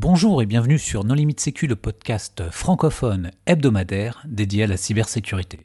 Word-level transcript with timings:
Bonjour 0.00 0.40
et 0.42 0.46
bienvenue 0.46 0.78
sur 0.78 1.02
Non 1.02 1.14
Limite 1.14 1.40
Sécu, 1.40 1.66
le 1.66 1.74
podcast 1.74 2.44
francophone 2.52 3.32
hebdomadaire 3.46 4.22
dédié 4.28 4.62
à 4.62 4.66
la 4.68 4.76
cybersécurité. 4.76 5.58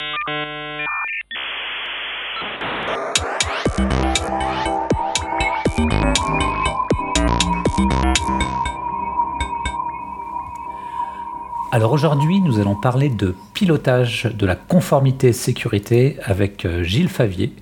Alors 11.72 11.92
aujourd'hui, 11.92 12.42
nous 12.42 12.58
allons 12.58 12.76
parler 12.76 13.10
de 13.10 13.36
pilotage 13.54 14.24
de 14.24 14.48
la 14.48 14.56
conformité 14.56 15.32
sécurité 15.32 16.18
avec 16.24 16.66
euh, 16.66 16.82
Gilles 16.82 17.08
Favier, 17.08 17.54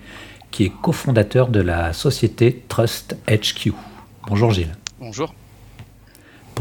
qui 0.51 0.63
est 0.63 0.71
cofondateur 0.81 1.49
de 1.49 1.59
la 1.59 1.91
société 1.91 2.63
Trust 2.69 3.17
HQ. 3.27 3.73
Bonjour 4.29 4.51
Gilles. 4.51 4.73
Bonjour. 5.01 5.33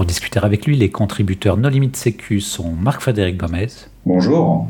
Pour 0.01 0.07
discuter 0.07 0.41
avec 0.43 0.65
lui, 0.65 0.79
les 0.79 0.89
contributeurs 0.89 1.59
No 1.59 1.69
Limite 1.69 1.95
Sécu 1.95 2.41
sont 2.41 2.73
Marc-Frédéric 2.73 3.37
Gomez. 3.37 3.67
Bonjour. 4.07 4.67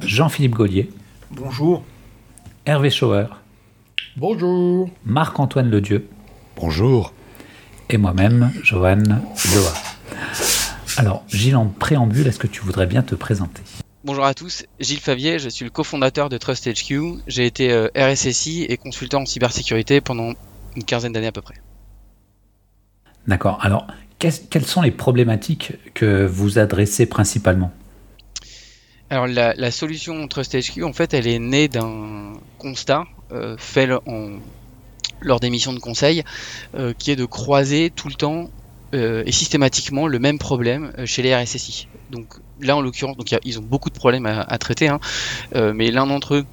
Jean-Philippe 0.00 0.54
Gaulier. 0.54 0.90
Bonjour. 1.30 1.84
Hervé 2.64 2.88
Schauer. 2.88 3.26
Bonjour. 4.16 4.88
Marc-Antoine 5.04 5.68
Ledieu. 5.68 6.08
Bonjour. 6.56 7.12
Et 7.90 7.98
moi-même, 7.98 8.50
Johan 8.62 8.96
Loa. 8.96 9.74
Alors, 10.96 11.22
Gilles, 11.28 11.56
en 11.56 11.66
préambule, 11.66 12.26
est-ce 12.26 12.38
que 12.38 12.46
tu 12.46 12.62
voudrais 12.62 12.86
bien 12.86 13.02
te 13.02 13.14
présenter? 13.14 13.60
Bonjour 14.04 14.24
à 14.24 14.32
tous, 14.32 14.64
Gilles 14.80 15.00
Favier, 15.00 15.38
je 15.38 15.50
suis 15.50 15.66
le 15.66 15.70
cofondateur 15.70 16.30
de 16.30 16.38
Trust 16.38 16.66
HQ. 16.66 17.20
J'ai 17.26 17.44
été 17.44 17.70
euh, 17.70 17.88
RSSI 17.94 18.62
et 18.62 18.78
consultant 18.78 19.20
en 19.20 19.26
cybersécurité 19.26 20.00
pendant 20.00 20.32
une 20.76 20.84
quinzaine 20.84 21.12
d'années 21.12 21.26
à 21.26 21.32
peu 21.32 21.42
près. 21.42 21.56
D'accord. 23.26 23.58
Alors, 23.60 23.86
quelles 24.50 24.66
sont 24.66 24.82
les 24.82 24.90
problématiques 24.90 25.72
que 25.94 26.26
vous 26.26 26.58
adressez 26.58 27.06
principalement? 27.06 27.72
Alors, 29.10 29.26
la, 29.26 29.70
solution 29.70 30.26
Trust 30.26 30.56
HQ, 30.56 30.84
en 30.84 30.94
fait, 30.94 31.12
elle 31.12 31.26
est 31.26 31.38
née 31.38 31.68
d'un 31.68 32.32
constat 32.58 33.04
euh, 33.30 33.56
fait 33.58 33.86
lors 35.20 35.38
des 35.38 35.50
missions 35.50 35.74
de 35.74 35.78
conseil, 35.78 36.22
euh, 36.74 36.94
qui 36.96 37.10
est 37.10 37.16
de 37.16 37.26
croiser 37.26 37.90
tout 37.90 38.08
le 38.08 38.14
temps 38.14 38.48
euh, 38.94 39.22
et 39.26 39.32
systématiquement 39.32 40.06
le 40.06 40.18
même 40.18 40.38
problème 40.38 40.92
chez 41.04 41.20
les 41.20 41.36
RSSI. 41.36 41.88
Donc 42.10 42.26
là, 42.62 42.74
en 42.74 42.80
l'occurrence, 42.80 43.16
ils 43.44 43.58
ont 43.58 43.62
beaucoup 43.62 43.90
de 43.90 43.94
problèmes 43.94 44.24
à, 44.24 44.58
traiter, 44.58 44.88
hein, 44.88 44.98
mais 45.54 45.90
l'un 45.90 46.06
d'entre 46.06 46.36
eux 46.36 46.46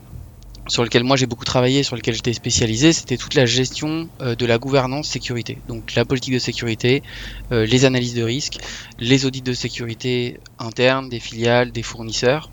sur 0.69 0.83
lequel 0.83 1.03
moi 1.03 1.17
j'ai 1.17 1.25
beaucoup 1.25 1.45
travaillé, 1.45 1.83
sur 1.83 1.95
lequel 1.95 2.15
j'étais 2.15 2.33
spécialisé, 2.33 2.93
c'était 2.93 3.17
toute 3.17 3.33
la 3.33 3.45
gestion 3.45 4.09
de 4.19 4.45
la 4.45 4.57
gouvernance 4.57 5.07
sécurité. 5.07 5.57
Donc 5.67 5.95
la 5.95 6.05
politique 6.05 6.33
de 6.33 6.39
sécurité, 6.39 7.03
les 7.51 7.85
analyses 7.85 8.15
de 8.15 8.23
risque, 8.23 8.59
les 8.97 9.25
audits 9.25 9.41
de 9.41 9.53
sécurité 9.53 10.39
internes, 10.57 11.09
des 11.09 11.19
filiales, 11.19 11.71
des 11.71 11.83
fournisseurs, 11.83 12.51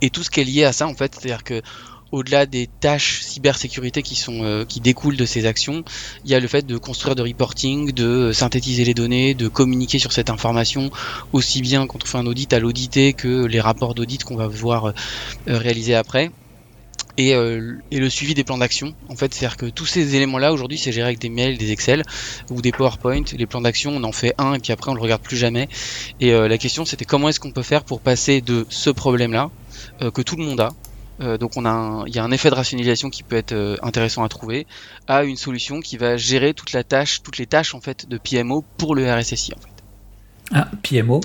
et 0.00 0.10
tout 0.10 0.22
ce 0.22 0.30
qui 0.30 0.40
est 0.40 0.44
lié 0.44 0.64
à 0.64 0.72
ça 0.72 0.86
en 0.86 0.94
fait, 0.94 1.14
c'est-à-dire 1.14 1.44
que 1.44 1.62
au-delà 2.12 2.46
des 2.46 2.68
tâches 2.68 3.22
cybersécurité 3.22 4.02
qui 4.02 4.14
sont 4.14 4.44
euh, 4.44 4.64
qui 4.64 4.80
découlent 4.80 5.16
de 5.16 5.24
ces 5.24 5.46
actions, 5.46 5.84
il 6.24 6.30
y 6.30 6.34
a 6.34 6.40
le 6.40 6.46
fait 6.46 6.64
de 6.64 6.76
construire 6.76 7.16
de 7.16 7.22
reporting, 7.22 7.92
de 7.92 8.30
synthétiser 8.32 8.84
les 8.84 8.94
données, 8.94 9.34
de 9.34 9.48
communiquer 9.48 9.98
sur 9.98 10.12
cette 10.12 10.30
information 10.30 10.90
aussi 11.32 11.60
bien 11.60 11.86
quand 11.86 12.04
on 12.04 12.06
fait 12.06 12.18
un 12.18 12.26
audit 12.26 12.52
à 12.52 12.60
l'audité 12.60 13.14
que 13.14 13.46
les 13.46 13.60
rapports 13.60 13.94
d'audit 13.94 14.22
qu'on 14.22 14.36
va 14.36 14.46
voir 14.46 14.86
euh, 14.86 14.92
réaliser 15.48 15.94
après. 15.94 16.30
Et, 17.16 17.34
euh, 17.34 17.78
et, 17.90 17.98
le 18.00 18.10
suivi 18.10 18.34
des 18.34 18.42
plans 18.42 18.58
d'action. 18.58 18.94
En 19.08 19.14
fait, 19.14 19.32
c'est-à-dire 19.32 19.56
que 19.56 19.66
tous 19.66 19.86
ces 19.86 20.16
éléments-là, 20.16 20.52
aujourd'hui, 20.52 20.78
c'est 20.78 20.90
géré 20.90 21.06
avec 21.06 21.20
des 21.20 21.28
mails, 21.28 21.58
des 21.58 21.70
Excel 21.70 22.02
ou 22.50 22.60
des 22.60 22.72
PowerPoint. 22.72 23.22
Les 23.36 23.46
plans 23.46 23.60
d'action, 23.60 23.92
on 23.92 24.02
en 24.02 24.12
fait 24.12 24.34
un 24.38 24.54
et 24.54 24.58
puis 24.58 24.72
après, 24.72 24.90
on 24.90 24.94
le 24.94 25.00
regarde 25.00 25.22
plus 25.22 25.36
jamais. 25.36 25.68
Et 26.20 26.32
la 26.32 26.58
question, 26.58 26.84
c'était 26.84 27.04
comment 27.04 27.28
est-ce 27.28 27.38
qu'on 27.38 27.52
peut 27.52 27.62
faire 27.62 27.84
pour 27.84 28.00
passer 28.00 28.40
de 28.40 28.66
ce 28.68 28.90
problème-là, 28.90 29.50
que 30.12 30.22
tout 30.22 30.34
le 30.34 30.44
monde 30.44 30.60
a, 30.60 30.70
euh, 31.20 31.38
donc 31.38 31.52
on 31.56 31.64
a 31.64 32.04
il 32.06 32.14
y 32.14 32.18
a 32.18 32.24
un 32.24 32.32
effet 32.32 32.50
de 32.50 32.54
rationalisation 32.54 33.08
qui 33.08 33.22
peut 33.22 33.36
être 33.36 33.52
euh, 33.52 33.76
intéressant 33.82 34.24
à 34.24 34.28
trouver, 34.28 34.66
à 35.06 35.24
une 35.24 35.36
solution 35.36 35.80
qui 35.80 35.96
va 35.96 36.16
gérer 36.16 36.54
toute 36.54 36.72
la 36.72 36.82
tâche, 36.82 37.22
toutes 37.22 37.38
les 37.38 37.46
tâches 37.46 37.74
en 37.74 37.80
fait 37.80 38.08
de 38.08 38.18
PMO 38.18 38.64
pour 38.76 38.94
le 38.94 39.10
RSSI 39.12 39.52
en 39.54 39.60
fait. 39.60 39.68
Ah, 40.52 40.68
PMO 40.82 41.20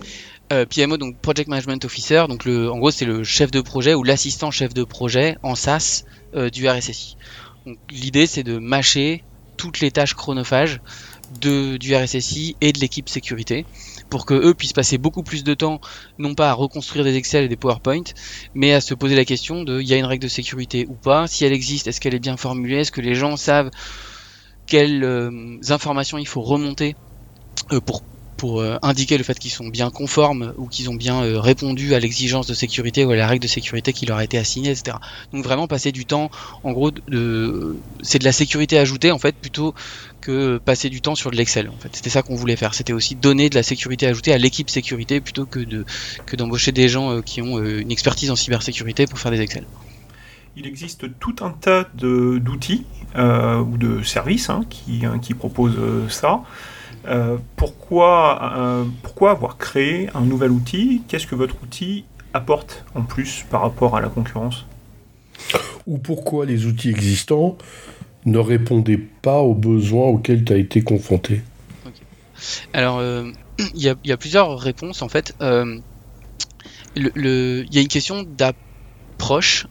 euh, 0.51 0.65
PMO 0.65 0.97
donc 0.97 1.17
Project 1.19 1.49
Management 1.49 1.85
Officer, 1.85 2.25
donc 2.27 2.45
le, 2.45 2.71
en 2.71 2.77
gros 2.77 2.91
c'est 2.91 3.05
le 3.05 3.23
chef 3.23 3.51
de 3.51 3.61
projet 3.61 3.93
ou 3.93 4.03
l'assistant 4.03 4.51
chef 4.51 4.73
de 4.73 4.83
projet 4.83 5.37
en 5.43 5.55
SaaS 5.55 6.03
du 6.53 6.69
RSSI. 6.69 7.17
l'idée 7.89 8.27
c'est 8.27 8.43
de 8.43 8.59
mâcher 8.59 9.23
toutes 9.57 9.79
les 9.79 9.91
tâches 9.91 10.13
chronophages 10.13 10.79
de, 11.41 11.77
du 11.77 11.95
RSSI 11.95 12.55
et 12.61 12.71
de 12.71 12.79
l'équipe 12.79 13.09
sécurité 13.09 13.65
pour 14.09 14.25
que 14.25 14.33
eux 14.33 14.53
puissent 14.53 14.73
passer 14.73 14.97
beaucoup 14.97 15.21
plus 15.21 15.43
de 15.43 15.53
temps, 15.53 15.79
non 16.17 16.33
pas 16.33 16.49
à 16.49 16.53
reconstruire 16.53 17.03
des 17.05 17.15
Excel 17.15 17.43
et 17.43 17.47
des 17.47 17.55
PowerPoint, 17.55 18.03
mais 18.55 18.73
à 18.73 18.81
se 18.81 18.93
poser 18.93 19.15
la 19.15 19.25
question 19.25 19.63
de 19.63 19.79
il 19.81 19.87
y 19.87 19.93
a 19.93 19.97
une 19.97 20.05
règle 20.05 20.23
de 20.23 20.29
sécurité 20.29 20.87
ou 20.89 20.93
pas, 20.93 21.27
si 21.27 21.45
elle 21.45 21.53
existe, 21.53 21.87
est-ce 21.87 22.01
qu'elle 22.01 22.15
est 22.15 22.19
bien 22.19 22.37
formulée, 22.37 22.77
est-ce 22.77 22.91
que 22.91 23.01
les 23.01 23.15
gens 23.15 23.37
savent 23.37 23.69
quelles 24.65 25.03
euh, 25.03 25.59
informations 25.69 26.17
il 26.17 26.27
faut 26.27 26.41
remonter 26.41 26.95
euh, 27.71 27.81
pour 27.81 28.03
pour 28.39 28.61
euh, 28.61 28.77
indiquer 28.81 29.17
le 29.17 29.23
fait 29.25 29.37
qu'ils 29.37 29.51
sont 29.51 29.67
bien 29.67 29.91
conformes 29.91 30.53
ou 30.57 30.67
qu'ils 30.67 30.89
ont 30.89 30.95
bien 30.95 31.21
euh, 31.21 31.39
répondu 31.41 31.93
à 31.93 31.99
l'exigence 31.99 32.47
de 32.47 32.53
sécurité 32.53 33.03
ou 33.03 33.11
à 33.11 33.15
la 33.17 33.27
règle 33.27 33.43
de 33.43 33.49
sécurité 33.49 33.91
qui 33.91 34.05
leur 34.05 34.17
a 34.17 34.23
été 34.23 34.37
assignée, 34.37 34.71
etc. 34.71 34.97
Donc 35.33 35.43
vraiment 35.43 35.67
passer 35.67 35.91
du 35.91 36.05
temps, 36.05 36.31
en 36.63 36.71
gros, 36.71 36.89
c'est 38.01 38.19
de 38.19 38.23
la 38.23 38.31
sécurité 38.31 38.79
ajoutée 38.79 39.11
en 39.11 39.19
fait 39.19 39.35
plutôt 39.35 39.75
que 40.21 40.57
passer 40.57 40.89
du 40.89 41.01
temps 41.01 41.15
sur 41.15 41.31
de 41.31 41.35
l'Excel. 41.35 41.69
En 41.69 41.77
fait, 41.77 41.89
c'était 41.91 42.09
ça 42.09 42.21
qu'on 42.21 42.35
voulait 42.35 42.55
faire. 42.55 42.73
C'était 42.73 42.93
aussi 42.93 43.15
donner 43.15 43.49
de 43.49 43.55
la 43.55 43.63
sécurité 43.63 44.07
ajoutée 44.07 44.31
à 44.31 44.37
l'équipe 44.37 44.69
sécurité 44.69 45.19
plutôt 45.19 45.45
que 45.45 45.59
de 45.59 45.85
que 46.25 46.37
d'embaucher 46.37 46.71
des 46.71 46.87
gens 46.87 47.11
euh, 47.11 47.21
qui 47.21 47.41
ont 47.41 47.61
une 47.61 47.91
expertise 47.91 48.31
en 48.31 48.37
cybersécurité 48.37 49.05
pour 49.05 49.19
faire 49.19 49.31
des 49.31 49.41
Excel. 49.41 49.65
Il 50.55 50.65
existe 50.65 51.19
tout 51.19 51.35
un 51.41 51.51
tas 51.51 51.89
d'outils 51.93 52.85
ou 53.15 53.77
de 53.77 54.01
services 54.03 54.49
hein, 54.49 54.61
qui, 54.69 55.05
hein, 55.05 55.19
qui 55.19 55.33
proposent 55.33 56.09
ça. 56.09 56.41
Euh, 57.07 57.37
pourquoi, 57.55 58.53
euh, 58.57 58.85
pourquoi 59.03 59.31
avoir 59.31 59.57
créé 59.57 60.09
un 60.13 60.21
nouvel 60.21 60.51
outil? 60.51 61.01
Qu'est-ce 61.07 61.27
que 61.27 61.35
votre 61.35 61.55
outil 61.63 62.05
apporte 62.33 62.85
en 62.95 63.01
plus 63.01 63.45
par 63.49 63.61
rapport 63.61 63.95
à 63.95 64.01
la 64.01 64.09
concurrence? 64.09 64.65
Ou 65.87 65.97
pourquoi 65.97 66.45
les 66.45 66.65
outils 66.65 66.89
existants 66.89 67.57
ne 68.25 68.37
répondaient 68.37 68.97
pas 69.21 69.39
aux 69.39 69.55
besoins 69.55 70.07
auxquels 70.07 70.43
tu 70.43 70.53
as 70.53 70.57
été 70.57 70.81
confronté? 70.81 71.41
Alors, 72.73 72.99
euh, 72.99 73.31
il 73.75 73.81
y, 73.81 74.07
y, 74.07 74.11
a 74.11 74.17
plusieurs 74.17 74.59
réponses 74.59 75.01
en 75.01 75.09
fait. 75.09 75.35
Il 76.95 77.11
le, 77.15 77.65
y 77.71 77.77
a 77.77 77.81
une 77.81 77.87
question 77.87 78.23
d'approche 78.23 78.68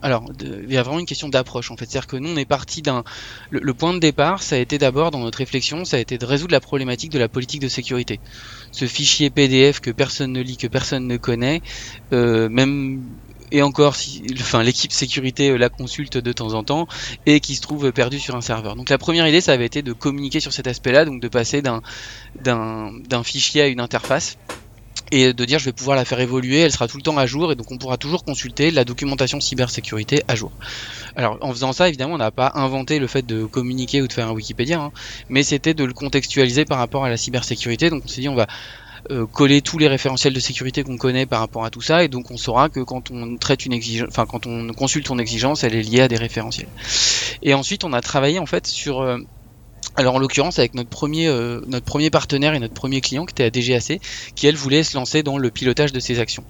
Alors, 0.03 0.25
il 0.41 0.73
y 0.73 0.77
a 0.77 0.83
vraiment 0.83 1.01
une 1.01 1.07
question 1.07 1.29
d'approche 1.29 1.71
en 1.71 1.77
fait. 1.77 1.87
C'est-à-dire 1.87 2.07
que 2.07 2.17
nous, 2.17 2.31
on 2.31 2.37
est 2.37 2.45
parti 2.45 2.83
d'un. 2.83 3.03
Le, 3.51 3.75
point 3.75 3.93
de 3.93 3.99
départ, 3.99 4.43
ça 4.43 4.55
a 4.57 4.59
été 4.59 4.79
d'abord 4.79 5.11
dans 5.11 5.19
notre 5.19 5.39
réflexion, 5.39 5.85
ça 5.85 5.97
a 5.97 6.01
été 6.01 6.19
de 6.19 6.25
résoudre 6.25 6.53
la 6.53 6.61
problématique 6.61 7.11
de 7.11 7.19
la 7.19 7.29
politique 7.29 7.61
de 7.61 7.69
sécurité. 7.69 8.21
Ce 8.71 8.87
fichier 8.87 9.31
PDF 9.31 9.81
que 9.81 9.91
personne 9.91 10.33
ne 10.33 10.41
lit, 10.41 10.57
que 10.57 10.69
personne 10.69 11.07
ne 11.07 11.17
connaît, 11.17 11.63
euh, 12.13 12.49
même 12.49 13.03
et 13.51 13.63
encore 13.63 13.97
enfin 14.41 14.63
l'équipe 14.63 14.93
sécurité 14.93 15.49
euh, 15.49 15.57
la 15.57 15.71
consulte 15.71 16.19
de 16.19 16.33
temps 16.33 16.53
en 16.53 16.63
temps 16.63 16.87
et 17.25 17.41
qui 17.41 17.57
se 17.57 17.63
trouve 17.63 17.91
perdu 17.93 18.19
sur 18.19 18.37
un 18.37 18.43
serveur. 18.43 18.77
Donc 18.77 18.91
la 18.91 18.99
première 18.99 19.27
idée 19.27 19.41
ça 19.41 19.53
avait 19.53 19.67
été 19.67 19.83
de 19.83 19.95
communiquer 19.95 20.41
sur 20.41 20.53
cet 20.53 20.67
aspect-là, 20.67 21.05
donc 21.07 21.21
de 21.21 21.29
passer 21.29 21.63
d'un 21.63 23.23
fichier 23.25 23.63
à 23.63 23.67
une 23.67 23.81
interface 23.81 24.37
et 25.11 25.33
de 25.33 25.45
dire 25.45 25.59
je 25.59 25.65
vais 25.67 25.73
pouvoir 25.73 25.97
la 25.97 26.05
faire 26.05 26.21
évoluer, 26.21 26.59
elle 26.61 26.73
sera 26.73 26.89
tout 26.89 26.97
le 26.97 27.03
temps 27.03 27.17
à 27.17 27.27
jour 27.27 27.53
et 27.53 27.55
donc 27.55 27.71
on 27.71 27.79
pourra 27.79 27.97
toujours 27.97 28.25
consulter 28.25 28.71
la 28.71 28.85
documentation 28.85 29.41
cybersécurité 29.41 30.23
à 30.29 30.35
jour. 30.35 30.53
Alors 31.17 31.39
en 31.41 31.51
faisant 31.53 31.73
ça 31.73 31.89
évidemment 31.89 32.15
on 32.15 32.19
n'a 32.19 32.31
pas 32.31 32.53
inventé 32.55 32.99
le 32.99 33.07
fait 33.07 33.25
de 33.27 33.45
communiquer 33.45 34.03
ou 34.03 34.09
de 34.09 34.13
faire 34.13 34.29
un 34.29 34.33
Wikipédia, 34.33 34.81
hein, 34.81 34.93
mais 35.29 35.43
c'était 35.43 35.75
de 35.75 35.85
le 35.85 35.93
contextualiser 35.93 36.65
par 36.65 36.79
rapport 36.79 37.05
à 37.05 37.09
la 37.09 37.17
cybersécurité. 37.17 37.91
Donc 37.91 38.03
on 38.05 38.09
s'est 38.09 38.21
dit 38.21 38.29
on 38.29 38.35
va 38.35 38.47
euh, 39.11 39.27
coller 39.27 39.63
tous 39.63 39.79
les 39.79 39.89
référentiels 39.89 40.35
de 40.35 40.41
sécurité 40.41 40.83
qu'on 40.83 40.99
connaît 40.99 41.25
par 41.25 41.41
rapport 41.41 41.65
à 41.65 41.71
tout 41.71 41.81
ça 41.81 42.05
et 42.05 42.09
donc 42.09 42.31
on 42.31 42.37
saura 42.37 42.69
que 42.69 42.81
quand 42.81 43.11
on 43.11 43.37
traite 43.37 43.65
une 43.65 43.73
exigence, 43.73 44.09
enfin 44.11 44.27
quand 44.27 44.47
on 44.47 44.73
consulte 44.75 45.09
une 45.09 45.21
exigence, 45.21 45.65
elle 45.65 45.75
est 45.75 45.83
liée 45.83 46.01
à 46.01 46.09
des 46.09 46.17
référentiels. 46.17 46.69
Et 47.43 47.55
ensuite 47.55 47.85
on 47.85 47.93
a 47.93 48.01
travaillé 48.01 48.39
en 48.39 48.47
fait 48.47 48.67
sur 48.67 49.01
euh, 49.01 49.19
alors 49.99 50.15
en 50.15 50.21
l'occurrence 50.21 50.61
avec 50.61 50.75
notre 50.75 50.89
premier, 50.89 51.27
euh, 51.27 51.61
notre 51.67 51.85
premier 51.85 52.09
partenaire 52.09 52.55
et 52.55 52.61
notre 52.61 52.73
premier 52.73 53.01
client 53.01 53.27
qui 53.27 53.33
était 53.33 53.45
à 53.45 53.51
DGAC, 53.51 54.01
qui 54.37 54.47
elle 54.47 54.55
voulait 54.55 54.85
se 54.85 54.97
lancer 54.97 55.25
dans 55.25 55.39
le 55.39 55.51
pilotage 55.51 55.93
de 55.93 55.99
ses 55.99 56.21
actions. 56.21 56.45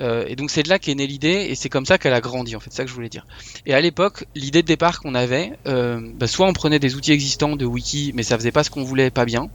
Euh, 0.00 0.24
et 0.26 0.36
donc 0.36 0.50
c'est 0.50 0.62
de 0.62 0.70
là 0.70 0.78
qu'est 0.78 0.94
née 0.94 1.06
l'idée 1.06 1.48
et 1.50 1.54
c'est 1.54 1.68
comme 1.68 1.84
ça 1.84 1.98
qu'elle 1.98 2.14
a 2.14 2.22
grandi 2.22 2.56
en 2.56 2.60
fait, 2.60 2.70
c'est 2.70 2.78
ça 2.78 2.84
que 2.84 2.88
je 2.88 2.94
voulais 2.94 3.10
dire. 3.10 3.26
Et 3.66 3.74
à 3.74 3.80
l'époque, 3.82 4.24
l'idée 4.34 4.62
de 4.62 4.66
départ 4.66 5.00
qu'on 5.00 5.14
avait, 5.14 5.52
euh, 5.66 6.00
bah, 6.14 6.26
soit 6.26 6.46
on 6.46 6.54
prenait 6.54 6.78
des 6.78 6.94
outils 6.96 7.12
existants 7.12 7.56
de 7.56 7.66
wiki, 7.66 8.12
mais 8.14 8.22
ça 8.22 8.38
faisait 8.38 8.52
pas 8.52 8.64
ce 8.64 8.70
qu'on 8.70 8.84
voulait, 8.84 9.10
pas 9.10 9.26
bien, 9.26 9.50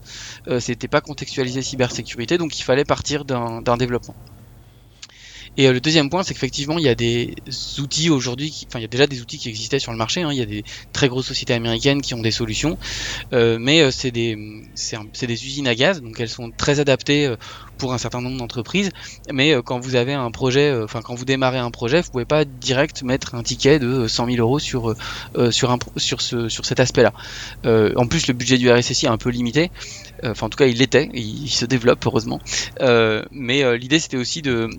c'était 0.59 0.87
pas 0.87 1.01
contextualisé 1.01 1.63
cybersécurité, 1.63 2.37
donc 2.37 2.59
il 2.59 2.63
fallait 2.63 2.85
partir 2.85 3.25
d'un 3.25 3.77
développement. 3.77 4.15
Et 5.57 5.71
le 5.71 5.79
deuxième 5.79 6.09
point, 6.09 6.23
c'est 6.23 6.33
qu'effectivement, 6.33 6.77
il 6.77 6.85
y 6.85 6.89
a 6.89 6.95
des 6.95 7.35
outils 7.79 8.09
aujourd'hui, 8.09 8.65
enfin, 8.67 8.79
il 8.79 8.83
y 8.83 8.85
a 8.85 8.89
déjà 8.89 9.07
des 9.07 9.21
outils 9.21 9.37
qui 9.37 9.49
existaient 9.49 9.79
sur 9.79 9.91
le 9.91 9.97
marché. 9.97 10.21
Hein. 10.21 10.29
il 10.31 10.37
y 10.37 10.41
a 10.41 10.45
des 10.45 10.63
très 10.93 11.09
grosses 11.09 11.27
sociétés 11.27 11.53
américaines 11.53 12.01
qui 12.01 12.13
ont 12.13 12.21
des 12.21 12.31
solutions, 12.31 12.77
mais 13.31 13.91
c'est 13.91 14.11
des, 14.11 14.37
c'est 14.75 15.27
des 15.27 15.45
usines 15.45 15.67
à 15.67 15.75
gaz, 15.75 16.01
donc 16.01 16.19
elles 16.19 16.29
sont 16.29 16.51
très 16.51 16.79
adaptées 16.79 17.33
pour 17.77 17.93
un 17.93 17.97
certain 17.97 18.21
nombre 18.21 18.37
d'entreprises. 18.37 18.91
Mais 19.31 19.55
quand 19.63 19.79
vous 19.79 19.95
avez 19.95 20.13
un 20.13 20.31
projet, 20.31 20.73
enfin, 20.83 21.01
quand 21.01 21.15
vous 21.15 21.25
démarrez 21.25 21.59
un 21.59 21.71
projet, 21.71 22.01
vous 22.01 22.11
pouvez 22.11 22.25
pas 22.25 22.45
direct 22.45 23.03
mettre 23.03 23.35
un 23.35 23.43
ticket 23.43 23.79
de 23.79 24.07
100 24.07 24.25
000 24.27 24.37
euros 24.37 24.59
sur 24.59 24.95
sur 25.51 25.71
un 25.71 25.79
sur 25.97 26.21
ce 26.21 26.49
sur 26.49 26.65
cet 26.65 26.79
aspect-là. 26.79 27.13
en 27.65 28.07
plus, 28.07 28.27
le 28.27 28.33
budget 28.33 28.57
du 28.57 28.71
RSSI 28.71 29.05
est 29.05 29.09
un 29.09 29.17
peu 29.17 29.29
limité. 29.29 29.71
Enfin, 30.23 30.47
en 30.47 30.49
tout 30.49 30.57
cas, 30.57 30.67
il 30.67 30.77
l'était. 30.77 31.09
Il, 31.13 31.49
se 31.49 31.65
développe 31.65 32.05
heureusement. 32.05 32.39
mais 32.79 33.77
l'idée, 33.77 33.99
c'était 33.99 34.17
aussi 34.17 34.41
de 34.41 34.59
euh, 34.59 34.69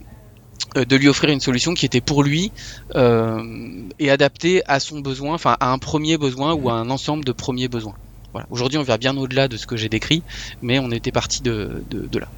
de 0.75 0.96
lui 0.96 1.08
offrir 1.08 1.31
une 1.31 1.40
solution 1.40 1.75
qui 1.75 1.87
était 1.87 2.00
pour 2.00 2.22
lui 2.22 2.52
euh, 2.94 3.88
et 3.99 4.11
adaptée 4.11 4.62
à 4.67 4.81
son 4.81 5.00
besoin, 5.00 5.34
enfin 5.34 5.56
à 5.61 5.72
un 5.72 5.78
premier 5.78 6.17
besoin 6.17 6.55
ou 6.55 6.70
à 6.70 6.75
un 6.75 6.90
ensemble 6.90 7.25
de 7.25 7.32
premiers 7.32 7.69
besoins. 7.69 7.94
Voilà. 8.32 8.46
Aujourd'hui, 8.50 8.78
on 8.78 8.82
va 8.82 8.96
bien 8.96 9.17
au-delà 9.17 9.49
de 9.49 9.56
ce 9.56 9.67
que 9.67 9.76
j'ai 9.76 9.88
décrit, 9.88 10.22
mais 10.62 10.78
on 10.78 10.90
était 10.90 11.12
parti 11.12 11.43
de 11.43 11.84
là. 12.19 12.28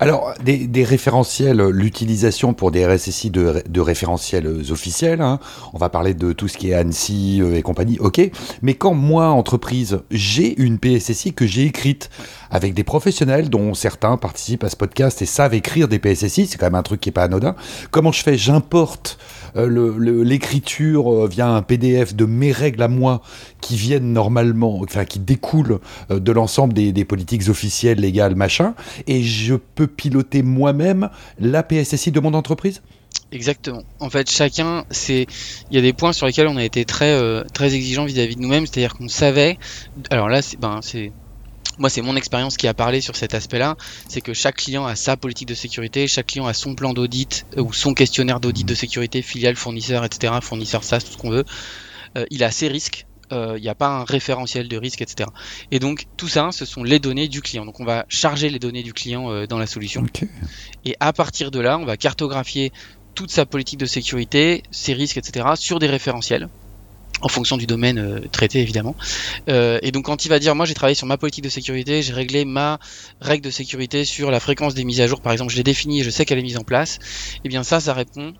Alors, 0.00 0.34
des, 0.42 0.84
référentiels, 0.84 1.62
l'utilisation 1.68 2.52
pour 2.52 2.70
des 2.70 2.86
RSSI 2.86 3.30
de, 3.30 3.80
référentiels 3.80 4.46
officiels, 4.70 5.20
hein. 5.20 5.38
on 5.72 5.78
va 5.78 5.88
parler 5.88 6.14
de 6.14 6.32
tout 6.32 6.48
ce 6.48 6.58
qui 6.58 6.70
est 6.70 6.76
ANSI 6.76 7.40
euh, 7.40 7.56
et 7.56 7.62
compagnie, 7.62 7.98
ok, 7.98 8.20
mais 8.62 8.74
quand 8.74 8.94
moi, 8.94 9.28
entreprise, 9.28 10.00
j'ai 10.10 10.60
une 10.60 10.78
PSSI 10.78 11.32
que 11.32 11.46
j'ai 11.46 11.64
écrite 11.64 12.10
avec 12.50 12.74
des 12.74 12.84
professionnels 12.84 13.50
dont 13.50 13.74
certains 13.74 14.16
participent 14.16 14.64
à 14.64 14.68
ce 14.68 14.76
podcast 14.76 15.22
et 15.22 15.26
savent 15.26 15.54
écrire 15.54 15.88
des 15.88 15.98
PSSI, 15.98 16.46
c'est 16.46 16.58
quand 16.58 16.66
même 16.66 16.74
un 16.74 16.82
truc 16.82 17.00
qui 17.00 17.08
n'est 17.08 17.14
pas 17.14 17.24
anodin, 17.24 17.54
comment 17.90 18.12
je 18.12 18.22
fais? 18.22 18.36
J'importe 18.36 19.18
euh, 19.18 19.43
l'écriture 19.54 21.12
euh, 21.12 21.28
via 21.28 21.48
un 21.48 21.62
PDF 21.62 22.14
de 22.14 22.24
mes 22.24 22.52
règles 22.52 22.82
à 22.82 22.88
moi 22.88 23.22
qui 23.60 23.76
viennent 23.76 24.12
normalement, 24.12 24.80
enfin 24.80 25.04
qui 25.04 25.18
découlent 25.18 25.80
euh, 26.10 26.20
de 26.20 26.32
l'ensemble 26.32 26.72
des, 26.72 27.04
politiques 27.04 27.48
officielles, 27.48 27.98
légales, 27.98 28.34
machin, 28.34 28.74
et 29.06 29.22
je 29.22 29.54
peux 29.54 29.86
piloter 29.86 30.42
moi-même 30.42 31.10
la 31.38 31.62
PSSI 31.62 32.10
de 32.12 32.20
mon 32.20 32.34
entreprise? 32.34 32.82
Exactement. 33.32 33.82
En 34.00 34.10
fait, 34.10 34.30
chacun, 34.30 34.84
c'est, 34.90 35.26
il 35.70 35.74
y 35.74 35.78
a 35.78 35.82
des 35.82 35.92
points 35.92 36.12
sur 36.12 36.26
lesquels 36.26 36.46
on 36.46 36.56
a 36.56 36.64
été 36.64 36.84
très, 36.84 37.44
très 37.52 37.74
exigeant 37.74 38.04
vis-à-vis 38.04 38.36
de 38.36 38.40
nous-mêmes, 38.40 38.66
c'est-à-dire 38.66 38.94
qu'on 38.94 39.08
savait. 39.08 39.58
Alors 40.10 40.28
là, 40.28 40.40
c'est, 40.40 40.58
ben, 40.58 40.80
c'est 40.82 41.10
moi, 41.78 41.90
c'est 41.90 42.02
mon 42.02 42.16
expérience 42.16 42.56
qui 42.56 42.68
a 42.68 42.74
parlé 42.74 43.00
sur 43.00 43.16
cet 43.16 43.34
aspect-là, 43.34 43.76
c'est 44.08 44.20
que 44.20 44.32
chaque 44.32 44.56
client 44.56 44.86
a 44.86 44.94
sa 44.96 45.16
politique 45.16 45.48
de 45.48 45.54
sécurité, 45.54 46.06
chaque 46.06 46.26
client 46.28 46.46
a 46.46 46.54
son 46.54 46.74
plan 46.74 46.92
d'audit 46.92 47.46
euh, 47.56 47.62
ou 47.62 47.72
son 47.72 47.94
questionnaire 47.94 48.40
d'audit 48.40 48.64
de 48.64 48.74
sécurité, 48.74 49.22
filiale, 49.22 49.56
fournisseur, 49.56 50.04
etc., 50.04 50.34
fournisseur 50.40 50.84
SaaS, 50.84 51.00
tout 51.00 51.12
ce 51.12 51.16
qu'on 51.16 51.30
veut. 51.30 51.44
Euh, 52.16 52.26
il 52.30 52.44
a 52.44 52.50
ses 52.50 52.68
risques, 52.68 53.06
euh, 53.32 53.54
il 53.56 53.62
n'y 53.62 53.68
a 53.68 53.74
pas 53.74 53.88
un 53.88 54.04
référentiel 54.04 54.68
de 54.68 54.76
risque, 54.76 55.02
etc. 55.02 55.28
Et 55.70 55.78
donc 55.78 56.06
tout 56.16 56.28
ça, 56.28 56.50
ce 56.52 56.64
sont 56.64 56.84
les 56.84 56.98
données 56.98 57.28
du 57.28 57.42
client. 57.42 57.64
Donc 57.64 57.80
on 57.80 57.84
va 57.84 58.06
charger 58.08 58.50
les 58.50 58.58
données 58.58 58.82
du 58.82 58.92
client 58.92 59.46
dans 59.46 59.58
la 59.58 59.66
solution. 59.66 60.04
Et 60.84 60.96
à 61.00 61.12
partir 61.12 61.50
de 61.50 61.58
là, 61.58 61.78
on 61.78 61.84
va 61.84 61.96
cartographier 61.96 62.72
toute 63.14 63.30
sa 63.30 63.46
politique 63.46 63.78
de 63.78 63.86
sécurité, 63.86 64.62
ses 64.70 64.92
risques, 64.92 65.16
etc. 65.16 65.46
sur 65.56 65.78
des 65.78 65.86
référentiels 65.86 66.48
en 67.20 67.28
fonction 67.28 67.56
du 67.56 67.66
domaine 67.66 67.98
euh, 67.98 68.20
traité 68.30 68.60
évidemment. 68.60 68.96
Euh, 69.48 69.78
et 69.82 69.92
donc 69.92 70.06
quand 70.06 70.24
il 70.24 70.28
va 70.28 70.38
dire 70.38 70.54
moi 70.54 70.66
j'ai 70.66 70.74
travaillé 70.74 70.94
sur 70.94 71.06
ma 71.06 71.16
politique 71.16 71.44
de 71.44 71.48
sécurité, 71.48 72.02
j'ai 72.02 72.12
réglé 72.12 72.44
ma 72.44 72.78
règle 73.20 73.44
de 73.44 73.50
sécurité 73.50 74.04
sur 74.04 74.30
la 74.30 74.40
fréquence 74.40 74.74
des 74.74 74.84
mises 74.84 75.00
à 75.00 75.06
jour 75.06 75.20
par 75.20 75.32
exemple, 75.32 75.52
je 75.52 75.56
l'ai 75.56 75.62
définie 75.62 76.00
et 76.00 76.04
je 76.04 76.10
sais 76.10 76.24
qu'elle 76.24 76.38
est 76.38 76.42
mise 76.42 76.58
en 76.58 76.64
place, 76.64 76.96
et 76.96 77.40
eh 77.44 77.48
bien 77.48 77.62
ça 77.62 77.80
ça 77.80 77.94
répond 77.94 78.34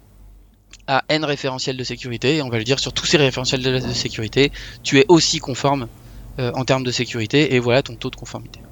à 0.86 1.04
n 1.08 1.24
référentiels 1.24 1.76
de 1.76 1.84
sécurité 1.84 2.36
et 2.36 2.42
on 2.42 2.50
va 2.50 2.58
lui 2.58 2.64
dire 2.64 2.78
sur 2.78 2.92
tous 2.92 3.06
ces 3.06 3.16
référentiels 3.16 3.62
de, 3.62 3.78
sécurité, 3.92 4.52
tu 4.82 4.98
es 4.98 5.06
aussi 5.08 5.38
conforme 5.38 5.88
euh, 6.38 6.50
en 6.54 6.64
termes 6.64 6.84
de 6.84 6.90
sécurité 6.90 7.54
et 7.54 7.58
voilà 7.58 7.82
ton 7.82 7.96
taux 7.96 8.10
de 8.10 8.16
conformité. 8.16 8.63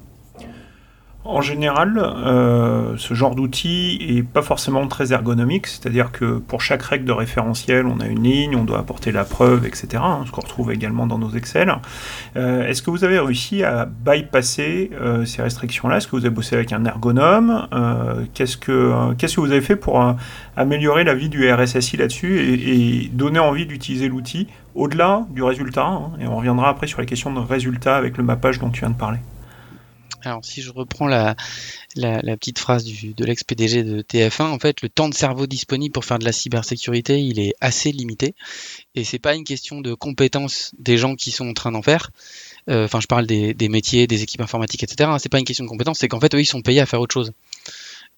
En 1.25 1.39
général, 1.39 1.97
euh, 1.97 2.95
ce 2.97 3.13
genre 3.13 3.33
d'outil 3.33 3.97
est 4.09 4.23
pas 4.23 4.41
forcément 4.41 4.85
très 4.87 5.13
ergonomique, 5.13 5.67
c'est-à-dire 5.67 6.11
que 6.11 6.39
pour 6.39 6.59
chaque 6.59 6.83
règle 6.83 7.05
de 7.05 7.13
référentiel, 7.13 7.85
on 7.85 8.01
a 8.01 8.07
une 8.07 8.23
ligne, 8.23 8.57
on 8.57 8.65
doit 8.65 8.79
apporter 8.79 9.13
la 9.13 9.23
preuve, 9.23 9.65
etc., 9.65 9.87
hein, 10.03 10.23
ce 10.25 10.31
qu'on 10.31 10.41
retrouve 10.41 10.73
également 10.73 11.07
dans 11.07 11.17
nos 11.17 11.29
Excel. 11.29 11.73
Euh, 12.35 12.67
est-ce 12.67 12.81
que 12.81 12.89
vous 12.89 13.05
avez 13.05 13.19
réussi 13.19 13.63
à 13.63 13.85
bypasser 13.85 14.91
euh, 14.99 15.23
ces 15.23 15.41
restrictions-là? 15.41 15.97
Est-ce 15.97 16.07
que 16.07 16.17
vous 16.17 16.25
avez 16.25 16.35
bossé 16.35 16.57
avec 16.57 16.73
un 16.73 16.83
ergonome? 16.83 17.69
Qu'est-ce 18.33 18.57
que 18.57 19.39
vous 19.39 19.51
avez 19.51 19.61
fait 19.61 19.77
pour 19.77 20.05
améliorer 20.57 21.05
la 21.05 21.13
vie 21.13 21.29
du 21.29 21.49
RSSI 21.49 21.95
là-dessus 21.95 22.39
et, 22.39 23.09
donner 23.13 23.39
envie 23.39 23.65
d'utiliser 23.65 24.09
l'outil 24.09 24.47
au-delà 24.75 25.25
du 25.29 25.41
résultat 25.41 25.85
hein, 25.85 26.11
Et 26.19 26.27
on 26.27 26.35
reviendra 26.35 26.67
après 26.69 26.87
sur 26.87 26.99
les 26.99 27.07
questions 27.07 27.31
de 27.31 27.39
résultat 27.39 27.95
avec 27.95 28.17
le 28.17 28.23
mappage 28.23 28.59
dont 28.59 28.69
tu 28.69 28.81
viens 28.81 28.89
de 28.89 28.95
parler. 28.95 29.19
Alors 30.25 30.45
si 30.45 30.61
je 30.61 30.71
reprends 30.71 31.07
la, 31.07 31.35
petite 31.95 32.57
phrase 32.57 32.85
de 32.85 33.25
l'ex-PDG 33.25 33.83
de 33.83 34.01
TF1, 34.01 34.43
en 34.43 34.59
fait, 34.59 34.81
le 34.81 34.89
temps 34.89 35.09
de 35.09 35.13
cerveau 35.13 35.47
disponible 35.47 35.91
pour 35.91 36.05
faire 36.05 36.17
de 36.17 36.25
la 36.25 36.31
cybersécurité, 36.31 37.21
il 37.21 37.39
est 37.39 37.53
assez 37.59 37.91
limité. 37.91 38.33
Et 38.95 39.03
c'est 39.03 39.19
pas 39.19 39.35
une 39.35 39.43
question 39.43 39.81
de 39.81 39.93
compétence 39.93 40.71
des 40.79 40.97
gens 40.97 41.15
qui 41.15 41.31
sont 41.31 41.49
en 41.49 41.53
train 41.53 41.71
d'en 41.71 41.81
faire. 41.81 42.11
Euh, 42.69 42.85
enfin, 42.85 43.01
je 43.01 43.07
parle 43.07 43.25
des, 43.27 43.69
métiers, 43.69 44.07
des 44.07 44.23
équipes 44.23 44.41
informatiques, 44.41 44.83
etc. 44.83 45.11
C'est 45.19 45.29
pas 45.29 45.39
une 45.39 45.45
question 45.45 45.65
de 45.65 45.69
compétence, 45.69 45.99
c'est 45.99 46.07
qu'en 46.07 46.21
fait, 46.21 46.33
eux, 46.35 46.41
ils 46.41 46.45
sont 46.45 46.61
payés 46.61 46.79
à 46.79 46.85
faire 46.85 47.01
autre 47.01 47.13
chose. 47.13 47.33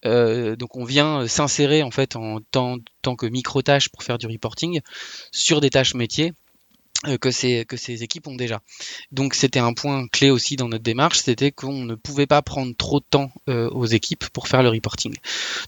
Euh, 0.05 0.55
donc 0.55 0.75
on 0.75 0.83
vient 0.83 1.25
s'insérer 1.27 1.81
en 1.81 1.89
fait 1.89 2.15
en 2.15 2.39
tant, 2.51 2.77
tant 3.01 3.15
que 3.15 3.25
micro-tâche 3.25 3.89
pour 3.89 4.03
faire 4.03 4.19
du 4.19 4.27
reporting 4.27 4.81
sur 5.31 5.61
des 5.61 5.71
tâches 5.71 5.95
métiers 5.95 6.33
euh, 6.33 6.44
que 7.19 7.31
ces, 7.31 7.65
que 7.65 7.77
ces 7.77 8.03
équipes 8.03 8.27
ont 8.27 8.36
déjà. 8.36 8.62
Donc 9.12 9.33
c'était 9.33 9.59
un 9.59 9.74
point 9.74 10.07
clé 10.07 10.30
aussi 10.30 10.56
dans 10.56 10.69
notre 10.69 10.83
démarche, 10.83 11.19
c'était 11.19 11.51
qu'on 11.51 11.83
ne 11.83 11.95
pouvait 11.95 12.25
pas 12.25 12.42
prendre 12.42 12.75
trop 12.75 13.00
de 13.00 13.06
temps 13.09 13.31
euh, 13.50 13.69
aux 13.69 13.86
équipes 13.86 14.25
pour 14.30 14.47
faire 14.47 14.63
le 14.63 14.69
reporting. 14.69 15.13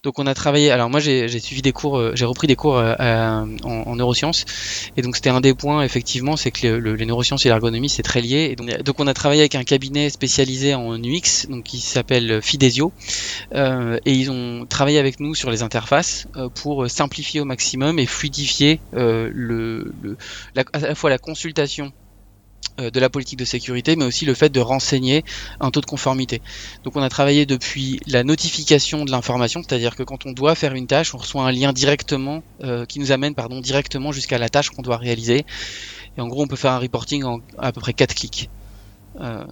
Donc 0.04 0.20
on 0.20 0.28
a 0.28 0.34
travaillé, 0.34 0.72
alors 0.72 0.90
moi 0.90 1.00
j'ai 1.00 1.28
suivi 1.40 1.62
des 1.62 1.74
cours, 1.74 1.98
euh, 1.98 2.12
j'ai 2.16 2.26
repris 2.26 2.48
des 2.48 2.56
cours 2.56 2.76
en, 2.78 3.96
neurosciences, 3.96 4.46
et 4.96 5.02
donc 5.02 5.16
c'était 5.16 5.30
un 5.30 5.42
des 5.42 5.54
points 5.54 5.84
effectivement, 5.84 6.38
c'est 6.38 6.52
que 6.52 6.68
les 6.68 7.06
neurosciences 7.06 7.46
et 7.46 7.50
l'ergonomie 7.50 7.90
c'est 7.90 8.04
très 8.04 8.22
lié. 8.22 8.50
Et 8.52 8.56
donc, 8.56 8.68
donc, 8.84 9.00
on 9.00 9.08
a 9.08 9.14
travaillé 9.14 9.42
avec 9.42 9.56
un 9.56 9.64
cabinet 9.64 10.10
spécialisé 10.10 10.76
en 10.76 11.02
UX, 11.02 11.48
donc 11.50 11.64
qui 11.64 11.80
s'appelle 11.80 12.42
Fidesio, 12.42 12.92
et 13.54 14.12
ils 14.12 14.32
ont 14.32 14.66
travaillé 14.66 15.00
avec 15.00 15.20
nous 15.20 15.36
sur 15.36 15.52
les 15.52 15.62
interfaces 15.62 16.28
pour 16.56 16.90
simplifier 16.90 17.42
au 17.42 17.46
maximum 17.46 18.00
et 18.00 18.06
fluidifier 18.06 18.80
le, 18.94 19.92
le 20.02 20.18
la, 20.56 20.64
à 20.74 20.80
la 20.80 20.96
fois 20.96 21.10
la 21.10 21.17
consultation 21.18 21.92
euh, 22.80 22.92
de 22.92 23.00
la 23.00 23.10
politique 23.10 23.40
de 23.40 23.46
sécurité, 23.46 23.96
mais 23.96 24.06
aussi 24.06 24.26
le 24.26 24.36
fait 24.36 24.50
de 24.50 24.60
renseigner 24.60 25.26
un 25.60 25.72
taux 25.72 25.82
de 25.82 25.88
conformité. 25.88 26.44
Donc 26.84 26.96
on 26.96 27.02
a 27.02 27.10
travaillé 27.10 27.48
depuis 27.48 28.00
la 28.06 28.24
notification 28.24 29.04
de 29.04 29.10
l'information, 29.10 29.64
c'est-à-dire 29.64 29.96
que 29.96 30.04
quand 30.04 30.28
on 30.28 30.32
doit 30.32 30.54
faire 30.54 30.74
une 30.76 30.86
tâche, 30.86 31.16
on 31.16 31.18
reçoit 31.18 31.44
un 31.44 31.52
lien 31.52 31.74
directement 31.74 32.44
euh, 32.64 32.86
qui 32.86 33.00
nous 33.00 33.12
amène 33.12 33.34
pardon, 33.34 33.62
directement 33.62 34.12
jusqu'à 34.12 34.38
la 34.38 34.50
tâche 34.50 34.70
qu'on 34.70 34.84
doit 34.84 34.98
réaliser. 34.98 35.46
Et 36.18 36.22
en 36.22 36.28
gros, 36.28 36.44
on 36.44 36.48
peut 36.48 36.56
faire 36.56 36.72
un 36.72 36.80
reporting 36.80 37.24
en 37.24 37.40
à 37.58 37.72
peu 37.72 37.82
près 37.82 37.94
4 37.94 38.14
clics 38.14 38.50
euh, 39.22 39.44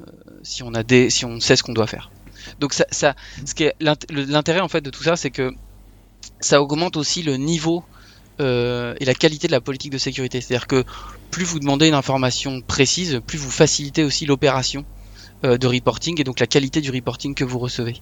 si 0.44 0.62
on 0.62 0.76
a 0.76 0.84
des, 0.84 1.10
si 1.10 1.26
on 1.26 1.40
sait 1.40 1.56
ce 1.56 1.64
qu'on 1.64 1.74
doit 1.74 1.88
faire. 1.88 2.12
Donc 2.60 2.74
ça 2.74 2.86
ce 2.92 3.56
qui 3.56 3.64
est 3.64 3.76
l'intérêt 3.80 4.60
en 4.60 4.68
fait 4.68 4.82
de 4.82 4.92
tout 4.92 5.04
ça, 5.04 5.16
c'est 5.16 5.32
que 5.32 5.52
ça 6.40 6.62
augmente 6.62 6.96
aussi 6.96 7.24
le 7.24 7.38
niveau 7.38 7.84
euh, 8.42 8.96
et 9.00 9.06
la 9.06 9.14
qualité 9.14 9.48
de 9.48 9.54
la 9.54 9.62
politique 9.62 9.92
de 9.92 9.98
sécurité. 9.98 10.42
C'est-à-dire 10.42 10.68
que 10.68 10.84
plus 11.32 11.46
vous 11.46 11.60
demandez 11.60 11.88
une 11.88 11.94
information 11.94 12.62
précise, 12.62 13.22
plus 13.26 13.38
vous 13.38 13.52
facilitez 13.52 14.04
aussi 14.04 14.26
l'opération 14.26 14.86
euh, 15.46 15.58
de 15.58 15.68
reporting 15.68 16.20
et 16.20 16.24
donc 16.24 16.40
la 16.40 16.48
qualité 16.48 16.82
du 16.82 16.92
reporting 16.92 17.34
que 17.34 17.46
vous 17.46 17.60
recevez. 17.60 18.02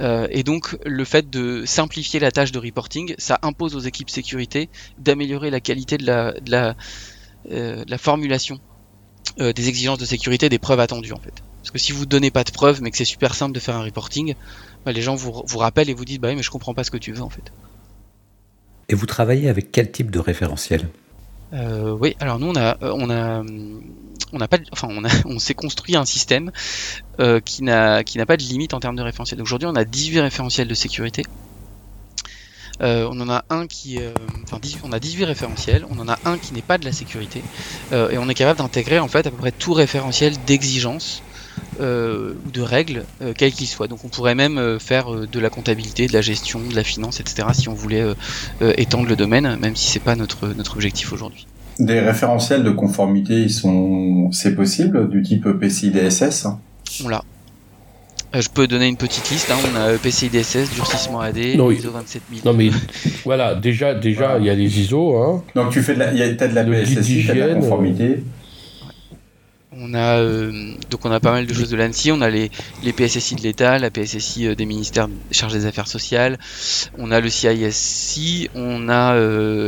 Euh, 0.00 0.26
et 0.30 0.44
donc 0.44 0.78
le 0.86 1.04
fait 1.04 1.28
de 1.28 1.64
simplifier 1.66 2.20
la 2.20 2.30
tâche 2.30 2.52
de 2.52 2.58
reporting, 2.58 3.14
ça 3.18 3.38
impose 3.42 3.76
aux 3.76 3.80
équipes 3.80 4.08
sécurité 4.08 4.70
d'améliorer 4.98 5.50
la 5.50 5.60
qualité 5.60 5.98
de 5.98 6.06
la, 6.06 6.76
formulation 7.98 8.60
des 9.38 9.68
exigences 9.68 9.98
de 9.98 10.06
sécurité, 10.06 10.48
des 10.48 10.58
preuves 10.58 10.80
attendues 10.80 11.12
en 11.12 11.20
fait. 11.20 11.34
Parce 11.58 11.70
que 11.70 11.78
si 11.78 11.92
vous 11.92 12.00
ne 12.00 12.06
donnez 12.06 12.30
pas 12.30 12.44
de 12.44 12.50
preuves, 12.50 12.80
mais 12.80 12.90
que 12.90 12.96
c'est 12.96 13.04
super 13.04 13.34
simple 13.34 13.54
de 13.54 13.60
faire 13.60 13.76
un 13.76 13.84
reporting, 13.84 14.34
bah, 14.86 14.92
les 14.92 15.02
gens 15.02 15.14
vous, 15.14 15.42
vous 15.46 15.58
rappellent 15.58 15.90
et 15.90 15.94
vous 15.94 16.06
disent 16.06 16.18
bah 16.18 16.28
oui, 16.28 16.36
mais 16.36 16.42
je 16.42 16.50
comprends 16.50 16.72
pas 16.72 16.84
ce 16.84 16.90
que 16.90 16.96
tu 16.96 17.12
veux 17.12 17.22
en 17.22 17.28
fait. 17.28 17.52
Et 18.90 18.94
vous 18.94 19.06
travaillez 19.06 19.48
avec 19.48 19.70
quel 19.70 19.92
type 19.92 20.10
de 20.10 20.18
référentiel? 20.18 20.88
Euh, 21.52 21.92
Oui, 21.92 22.16
alors 22.18 22.40
nous 22.40 22.48
on 22.48 22.56
a, 22.56 22.76
euh, 22.82 22.92
on 22.92 23.08
a, 23.08 23.40
on 24.32 24.38
n'a 24.38 24.48
pas, 24.48 24.58
enfin 24.72 24.88
on, 24.90 25.04
on 25.32 25.38
s'est 25.38 25.54
construit 25.54 25.94
un 25.94 26.04
système 26.04 26.50
euh, 27.20 27.38
qui 27.38 27.62
n'a, 27.62 28.02
qui 28.02 28.18
n'a 28.18 28.26
pas 28.26 28.36
de 28.36 28.42
limite 28.42 28.74
en 28.74 28.80
termes 28.80 28.96
de 28.96 29.02
référentiel. 29.02 29.40
Aujourd'hui, 29.40 29.68
on 29.68 29.76
a 29.76 29.84
18 29.84 30.20
référentiels 30.20 30.66
de 30.66 30.74
sécurité. 30.74 31.22
on 32.80 33.20
en 33.20 33.30
a 33.30 33.44
un 33.48 33.68
qui, 33.68 34.00
enfin, 34.42 34.58
18, 34.60 34.80
on 34.82 34.92
a 34.92 34.98
18 34.98 35.24
référentiels. 35.24 35.86
On 35.88 36.00
en 36.00 36.08
a 36.08 36.18
un 36.24 36.36
qui 36.36 36.52
n'est 36.52 36.60
pas 36.60 36.76
de 36.76 36.84
la 36.84 36.92
sécurité, 36.92 37.44
et 37.92 38.18
on 38.18 38.28
est 38.28 38.34
capable 38.34 38.58
d'intégrer 38.58 38.98
en 38.98 39.06
fait 39.08 39.24
à 39.24 39.30
peu 39.30 39.36
près 39.36 39.52
tout 39.52 39.72
référentiel 39.72 40.34
d'exigence 40.48 41.22
ou 41.78 42.50
de 42.52 42.60
règles, 42.60 43.04
quels 43.36 43.52
qu'ils 43.52 43.66
soient. 43.66 43.88
Donc 43.88 44.04
on 44.04 44.08
pourrait 44.08 44.34
même 44.34 44.78
faire 44.78 45.12
de 45.12 45.40
la 45.40 45.50
comptabilité, 45.50 46.06
de 46.06 46.12
la 46.12 46.20
gestion, 46.20 46.60
de 46.60 46.74
la 46.74 46.84
finance, 46.84 47.20
etc. 47.20 47.48
si 47.52 47.68
on 47.68 47.74
voulait 47.74 48.04
étendre 48.76 49.08
le 49.08 49.16
domaine, 49.16 49.56
même 49.60 49.76
si 49.76 49.90
c'est 49.90 50.00
pas 50.00 50.16
notre, 50.16 50.48
notre 50.48 50.74
objectif 50.74 51.12
aujourd'hui. 51.12 51.46
Des 51.78 52.00
référentiels 52.00 52.62
de 52.62 52.70
conformité, 52.70 53.40
ils 53.40 53.50
sont, 53.50 54.30
c'est 54.32 54.54
possible, 54.54 55.08
du 55.08 55.22
type 55.22 55.48
PCI 55.48 55.90
DSS 55.90 56.46
On 57.02 57.08
l'a. 57.08 57.24
Euh, 58.34 58.40
je 58.40 58.48
peux 58.48 58.66
donner 58.66 58.86
une 58.86 58.96
petite 58.96 59.28
liste. 59.30 59.50
Hein. 59.50 59.56
On 59.72 59.76
a 59.76 59.98
PCI 59.98 60.28
DSS, 60.28 60.74
durcissement 60.74 61.20
AD, 61.20 61.38
ISO 61.38 61.90
27000. 61.90 62.42
Non 62.44 62.52
mais 62.52 62.70
voilà, 63.24 63.54
déjà, 63.54 63.94
déjà, 63.94 64.38
il 64.38 64.44
y 64.44 64.50
a 64.50 64.54
les 64.54 64.80
ISO. 64.80 65.16
Hein. 65.16 65.42
Donc 65.54 65.72
tu 65.72 65.82
fais 65.82 65.94
de 65.94 66.00
la, 66.00 66.12
y 66.12 66.22
a, 66.22 66.26
as 66.26 66.48
de 66.48 66.54
la 66.54 66.64
PSSI, 66.64 67.24
de 67.24 67.32
la 67.32 67.54
conformité. 67.54 68.22
On 69.72 69.94
a 69.94 70.18
euh, 70.18 70.74
donc 70.90 71.04
on 71.04 71.12
a 71.12 71.20
pas 71.20 71.30
mal 71.30 71.46
de 71.46 71.54
choses 71.54 71.70
de 71.70 71.76
l'ANSI. 71.76 72.10
On 72.10 72.20
a 72.20 72.28
les, 72.28 72.50
les 72.82 72.92
PSSI 72.92 73.36
de 73.36 73.42
l'État, 73.42 73.78
la 73.78 73.90
PSSI 73.90 74.48
euh, 74.48 74.54
des 74.54 74.66
ministères 74.66 75.08
chargés 75.30 75.58
des 75.60 75.66
affaires 75.66 75.86
sociales. 75.86 76.38
On 76.98 77.12
a 77.12 77.20
le 77.20 77.28
CISC. 77.28 78.50
On 78.54 78.88
a 78.88 79.14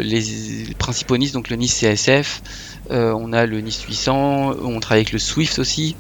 les, 0.02 0.75
principaux 0.78 1.16
NIS, 1.16 1.30
donc 1.32 1.50
le 1.50 1.56
NIS 1.56 1.68
CSF. 1.68 2.42
on 2.90 3.32
a 3.32 3.47
le 3.47 3.61
NIS 3.61 3.85
800. 3.87 4.56
On 4.62 4.80
travaille 4.80 5.00
avec 5.00 5.12
le 5.12 5.18
SWIFT 5.18 5.59
aussi. 5.59 5.97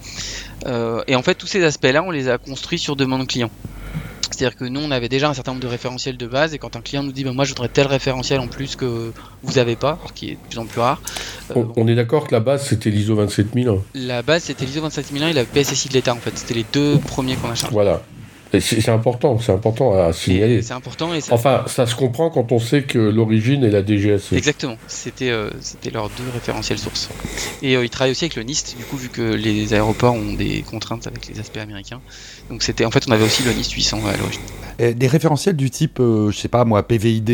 Euh, 0.66 1.02
et 1.06 1.16
en 1.16 1.22
fait, 1.22 1.34
tous 1.34 1.46
ces 1.46 1.64
aspects-là, 1.64 2.02
on 2.02 2.10
les 2.10 2.28
a 2.28 2.38
construits 2.38 2.78
sur 2.78 2.96
demande 2.96 3.26
client. 3.26 3.50
C'est-à-dire 4.42 4.58
que 4.58 4.64
nous, 4.64 4.80
on 4.80 4.90
avait 4.90 5.08
déjà 5.08 5.30
un 5.30 5.34
certain 5.34 5.52
nombre 5.52 5.62
de 5.62 5.68
référentiels 5.68 6.16
de 6.16 6.26
base, 6.26 6.52
et 6.52 6.58
quand 6.58 6.74
un 6.74 6.80
client 6.80 7.04
nous 7.04 7.12
dit, 7.12 7.22
ben, 7.22 7.32
moi, 7.32 7.44
je 7.44 7.50
voudrais 7.50 7.68
tel 7.68 7.86
référentiel 7.86 8.40
en 8.40 8.48
plus 8.48 8.74
que 8.74 9.12
vous 9.44 9.52
n'avez 9.52 9.76
pas, 9.76 10.00
qui 10.16 10.30
est 10.30 10.32
de 10.32 10.48
plus 10.48 10.58
en 10.58 10.66
plus 10.66 10.80
rare. 10.80 11.00
Euh, 11.56 11.62
on, 11.76 11.86
est 11.86 11.94
d'accord 11.94 12.26
que 12.26 12.34
la 12.34 12.40
base, 12.40 12.66
c'était 12.66 12.90
l'ISO 12.90 13.14
27001 13.14 13.76
La 13.94 14.22
base, 14.22 14.42
c'était 14.42 14.64
l'ISO 14.64 14.80
27001 14.80 15.28
et 15.28 15.32
la 15.32 15.44
PSSI 15.44 15.90
de 15.90 15.94
l'État, 15.94 16.12
en 16.12 16.16
fait. 16.16 16.36
C'était 16.36 16.54
les 16.54 16.66
deux 16.72 16.98
premiers 16.98 17.36
qu'on 17.36 17.50
a 17.50 17.54
chargés. 17.54 17.72
Voilà. 17.72 18.02
C'est 18.60 18.88
important, 18.90 19.38
c'est 19.38 19.52
important 19.52 19.94
à 19.98 20.12
signaler. 20.12 20.60
C'est 20.62 20.74
important. 20.74 21.14
Et 21.14 21.20
ça... 21.20 21.34
Enfin, 21.34 21.64
ça 21.66 21.86
se 21.86 21.94
comprend 21.94 22.28
quand 22.30 22.52
on 22.52 22.58
sait 22.58 22.82
que 22.82 22.98
l'origine 22.98 23.64
est 23.64 23.70
la 23.70 23.84
DGSE. 23.84 24.32
Exactement. 24.34 24.76
C'était 24.88 25.30
euh, 25.30 25.50
c'était 25.60 25.90
leurs 25.90 26.10
deux 26.10 26.28
référentiels 26.32 26.78
sources. 26.78 27.08
Et 27.62 27.76
euh, 27.76 27.84
ils 27.84 27.90
travaillent 27.90 28.10
aussi 28.12 28.24
avec 28.24 28.36
le 28.36 28.42
NIST, 28.42 28.76
du 28.76 28.84
coup, 28.84 28.96
vu 28.96 29.08
que 29.08 29.22
les 29.22 29.72
aéroports 29.72 30.14
ont 30.14 30.34
des 30.34 30.62
contraintes 30.62 31.06
avec 31.06 31.28
les 31.28 31.40
aspects 31.40 31.58
américains. 31.58 32.00
Donc 32.50 32.62
c'était, 32.62 32.84
en 32.84 32.90
fait, 32.90 33.04
on 33.08 33.12
avait 33.12 33.24
aussi 33.24 33.42
le 33.42 33.52
NIST 33.52 33.72
800 33.72 34.00
à 34.06 34.16
l'origine. 34.16 34.42
Des 34.78 35.06
référentiels 35.06 35.56
du 35.56 35.70
type, 35.70 36.00
euh, 36.00 36.30
je 36.30 36.36
sais 36.36 36.48
pas 36.48 36.64
moi, 36.64 36.82
PVID, 36.82 37.30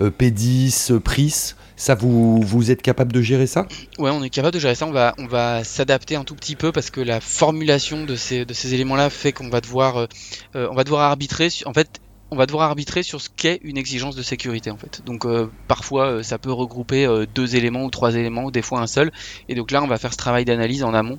P10, 0.00 0.98
PRIS. 1.00 1.56
Ça, 1.82 1.96
vous, 1.96 2.40
vous 2.40 2.70
êtes 2.70 2.80
capable 2.80 3.12
de 3.12 3.20
gérer 3.22 3.48
ça? 3.48 3.66
Ouais, 3.98 4.10
on 4.10 4.22
est 4.22 4.30
capable 4.30 4.54
de 4.54 4.60
gérer 4.60 4.76
ça. 4.76 4.86
On 4.86 4.92
va, 4.92 5.16
on 5.18 5.26
va 5.26 5.64
s'adapter 5.64 6.14
un 6.14 6.22
tout 6.22 6.36
petit 6.36 6.54
peu 6.54 6.70
parce 6.70 6.90
que 6.90 7.00
la 7.00 7.20
formulation 7.20 8.04
de 8.04 8.14
ces, 8.14 8.44
de 8.44 8.54
ces 8.54 8.72
éléments-là 8.74 9.10
fait 9.10 9.32
qu'on 9.32 9.48
va 9.48 9.60
devoir, 9.60 9.96
euh, 9.96 10.06
euh, 10.54 10.68
on 10.70 10.76
va 10.76 10.84
devoir 10.84 11.02
arbitrer. 11.02 11.48
En 11.66 11.72
fait, 11.72 12.00
on 12.30 12.36
va 12.36 12.46
devoir 12.46 12.68
arbitrer 12.68 13.02
sur 13.02 13.20
ce 13.20 13.28
qu'est 13.34 13.58
une 13.64 13.76
exigence 13.76 14.14
de 14.14 14.22
sécurité 14.22 14.70
en 14.70 14.76
fait. 14.76 15.02
Donc 15.04 15.26
euh, 15.26 15.50
parfois 15.66 16.22
ça 16.22 16.38
peut 16.38 16.52
regrouper 16.52 17.08
deux 17.34 17.56
éléments 17.56 17.82
ou 17.82 17.90
trois 17.90 18.14
éléments, 18.14 18.44
ou 18.44 18.52
des 18.52 18.62
fois 18.62 18.78
un 18.78 18.86
seul. 18.86 19.10
Et 19.48 19.56
donc 19.56 19.72
là 19.72 19.82
on 19.82 19.88
va 19.88 19.98
faire 19.98 20.12
ce 20.12 20.18
travail 20.18 20.44
d'analyse 20.44 20.84
en 20.84 20.94
amont. 20.94 21.18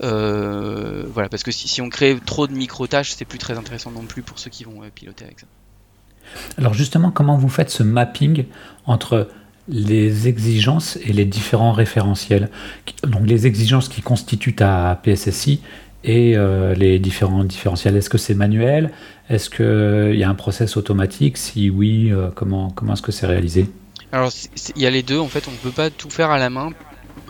voilà, 0.00 1.30
parce 1.30 1.44
que 1.44 1.50
si, 1.50 1.66
si, 1.66 1.80
on 1.80 1.88
crée 1.88 2.18
trop 2.26 2.46
de 2.46 2.52
micro-tâches, 2.52 3.14
c'est 3.16 3.24
plus 3.24 3.38
très 3.38 3.56
intéressant 3.56 3.90
non 3.90 4.04
plus 4.04 4.20
pour 4.20 4.38
ceux 4.38 4.50
qui 4.50 4.64
vont 4.64 4.82
piloter 4.94 5.24
avec 5.24 5.40
ça. 5.40 5.46
Alors 6.58 6.74
justement, 6.74 7.10
comment 7.10 7.38
vous 7.38 7.48
faites 7.48 7.70
ce 7.70 7.82
mapping 7.82 8.44
entre 8.86 9.28
les 9.68 10.28
exigences 10.28 10.98
et 11.04 11.12
les 11.12 11.24
différents 11.24 11.72
référentiels. 11.72 12.50
Donc 13.06 13.26
les 13.26 13.46
exigences 13.46 13.88
qui 13.88 14.02
constituent 14.02 14.54
ta 14.54 15.00
PSSI 15.02 15.60
et 16.04 16.36
euh, 16.36 16.74
les 16.74 16.98
différents 16.98 17.44
différentiels. 17.44 17.96
Est-ce 17.96 18.10
que 18.10 18.18
c'est 18.18 18.34
manuel? 18.34 18.90
Est-ce 19.30 19.48
qu'il 19.48 20.18
y 20.18 20.22
a 20.22 20.28
un 20.28 20.34
process 20.34 20.76
automatique? 20.76 21.38
Si 21.38 21.70
oui, 21.70 22.12
euh, 22.12 22.28
comment, 22.34 22.70
comment 22.70 22.92
est-ce 22.92 23.02
que 23.02 23.12
c'est 23.12 23.26
réalisé? 23.26 23.66
Alors 24.12 24.30
il 24.76 24.82
y 24.82 24.86
a 24.86 24.90
les 24.90 25.02
deux, 25.02 25.18
en 25.18 25.28
fait 25.28 25.48
on 25.48 25.52
ne 25.52 25.56
peut 25.56 25.70
pas 25.70 25.90
tout 25.90 26.10
faire 26.10 26.30
à 26.30 26.38
la 26.38 26.50
main. 26.50 26.70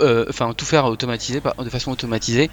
Euh, 0.01 0.25
enfin 0.29 0.53
tout 0.55 0.65
faire 0.65 0.87
automatisé 0.87 1.41
de 1.41 1.71
façon 1.71 1.93
automatisée 1.93 2.51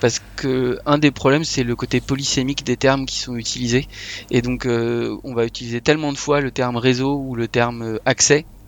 parce 0.00 0.20
que 0.34 0.78
un 0.86 0.98
des 0.98 1.12
problèmes 1.12 1.44
c'est 1.44 1.62
le 1.62 1.76
côté 1.76 2.00
polysémique 2.00 2.64
des 2.64 2.76
termes 2.76 3.06
qui 3.06 3.18
sont 3.20 3.36
utilisés 3.36 3.86
et 4.30 4.42
donc 4.42 4.66
on 4.66 5.34
va 5.34 5.44
utiliser 5.44 5.80
tellement 5.80 6.10
de 6.10 6.18
fois 6.18 6.40
le 6.40 6.50
terme 6.50 6.76
réseau 6.76 7.16
ou 7.16 7.36
le 7.36 7.46
terme 7.46 8.00
accès 8.06 8.44
euh, 8.44 8.59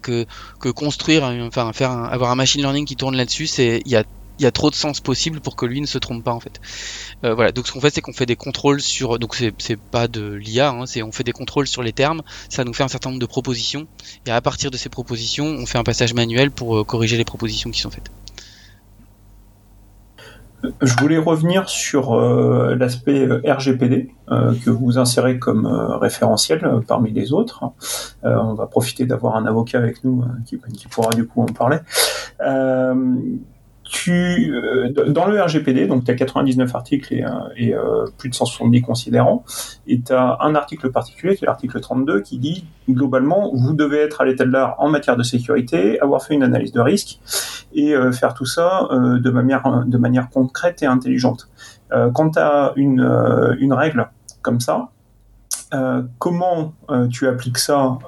que, 0.00 0.26
que 0.60 0.68
construire, 0.68 1.24
enfin 1.24 1.72
faire 1.72 1.90
avoir 1.90 2.30
un 2.30 2.36
machine 2.36 2.60
learning 2.60 2.86
qui 2.86 2.94
tourne 2.94 3.16
là-dessus, 3.16 3.48
c'est 3.48 3.82
il 3.84 3.90
y 3.90 3.96
a 3.96 4.04
y 4.42 4.46
a 4.46 4.50
trop 4.50 4.70
de 4.70 4.74
sens 4.74 5.00
possible 5.00 5.40
pour 5.40 5.56
que 5.56 5.66
lui 5.66 5.80
ne 5.80 5.86
se 5.86 5.98
trompe 5.98 6.24
pas 6.24 6.32
en 6.32 6.40
fait. 6.40 6.60
Euh, 7.24 7.34
voilà, 7.34 7.52
donc 7.52 7.66
ce 7.66 7.72
qu'on 7.72 7.80
fait 7.80 7.94
c'est 7.94 8.00
qu'on 8.00 8.12
fait 8.12 8.26
des 8.26 8.36
contrôles 8.36 8.80
sur, 8.80 9.18
donc 9.18 9.34
c'est 9.34 9.76
pas 9.76 10.08
de 10.08 10.32
l'IA, 10.32 10.70
hein, 10.70 10.86
c'est 10.86 11.02
on 11.02 11.12
fait 11.12 11.24
des 11.24 11.32
contrôles 11.32 11.66
sur 11.66 11.82
les 11.82 11.92
termes, 11.92 12.22
ça 12.48 12.64
nous 12.64 12.74
fait 12.74 12.82
un 12.82 12.88
certain 12.88 13.10
nombre 13.10 13.20
de 13.20 13.26
propositions 13.26 13.86
et 14.26 14.30
à 14.30 14.40
partir 14.40 14.70
de 14.70 14.76
ces 14.76 14.88
propositions 14.88 15.46
on 15.46 15.66
fait 15.66 15.78
un 15.78 15.84
passage 15.84 16.14
manuel 16.14 16.50
pour 16.50 16.76
euh, 16.76 16.84
corriger 16.84 17.16
les 17.16 17.24
propositions 17.24 17.70
qui 17.70 17.80
sont 17.80 17.90
faites. 17.90 18.10
Je 20.80 20.94
voulais 21.00 21.18
revenir 21.18 21.68
sur 21.68 22.14
euh, 22.14 22.74
l'aspect 22.76 23.26
euh, 23.26 23.40
RGPD 23.44 24.10
euh, 24.30 24.54
que 24.64 24.70
vous 24.70 24.98
insérez 24.98 25.38
comme 25.38 25.66
référentiel 25.66 26.80
parmi 26.86 27.10
les 27.10 27.32
autres. 27.32 27.64
on 28.22 28.54
va 28.54 28.66
profiter 28.66 29.04
d'avoir 29.06 29.36
un 29.36 29.46
avocat 29.46 29.78
avec 29.78 30.04
nous 30.04 30.24
qui, 30.46 30.58
qui, 30.76 30.88
pourra 30.88 31.10
du 31.10 31.26
coup 31.26 31.42
en 31.42 31.46
parler 31.46 31.78
tu, 33.84 34.54
dans 35.08 35.26
le 35.26 35.42
RGPD, 35.42 35.86
donc 35.86 36.04
tu 36.04 36.10
as 36.10 36.14
99 36.14 36.74
articles 36.74 37.12
et, 37.12 37.24
et 37.56 37.74
plus 38.16 38.30
de 38.30 38.34
170 38.34 38.80
considérants, 38.80 39.44
et 39.86 40.00
tu 40.00 40.14
as 40.14 40.38
un 40.40 40.54
article 40.54 40.90
particulier 40.90 41.36
qui 41.36 41.44
est 41.44 41.46
l'article 41.46 41.78
32 41.78 42.22
qui 42.22 42.38
dit 42.38 42.64
globalement, 42.88 43.50
vous 43.52 43.74
devez 43.74 43.98
être 43.98 44.22
à 44.22 44.24
l'état 44.24 44.46
de 44.46 44.50
l'art 44.50 44.76
en 44.78 44.88
matière 44.88 45.18
de 45.18 45.22
sécurité, 45.22 46.00
avoir 46.00 46.24
fait 46.24 46.32
une 46.32 46.42
analyse 46.42 46.72
de 46.72 46.80
risque 46.80 47.18
et 47.74 47.94
euh, 47.94 48.12
faire 48.12 48.34
tout 48.34 48.46
ça 48.46 48.88
de, 48.92 49.30
manière, 49.30 49.84
de 49.86 49.98
manière 49.98 50.30
concrète 50.30 50.82
et 50.82 50.86
intelligente. 50.86 51.48
quand 52.14 52.30
tu 52.30 52.38
as 52.38 52.72
une, 52.76 53.56
une 53.58 53.72
règle 53.72 54.08
comme 54.40 54.60
ça, 54.60 54.88
comment 56.18 56.74
tu 57.10 57.28
appliques 57.28 57.58
ça 57.58 57.98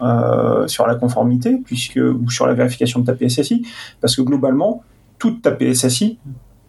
sur 0.66 0.86
la 0.86 0.94
conformité, 0.94 1.60
puisque 1.64 1.96
ou 1.96 2.30
sur 2.30 2.46
la 2.46 2.54
vérification 2.54 3.00
de 3.00 3.06
ta 3.06 3.14
PSSI, 3.14 3.66
parce 4.00 4.16
que 4.16 4.22
globalement, 4.22 4.82
toute 5.18 5.42
ta 5.42 5.52
PSSI 5.52 6.18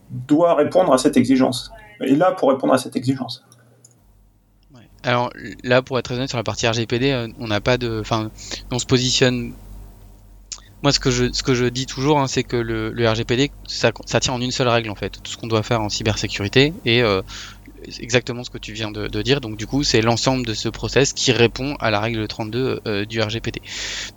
doit 0.10 0.56
répondre 0.56 0.94
à 0.94 0.98
cette 0.98 1.18
exigence. 1.18 1.72
Et 2.02 2.16
là, 2.16 2.32
pour 2.32 2.50
répondre 2.50 2.74
à 2.74 2.78
cette 2.78 2.96
exigence. 2.96 3.44
Alors 5.06 5.30
là, 5.64 5.82
pour 5.84 6.00
être 6.00 6.06
très 6.06 6.16
honnête 6.16 6.30
sur 6.30 6.38
la 6.38 6.44
partie 6.44 6.68
RGPD, 6.68 7.12
euh, 7.12 7.28
on 7.40 7.48
n'a 7.48 7.62
pas 7.62 7.78
de, 7.78 8.00
enfin, 8.00 8.32
on 8.72 8.80
se 8.80 8.86
positionne. 8.86 9.54
Moi, 10.86 10.92
ce 10.92 11.00
que 11.00 11.10
je, 11.10 11.34
ce 11.34 11.42
que 11.42 11.56
je 11.56 11.65
dis 11.65 11.88
toujours, 11.88 12.20
hein, 12.20 12.27
c'est 12.27 12.44
que 12.44 12.58
le, 12.58 13.10
RGPD, 13.10 13.50
ça, 13.65 13.92
ça, 14.06 14.20
tient 14.20 14.34
en 14.34 14.39
une 14.39 14.51
seule 14.51 14.68
règle 14.68 14.92
en 14.92 14.96
fait. 14.96 15.10
Tout 15.10 15.32
ce 15.32 15.36
qu'on 15.36 15.48
doit 15.48 15.63
faire 15.63 15.82
en 15.82 15.89
cybersécurité 15.89 16.74
et 16.86 17.01
euh, 17.01 17.24
exactement 18.00 18.44
ce 18.44 18.51
que 18.51 18.60
tu 18.60 18.74
viens 18.74 18.92
de, 18.92 19.22
dire. 19.24 19.42
Donc 19.42 19.58
du 19.58 19.65
coup, 19.65 19.84
c'est 19.84 20.01
l'ensemble 20.01 20.46
de 20.46 20.54
ce 20.54 20.70
process 20.70 21.13
qui 21.13 21.32
répond 21.32 21.75
à 21.80 21.89
la 21.89 22.00
règle 22.00 22.27
32 22.27 22.82
euh, 22.86 23.06
du 23.06 23.20
RGPD. 23.20 23.63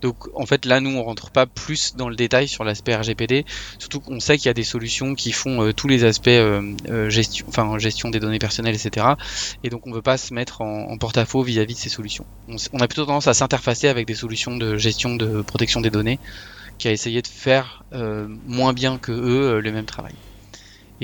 Donc 0.02 0.16
en 0.34 0.44
fait, 0.44 0.66
là, 0.66 0.80
nous, 0.80 0.90
on 0.90 1.02
rentre 1.02 1.30
pas 1.30 1.46
plus 1.46 1.96
dans 1.96 2.10
le 2.10 2.16
détail 2.16 2.48
sur 2.48 2.64
l'aspect 2.64 2.94
RGPD. 2.94 3.44
Surtout 3.78 4.00
qu'on 4.00 4.20
sait 4.20 4.36
qu'il 4.36 4.46
y 4.46 4.50
a 4.50 4.54
des 4.54 4.62
solutions 4.62 5.14
qui 5.14 5.32
font 5.32 5.62
euh, 5.62 5.72
tous 5.72 5.88
les 5.88 6.04
aspects 6.04 6.28
euh, 6.28 7.08
gestion, 7.08 7.46
enfin 7.48 7.78
gestion 7.78 8.10
des 8.10 8.20
données 8.20 8.38
personnelles, 8.38 8.74
etc. 8.74 9.06
Et 9.64 9.70
donc 9.70 9.86
on 9.86 9.92
veut 9.92 10.02
pas 10.02 10.18
se 10.18 10.34
mettre 10.34 10.60
en, 10.60 10.98
porte-à-faux 10.98 11.42
vis-à-vis 11.42 11.74
de 11.74 11.78
ces 11.78 11.88
solutions. 11.88 12.26
On, 12.48 12.56
on, 12.74 12.80
a 12.80 12.88
plutôt 12.88 13.06
tendance 13.06 13.26
à 13.26 13.32
s'interfacer 13.32 13.88
avec 13.88 14.06
des 14.06 14.14
solutions 14.14 14.56
de 14.56 14.76
gestion 14.76 15.16
de 15.16 15.40
protection 15.42 15.80
des 15.80 15.90
données 15.90 16.18
qui 16.78 16.88
a 16.88 16.92
essayé 16.92 17.22
de 17.22 17.26
faire 17.26 17.82
moins 18.46 18.72
bien 18.72 18.98
que 18.98 19.12
eux 19.12 19.60
le 19.60 19.72
même 19.72 19.86
travail. 19.86 20.14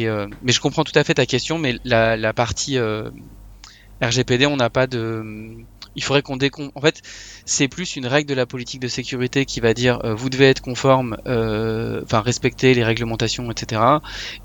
Euh, 0.02 0.26
mais 0.42 0.52
je 0.52 0.60
comprends 0.60 0.84
tout 0.84 0.96
à 0.98 1.04
fait 1.04 1.14
ta 1.14 1.26
question, 1.26 1.58
mais 1.58 1.76
la, 1.84 2.32
partie 2.32 2.78
euh, 2.78 3.10
RGPD, 4.02 4.46
on 4.46 4.56
n'a 4.56 4.70
pas 4.70 4.86
de. 4.86 5.56
Il 5.96 6.02
faudrait 6.02 6.22
qu'on 6.22 6.36
décon. 6.36 6.72
En 6.74 6.80
fait, 6.80 7.02
c'est 7.44 7.68
plus 7.68 7.94
une 7.94 8.08
règle 8.08 8.28
de 8.28 8.34
la 8.34 8.46
politique 8.46 8.80
de 8.80 8.88
sécurité 8.88 9.44
qui 9.44 9.60
va 9.60 9.74
dire 9.74 10.04
euh, 10.04 10.12
vous 10.12 10.28
devez 10.28 10.46
être 10.46 10.60
conforme, 10.60 11.16
enfin 11.24 12.20
respecter 12.20 12.74
les 12.74 12.82
réglementations, 12.82 13.48
etc. 13.52 13.80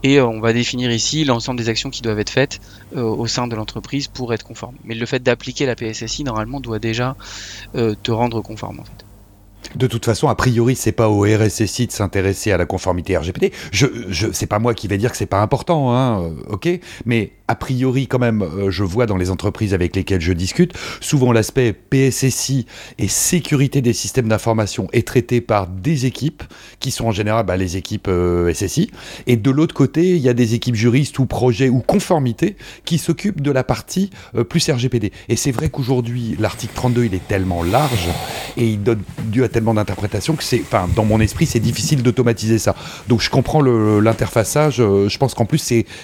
Et 0.03 0.21
on 0.21 0.39
va 0.41 0.53
définir 0.53 0.91
ici 0.91 1.25
l'ensemble 1.25 1.59
des 1.59 1.69
actions 1.69 1.89
qui 1.89 2.03
doivent 2.03 2.19
être 2.19 2.29
faites 2.29 2.59
au 2.95 3.25
sein 3.25 3.47
de 3.47 3.55
l'entreprise 3.55 4.07
pour 4.07 4.31
être 4.31 4.43
conforme. 4.43 4.75
Mais 4.83 4.93
le 4.93 5.05
fait 5.07 5.23
d'appliquer 5.23 5.65
la 5.65 5.75
PSSI 5.75 6.23
normalement 6.23 6.59
doit 6.59 6.79
déjà 6.79 7.15
te 7.73 8.11
rendre 8.11 8.41
conforme 8.41 8.81
en 8.81 8.83
fait. 8.83 9.08
De 9.75 9.87
toute 9.87 10.05
façon, 10.05 10.27
a 10.27 10.35
priori, 10.35 10.75
c'est 10.75 10.91
pas 10.91 11.09
au 11.09 11.21
RSSI 11.23 11.87
de 11.87 11.91
s'intéresser 11.91 12.51
à 12.51 12.57
la 12.57 12.65
conformité 12.65 13.15
RGPD. 13.17 13.51
Je, 13.71 13.85
je, 14.09 14.27
c'est 14.31 14.47
pas 14.47 14.59
moi 14.59 14.73
qui 14.73 14.87
vais 14.87 14.97
dire 14.97 15.11
que 15.11 15.17
c'est 15.17 15.25
pas 15.25 15.41
important, 15.41 15.93
hein, 15.93 16.23
euh, 16.23 16.53
ok? 16.53 16.69
Mais 17.05 17.33
a 17.49 17.55
priori, 17.55 18.05
quand 18.05 18.19
même, 18.19 18.43
euh, 18.43 18.69
je 18.69 18.83
vois 18.83 19.07
dans 19.07 19.17
les 19.17 19.31
entreprises 19.31 19.73
avec 19.73 19.95
lesquelles 19.95 20.21
je 20.21 20.33
discute, 20.33 20.73
souvent 21.01 21.31
l'aspect 21.31 21.73
PSSI 21.73 22.67
et 22.99 23.07
sécurité 23.07 23.81
des 23.81 23.93
systèmes 23.93 24.27
d'information 24.27 24.87
est 24.93 25.07
traité 25.07 25.41
par 25.41 25.65
des 25.65 26.05
équipes 26.05 26.43
qui 26.79 26.91
sont 26.91 27.05
en 27.05 27.11
général 27.11 27.47
bah, 27.47 27.57
les 27.57 27.75
équipes 27.75 28.07
euh, 28.07 28.53
SSI. 28.53 28.91
Et 29.25 29.35
de 29.35 29.49
l'autre 29.49 29.73
côté, 29.73 30.11
il 30.11 30.21
y 30.21 30.29
a 30.29 30.35
des 30.35 30.53
équipes 30.53 30.75
juristes 30.75 31.17
ou 31.17 31.25
projets 31.25 31.69
ou 31.69 31.79
conformité 31.79 32.55
qui 32.85 32.99
s'occupent 32.99 33.41
de 33.41 33.51
la 33.51 33.63
partie 33.63 34.11
euh, 34.35 34.43
plus 34.43 34.69
RGPD. 34.69 35.11
Et 35.27 35.35
c'est 35.35 35.51
vrai 35.51 35.69
qu'aujourd'hui, 35.69 36.35
l'article 36.39 36.73
32, 36.75 37.05
il 37.05 37.15
est 37.15 37.27
tellement 37.27 37.63
large 37.63 38.09
et 38.57 38.67
il 38.67 38.83
donne 38.83 39.01
lieu 39.33 39.43
à 39.43 39.48
tellement 39.49 39.73
d'interprétations 39.73 40.35
que 40.35 40.43
c'est, 40.43 40.61
enfin, 40.61 40.87
dans 40.95 41.05
mon 41.05 41.19
esprit, 41.19 41.45
c'est 41.45 41.59
difficile 41.59 42.03
d'automatiser 42.03 42.59
ça. 42.59 42.75
Donc 43.07 43.21
je 43.21 43.29
comprends 43.29 43.61
l'interfaçage. 43.61 44.77
Je 44.77 45.17
pense 45.17 45.33
qu'en 45.33 45.45
plus, 45.45 45.57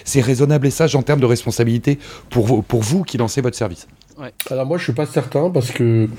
c'est 0.03 0.21
raisonnable 0.21 0.67
et 0.67 0.71
sage 0.71 0.95
en 0.95 1.01
termes 1.01 1.19
de 1.19 1.25
responsabilité 1.25 1.99
pour 2.29 2.45
vous, 2.45 2.61
pour 2.61 2.81
vous 2.81 3.03
qui 3.03 3.17
lancez 3.17 3.41
votre 3.41 3.57
service 3.57 3.87
Alors 4.49 4.65
moi 4.65 4.77
je 4.77 4.83
suis 4.83 4.93
pas 4.93 5.05
certain 5.05 5.49
parce 5.49 5.71
que 5.71 6.09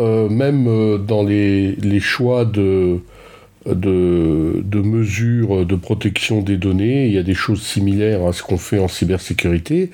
euh, 0.00 0.28
même 0.28 0.66
euh, 0.68 0.98
dans 0.98 1.22
les, 1.22 1.72
les 1.76 2.00
choix 2.00 2.44
de, 2.44 3.00
de, 3.66 4.62
de, 4.64 4.80
mesures 4.80 5.66
de 5.66 5.76
protection 5.76 6.40
des 6.40 6.56
données, 6.56 7.06
il 7.06 7.12
y 7.12 7.18
a 7.18 7.22
des 7.22 7.34
choses 7.34 7.62
similaires 7.62 8.26
à 8.26 8.32
ce 8.32 8.42
qu'on 8.42 8.58
fait 8.58 8.78
en 8.78 8.88
cybersécurité. 8.88 9.90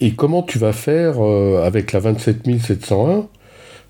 Et 0.00 0.12
comment 0.12 0.42
tu 0.42 0.58
vas 0.58 0.72
faire 0.72 1.24
euh, 1.24 1.64
avec 1.64 1.92
la 1.92 2.00
27701 2.00 3.26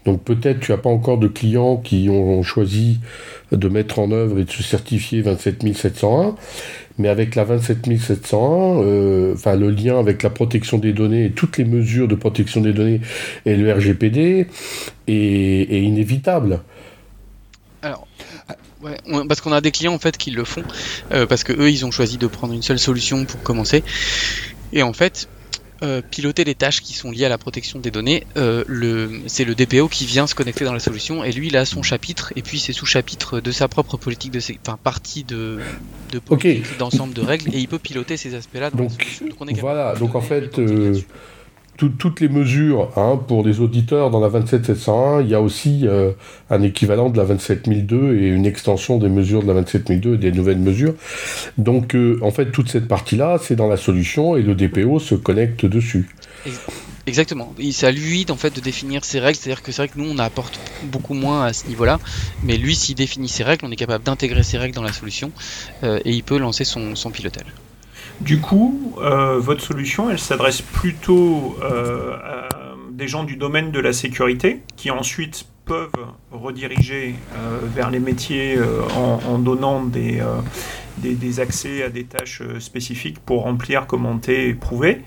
donc 0.06 0.22
peut-être 0.22 0.60
tu 0.60 0.70
n'as 0.70 0.78
pas 0.78 0.88
encore 0.88 1.18
de 1.18 1.26
clients 1.26 1.76
qui 1.76 2.08
ont 2.08 2.42
choisi 2.44 3.00
de 3.50 3.68
mettre 3.68 3.98
en 3.98 4.12
œuvre 4.12 4.38
et 4.38 4.44
de 4.44 4.50
se 4.50 4.62
certifier 4.62 5.20
27701, 5.20 6.36
mais 6.98 7.08
avec 7.08 7.34
la 7.34 7.44
27701, 7.44 8.82
euh, 8.82 9.34
le 9.44 9.70
lien 9.70 9.98
avec 9.98 10.22
la 10.22 10.30
protection 10.30 10.78
des 10.78 10.92
données 10.92 11.26
et 11.26 11.30
toutes 11.32 11.58
les 11.58 11.64
mesures 11.64 12.06
de 12.06 12.14
protection 12.14 12.60
des 12.60 12.72
données 12.72 13.00
et 13.44 13.56
le 13.56 13.72
RGPD 13.72 14.46
est, 15.08 15.82
inévitable. 15.82 16.60
Alors, 17.82 18.06
ouais, 18.82 18.96
parce 19.28 19.40
qu'on 19.40 19.52
a 19.52 19.60
des 19.60 19.72
clients 19.72 19.94
en 19.94 19.98
fait 19.98 20.16
qui 20.16 20.30
le 20.30 20.44
font, 20.44 20.62
euh, 21.12 21.26
parce 21.26 21.42
que 21.42 21.52
eux 21.52 21.70
ils 21.70 21.84
ont 21.84 21.90
choisi 21.90 22.16
de 22.16 22.28
prendre 22.28 22.54
une 22.54 22.62
seule 22.62 22.78
solution 22.78 23.24
pour 23.24 23.42
commencer. 23.42 23.82
Et 24.72 24.84
en 24.84 24.92
fait, 24.92 25.28
euh, 25.82 26.00
piloter 26.02 26.44
les 26.44 26.54
tâches 26.54 26.80
qui 26.80 26.94
sont 26.94 27.10
liées 27.10 27.24
à 27.24 27.28
la 27.28 27.38
protection 27.38 27.78
des 27.78 27.90
données, 27.90 28.24
euh, 28.36 28.64
le, 28.66 29.20
c'est 29.26 29.44
le 29.44 29.54
DPO 29.54 29.88
qui 29.88 30.06
vient 30.06 30.26
se 30.26 30.34
connecter 30.34 30.64
dans 30.64 30.72
la 30.72 30.80
solution 30.80 31.22
et 31.22 31.32
lui 31.32 31.48
il 31.48 31.56
a 31.56 31.64
son 31.64 31.82
chapitre 31.82 32.32
et 32.36 32.42
puis 32.42 32.58
ses 32.58 32.72
sous-chapitres 32.72 33.40
de 33.40 33.50
sa 33.50 33.68
propre 33.68 33.96
politique 33.96 34.32
de 34.32 34.40
enfin 34.60 34.78
partie 34.82 35.24
de, 35.24 35.58
de 36.12 36.18
politique 36.18 36.78
d'ensemble 36.78 37.14
de 37.14 37.20
règles 37.20 37.54
et 37.54 37.58
il 37.58 37.68
peut 37.68 37.78
piloter 37.78 38.16
ces 38.16 38.34
aspects-là. 38.34 38.70
donc, 38.70 38.90
voilà, 39.60 39.94
donc 39.94 40.14
en 40.14 40.20
fait 40.20 40.58
toutes 41.76 42.20
les 42.20 42.28
mesures 42.28 42.90
hein, 42.96 43.20
pour 43.28 43.44
les 43.44 43.60
auditeurs 43.60 44.10
dans 44.10 44.20
la 44.20 44.28
27701, 44.28 45.22
il 45.22 45.28
y 45.28 45.34
a 45.34 45.40
aussi 45.40 45.86
euh, 45.86 46.12
un 46.50 46.62
équivalent 46.62 47.10
de 47.10 47.16
la 47.16 47.24
27002 47.24 48.16
et 48.16 48.28
une 48.28 48.46
extension 48.46 48.98
des 48.98 49.08
mesures 49.08 49.42
de 49.42 49.48
la 49.48 49.54
27002 49.54 50.14
et 50.14 50.18
des 50.18 50.32
nouvelles 50.32 50.58
mesures. 50.58 50.94
Donc 51.58 51.94
euh, 51.94 52.18
en 52.22 52.30
fait, 52.30 52.50
toute 52.50 52.70
cette 52.70 52.88
partie-là, 52.88 53.38
c'est 53.42 53.56
dans 53.56 53.68
la 53.68 53.76
solution 53.76 54.36
et 54.36 54.42
le 54.42 54.54
DPO 54.54 54.98
se 54.98 55.14
connecte 55.14 55.66
dessus. 55.66 56.08
Exactement. 57.06 57.54
C'est 57.72 57.86
à 57.86 57.92
lui 57.92 58.26
en 58.30 58.36
fait 58.36 58.54
de 58.54 58.60
définir 58.60 59.04
ses 59.04 59.20
règles. 59.20 59.38
C'est-à-dire 59.38 59.62
que 59.62 59.70
c'est 59.70 59.82
vrai 59.82 59.88
que 59.88 59.98
nous 59.98 60.10
on 60.10 60.18
apporte 60.18 60.58
beaucoup 60.84 61.14
moins 61.14 61.44
à 61.44 61.52
ce 61.52 61.66
niveau-là, 61.68 62.00
mais 62.42 62.56
lui 62.56 62.74
s'il 62.74 62.96
définit 62.96 63.28
ses 63.28 63.44
règles, 63.44 63.64
on 63.64 63.70
est 63.70 63.76
capable 63.76 64.04
d'intégrer 64.04 64.42
ses 64.42 64.58
règles 64.58 64.74
dans 64.74 64.82
la 64.82 64.92
solution 64.92 65.30
euh, 65.84 66.00
et 66.04 66.10
il 66.10 66.24
peut 66.24 66.38
lancer 66.38 66.64
son, 66.64 66.96
son 66.96 67.10
pilotage. 67.10 67.46
Du 68.20 68.40
coup, 68.40 68.94
euh, 68.98 69.38
votre 69.38 69.60
solution, 69.60 70.10
elle 70.10 70.18
s'adresse 70.18 70.62
plutôt 70.62 71.56
euh, 71.62 72.14
à 72.14 72.48
des 72.90 73.08
gens 73.08 73.24
du 73.24 73.36
domaine 73.36 73.72
de 73.72 73.80
la 73.80 73.92
sécurité 73.92 74.62
qui 74.76 74.90
ensuite 74.90 75.46
peuvent 75.66 75.90
rediriger 76.32 77.14
euh, 77.34 77.58
vers 77.62 77.90
les 77.90 77.98
métiers 77.98 78.58
en, 78.96 79.38
donnant 79.38 79.84
des, 79.84 80.22
des, 80.98 81.40
accès 81.40 81.82
à 81.82 81.90
des 81.90 82.04
tâches 82.04 82.40
spécifiques 82.58 83.18
pour 83.18 83.42
remplir, 83.42 83.86
commenter 83.86 84.48
et 84.48 84.54
prouver, 84.54 85.02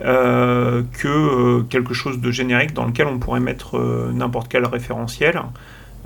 que 0.00 1.62
quelque 1.62 1.94
chose 1.94 2.18
de 2.18 2.30
générique 2.32 2.72
dans 2.72 2.86
lequel 2.86 3.06
on 3.06 3.18
pourrait 3.20 3.38
mettre 3.38 3.78
n'importe 4.12 4.48
quel 4.50 4.66
référentiel 4.66 5.40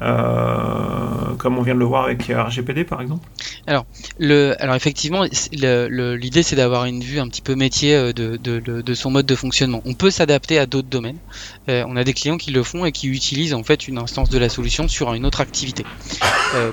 euh, 0.03 1.35
comme 1.39 1.59
on 1.59 1.63
vient 1.63 1.75
de 1.75 1.79
le 1.79 1.85
voir 1.85 2.05
avec 2.05 2.25
RGPD 2.29 2.85
par 2.85 3.01
exemple 3.01 3.25
Alors, 3.67 3.87
le, 4.19 4.61
alors 4.61 4.75
effectivement, 4.75 5.23
l'idée 5.53 6.43
c'est 6.43 6.57
d'avoir 6.57 6.87
une 6.87 7.03
vue 7.03 7.21
un 7.21 7.29
petit 7.29 7.41
peu 7.41 7.55
métier 7.55 7.95
euh, 7.95 8.13
de, 8.13 8.37
de, 8.37 8.95
son 8.95 9.11
mode 9.11 9.27
de 9.27 9.37
fonctionnement. 9.37 9.81
On 9.85 9.95
peut 9.95 10.11
s'adapter 10.11 10.59
à 10.59 10.67
d'autres 10.67 10.89
domaines. 10.89 11.19
Euh, 11.69 11.85
on 11.87 11.97
a 11.97 12.03
des 12.03 12.15
clients 12.15 12.37
qui 12.37 12.51
le 12.51 12.63
font 12.65 12.85
et 12.85 12.91
qui 12.91 13.09
utilisent 13.09 13.55
en 13.55 13.63
fait 13.63 13.87
une 13.87 13.99
instance 13.99 14.29
de 14.29 14.39
la 14.39 14.49
solution 14.49 14.89
sur 14.89 15.15
une 15.15 15.25
autre 15.25 15.41
activité 15.41 15.85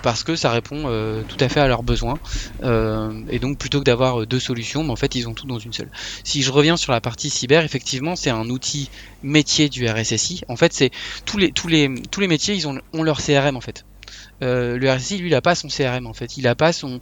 parce 0.04 0.24
que 0.24 0.36
ça 0.36 0.52
répond 0.52 0.84
tout 1.28 1.38
à 1.40 1.48
fait 1.48 1.62
à 1.62 1.68
leurs 1.68 1.84
besoins. 1.84 2.20
et 2.64 3.40
donc 3.40 3.58
plutôt 3.58 3.80
que 3.80 3.86
d'avoir 3.86 4.26
deux 4.26 4.40
solutions, 4.40 4.84
mais 4.84 4.92
en 4.92 4.96
fait 4.96 5.16
ils 5.16 5.28
ont 5.28 5.34
tout 5.34 5.48
dans 5.48 5.60
une 5.60 5.74
seule. 5.74 5.90
Si 6.24 6.42
je 6.42 6.52
reviens 6.52 6.78
sur 6.78 6.92
la 6.92 7.02
partie 7.02 7.30
cyber, 7.30 7.64
effectivement 7.64 8.16
c'est 8.16 8.30
un 8.30 8.50
outil 8.50 8.90
métier 9.24 9.70
du 9.70 9.88
RSSI. 9.88 10.42
En 10.48 10.56
fait 10.56 10.74
c'est 10.74 10.92
tous 11.26 11.38
les 11.38 11.52
tous 11.52 11.68
les 11.68 11.94
tous 12.12 12.20
les 12.20 12.28
métiers 12.28 12.56
ils 12.56 12.68
ont, 12.68 12.80
ont 12.94 13.04
leur 13.04 13.19
CRM 13.20 13.56
en 13.56 13.62
fait. 13.62 13.86
Euh, 14.42 14.78
le 14.78 14.92
RSI, 14.92 15.18
lui, 15.18 15.30
il 15.30 15.36
a 15.36 15.42
pas 15.42 15.56
son 15.56 15.68
CRM 15.68 16.08
en 16.08 16.14
fait. 16.14 16.38
Il 16.38 16.48
a 16.48 16.56
pas 16.56 16.72
son, 16.72 17.00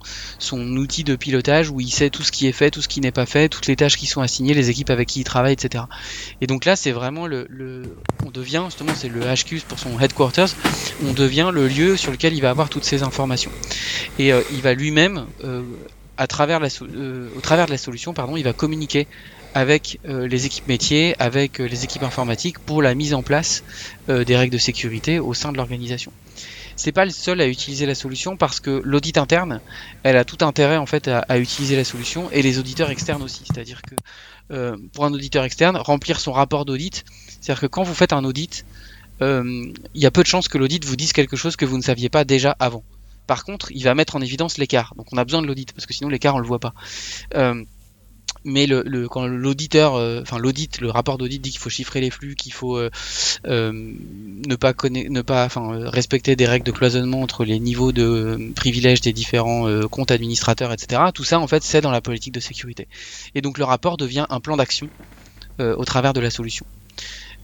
outil 0.52 1.04
de 1.04 1.16
pilotage 1.16 1.70
où 1.70 1.80
il 1.80 1.90
sait 1.90 2.10
tout 2.10 2.22
ce 2.22 2.32
qui 2.32 2.46
est 2.46 2.52
fait, 2.52 2.70
tout 2.70 2.82
ce 2.82 2.88
qui 2.88 3.00
n'est 3.00 3.12
pas 3.12 3.26
fait, 3.26 3.48
toutes 3.48 3.66
les 3.66 3.76
tâches 3.76 3.96
qui 3.96 4.06
sont 4.06 4.20
assignées, 4.20 4.54
les 4.54 4.70
équipes 4.70 4.90
avec 4.90 5.08
qui 5.08 5.20
il 5.20 5.24
travaille, 5.24 5.52
etc. 5.52 5.84
Et 6.40 6.46
donc 6.46 6.64
là, 6.64 6.76
c'est 6.76 6.92
vraiment 6.92 7.26
le, 7.26 7.46
on 8.26 8.30
devient 8.30 8.62
justement, 8.66 8.92
c'est 8.94 9.08
le 9.08 9.20
HQ 9.20 9.62
pour 9.66 9.78
son 9.78 9.98
headquarters. 10.00 10.48
On 11.04 11.12
devient 11.12 11.50
le 11.52 11.68
lieu 11.68 11.96
sur 11.96 12.10
lequel 12.10 12.34
il 12.34 12.40
va 12.40 12.50
avoir 12.50 12.68
toutes 12.68 12.84
ces 12.84 13.02
informations. 13.02 13.52
Et 14.18 14.32
euh, 14.32 14.42
il 14.52 14.60
va 14.60 14.74
lui-même, 14.74 15.26
euh, 15.44 15.62
au 16.20 16.26
travers 16.26 16.58
de 16.58 17.70
la 17.70 17.78
solution, 17.78 18.12
pardon, 18.14 18.36
il 18.36 18.44
va 18.44 18.52
communiquer 18.52 19.06
avec 19.54 19.98
euh, 20.06 20.28
les 20.28 20.46
équipes 20.46 20.68
métiers, 20.68 21.14
avec 21.18 21.60
euh, 21.60 21.64
les 21.66 21.84
équipes 21.84 22.02
informatiques 22.02 22.58
pour 22.58 22.82
la 22.82 22.94
mise 22.94 23.14
en 23.14 23.22
place 23.22 23.64
euh, 24.08 24.24
des 24.24 24.36
règles 24.36 24.52
de 24.52 24.58
sécurité 24.58 25.18
au 25.18 25.34
sein 25.34 25.52
de 25.52 25.56
l'organisation. 25.56 26.12
C'est 26.76 26.92
pas 26.92 27.04
le 27.04 27.10
seul 27.10 27.40
à 27.40 27.48
utiliser 27.48 27.86
la 27.86 27.94
solution 27.94 28.36
parce 28.36 28.60
que 28.60 28.80
l'audit 28.84 29.18
interne, 29.18 29.60
elle 30.04 30.16
a 30.16 30.24
tout 30.24 30.44
intérêt 30.44 30.76
en 30.76 30.86
fait 30.86 31.08
à, 31.08 31.20
à 31.20 31.38
utiliser 31.38 31.74
la 31.74 31.84
solution 31.84 32.30
et 32.30 32.40
les 32.40 32.58
auditeurs 32.58 32.90
externes 32.90 33.22
aussi. 33.22 33.42
C'est-à-dire 33.46 33.82
que 33.82 33.96
pour 34.94 35.04
un 35.04 35.12
auditeur 35.12 35.44
externe, 35.44 35.76
remplir 35.76 36.20
son 36.20 36.32
rapport 36.32 36.64
d'audit, 36.64 37.04
c'est-à-dire 37.40 37.60
que 37.60 37.66
quand 37.66 37.82
vous 37.82 37.92
faites 37.92 38.14
un 38.14 38.24
audit, 38.24 38.64
il 39.20 39.74
y 39.92 40.06
a 40.06 40.10
peu 40.10 40.22
de 40.22 40.26
chances 40.26 40.48
que 40.48 40.56
l'audit 40.56 40.84
vous 40.86 40.96
dise 40.96 41.12
quelque 41.12 41.36
chose 41.36 41.56
que 41.56 41.66
vous 41.66 41.76
ne 41.76 41.82
saviez 41.82 42.08
pas 42.08 42.24
déjà 42.24 42.56
avant. 42.58 42.82
Par 43.28 43.44
contre, 43.44 43.70
il 43.72 43.84
va 43.84 43.94
mettre 43.94 44.16
en 44.16 44.22
évidence 44.22 44.56
l'écart. 44.56 44.94
Donc 44.96 45.08
on 45.12 45.18
a 45.18 45.24
besoin 45.24 45.42
de 45.42 45.46
l'audit 45.46 45.70
parce 45.72 45.84
que 45.84 45.92
sinon 45.92 46.08
l'écart 46.08 46.34
on 46.34 46.38
le 46.38 46.46
voit 46.46 46.60
pas. 46.60 46.72
Euh, 47.34 47.62
mais 48.48 48.66
le, 48.66 49.08
quand 49.08 49.26
l'auditeur, 49.26 49.94
euh, 49.94 50.20
enfin 50.22 50.38
l'audit, 50.38 50.80
le 50.80 50.90
rapport 50.90 51.18
d'audit 51.18 51.40
dit 51.40 51.50
qu'il 51.50 51.60
faut 51.60 51.70
chiffrer 51.70 52.00
les 52.00 52.10
flux, 52.10 52.34
qu'il 52.34 52.52
faut 52.52 52.76
euh, 52.76 52.90
euh, 53.46 53.72
ne 53.72 54.56
pas 54.56 54.72
ne 54.90 55.22
pas, 55.22 55.44
enfin 55.44 55.88
respecter 55.90 56.34
des 56.34 56.46
règles 56.46 56.66
de 56.66 56.72
cloisonnement 56.72 57.22
entre 57.22 57.44
les 57.44 57.60
niveaux 57.60 57.92
de 57.92 58.52
privilèges 58.56 59.00
des 59.00 59.12
différents 59.12 59.66
comptes 59.88 60.10
administrateurs, 60.10 60.72
etc. 60.72 61.02
Tout 61.14 61.24
ça, 61.24 61.38
en 61.38 61.46
fait, 61.46 61.62
c'est 61.62 61.80
dans 61.80 61.90
la 61.90 62.00
politique 62.00 62.34
de 62.34 62.40
sécurité. 62.40 62.88
Et 63.34 63.42
donc 63.42 63.58
le 63.58 63.64
rapport 63.64 63.96
devient 63.96 64.26
un 64.30 64.40
plan 64.40 64.56
d'action 64.56 64.88
au 65.58 65.84
travers 65.84 66.12
de 66.12 66.20
la 66.20 66.30
solution. 66.30 66.64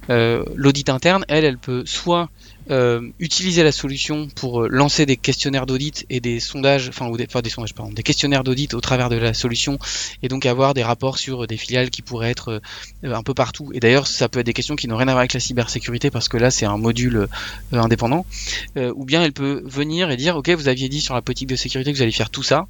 L'audit 0.08 0.88
interne, 0.88 1.24
elle, 1.28 1.44
elle 1.44 1.58
peut 1.58 1.84
soit 1.86 2.28
euh, 2.70 3.10
utiliser 3.18 3.62
la 3.62 3.72
solution 3.72 4.26
pour 4.34 4.62
euh, 4.62 4.68
lancer 4.70 5.04
des 5.04 5.18
questionnaires 5.18 5.66
d'audit 5.66 6.06
et 6.08 6.20
des 6.20 6.40
sondages, 6.40 6.88
enfin, 6.88 7.08
ou 7.08 7.18
des, 7.18 7.26
des 7.26 7.50
sondages, 7.50 7.74
pardon, 7.74 7.92
des 7.92 8.02
questionnaires 8.02 8.42
d'audit 8.42 8.72
au 8.72 8.80
travers 8.80 9.10
de 9.10 9.16
la 9.16 9.34
solution 9.34 9.78
et 10.22 10.28
donc 10.28 10.46
avoir 10.46 10.72
des 10.72 10.82
rapports 10.82 11.18
sur 11.18 11.46
des 11.46 11.58
filiales 11.58 11.90
qui 11.90 12.00
pourraient 12.00 12.30
être 12.30 12.62
euh, 13.04 13.12
un 13.12 13.22
peu 13.22 13.34
partout. 13.34 13.70
Et 13.74 13.80
d'ailleurs, 13.80 14.06
ça 14.06 14.30
peut 14.30 14.40
être 14.40 14.46
des 14.46 14.54
questions 14.54 14.76
qui 14.76 14.88
n'ont 14.88 14.96
rien 14.96 15.08
à 15.08 15.12
voir 15.12 15.18
avec 15.18 15.34
la 15.34 15.40
cybersécurité 15.40 16.10
parce 16.10 16.30
que 16.30 16.38
là, 16.38 16.50
c'est 16.50 16.64
un 16.64 16.78
module 16.78 17.28
indépendant. 17.72 18.24
ou 18.76 19.04
bien 19.04 19.22
elle 19.22 19.32
peut 19.32 19.62
venir 19.66 20.10
et 20.10 20.16
dire, 20.16 20.36
ok, 20.36 20.48
vous 20.50 20.68
aviez 20.68 20.88
dit 20.88 21.02
sur 21.02 21.14
la 21.14 21.20
politique 21.20 21.48
de 21.48 21.56
sécurité 21.56 21.92
que 21.92 21.98
vous 21.98 22.02
allez 22.02 22.12
faire 22.12 22.30
tout 22.30 22.42
ça. 22.42 22.66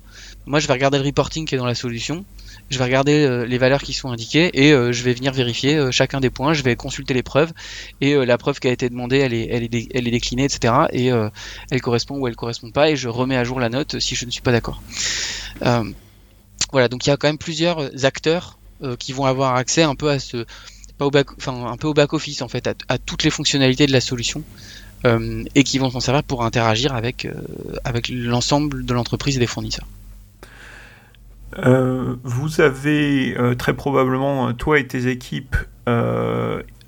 Moi, 0.47 0.59
je 0.59 0.67
vais 0.67 0.73
regarder 0.73 0.99
le 0.99 1.05
reporting 1.05 1.47
qui 1.47 1.55
est 1.55 1.59
dans 1.59 1.67
la 1.67 1.75
solution 1.75 2.25
je 2.71 2.79
vais 2.79 2.85
regarder 2.85 3.25
euh, 3.25 3.45
les 3.45 3.59
valeurs 3.59 3.83
qui 3.83 3.93
sont 3.93 4.11
indiquées 4.11 4.51
et 4.55 4.73
euh, 4.73 4.93
je 4.93 5.03
vais 5.03 5.13
venir 5.13 5.33
vérifier 5.33 5.77
euh, 5.77 5.91
chacun 5.91 6.21
des 6.21 6.31
points, 6.31 6.55
je 6.55 6.63
vais 6.63 6.77
consulter 6.77 7.15
les 7.15 7.23
preuves 7.23 7.53
et 8.01 8.15
la 8.15 8.39
preuve 8.39 8.59
qui 8.59 8.69
a 8.69 8.73
été 8.73 8.89
demandée, 8.89 9.19
elle 9.19 9.35
est, 9.35 9.49
elle 9.51 10.09
est, 10.09 10.11
déclinée, 10.11 10.45
etc. 10.45 10.75
Et 10.93 11.11
elle 11.71 11.81
correspond 11.81 12.19
ou 12.19 12.29
elle 12.29 12.37
correspond 12.37 12.71
pas 12.71 12.91
et 12.91 12.97
je 12.97 13.09
remets 13.09 13.37
à 13.37 13.45
jour 13.45 13.61
la 13.61 13.69
note 13.69 13.99
si 14.01 14.15
je 14.15 14.27
ne 14.27 14.31
suis 14.31 14.43
pas 14.43 14.53
d'accord. 14.53 14.83
voilà, 15.61 16.89
donc 16.89 17.07
il 17.07 17.11
y 17.11 17.13
a 17.13 17.17
quand 17.17 17.29
même 17.29 17.39
plusieurs 17.39 18.05
acteurs 18.05 18.59
qui 18.99 19.13
vont 19.13 19.25
avoir 19.25 19.57
accès 19.57 19.83
un 19.83 19.95
peu 19.95 20.11
à 20.11 20.19
ce 20.19 20.45
pas 20.99 21.07
au 21.07 21.11
back, 21.11 21.29
enfin 21.39 21.67
un 21.67 21.77
peu 21.77 21.89
au 21.89 21.95
back 21.95 22.13
office 22.13 22.43
en 22.43 22.49
fait, 22.49 22.69
à, 22.89 22.99
toutes 22.99 23.25
les 23.25 23.31
fonctionnalités 23.31 23.87
de 23.87 23.93
la 23.93 24.01
solution. 24.01 24.43
et 25.55 25.65
qui 25.65 25.79
vont 25.79 25.91
s'en 25.91 26.01
servir 26.01 26.23
pour 26.23 26.45
interagir 26.45 26.95
avec 26.95 27.27
l'ensemble 28.11 28.85
de 28.85 28.95
l'entreprise 28.95 29.37
et 29.37 29.41
des 29.41 29.47
fournisseurs. 29.47 29.87
Vous 31.57 32.61
avez 32.61 33.37
très 33.59 33.75
probablement, 33.75 34.53
toi 34.55 34.79
et 34.79 34.87
tes 34.87 35.09
équipes, 35.09 35.57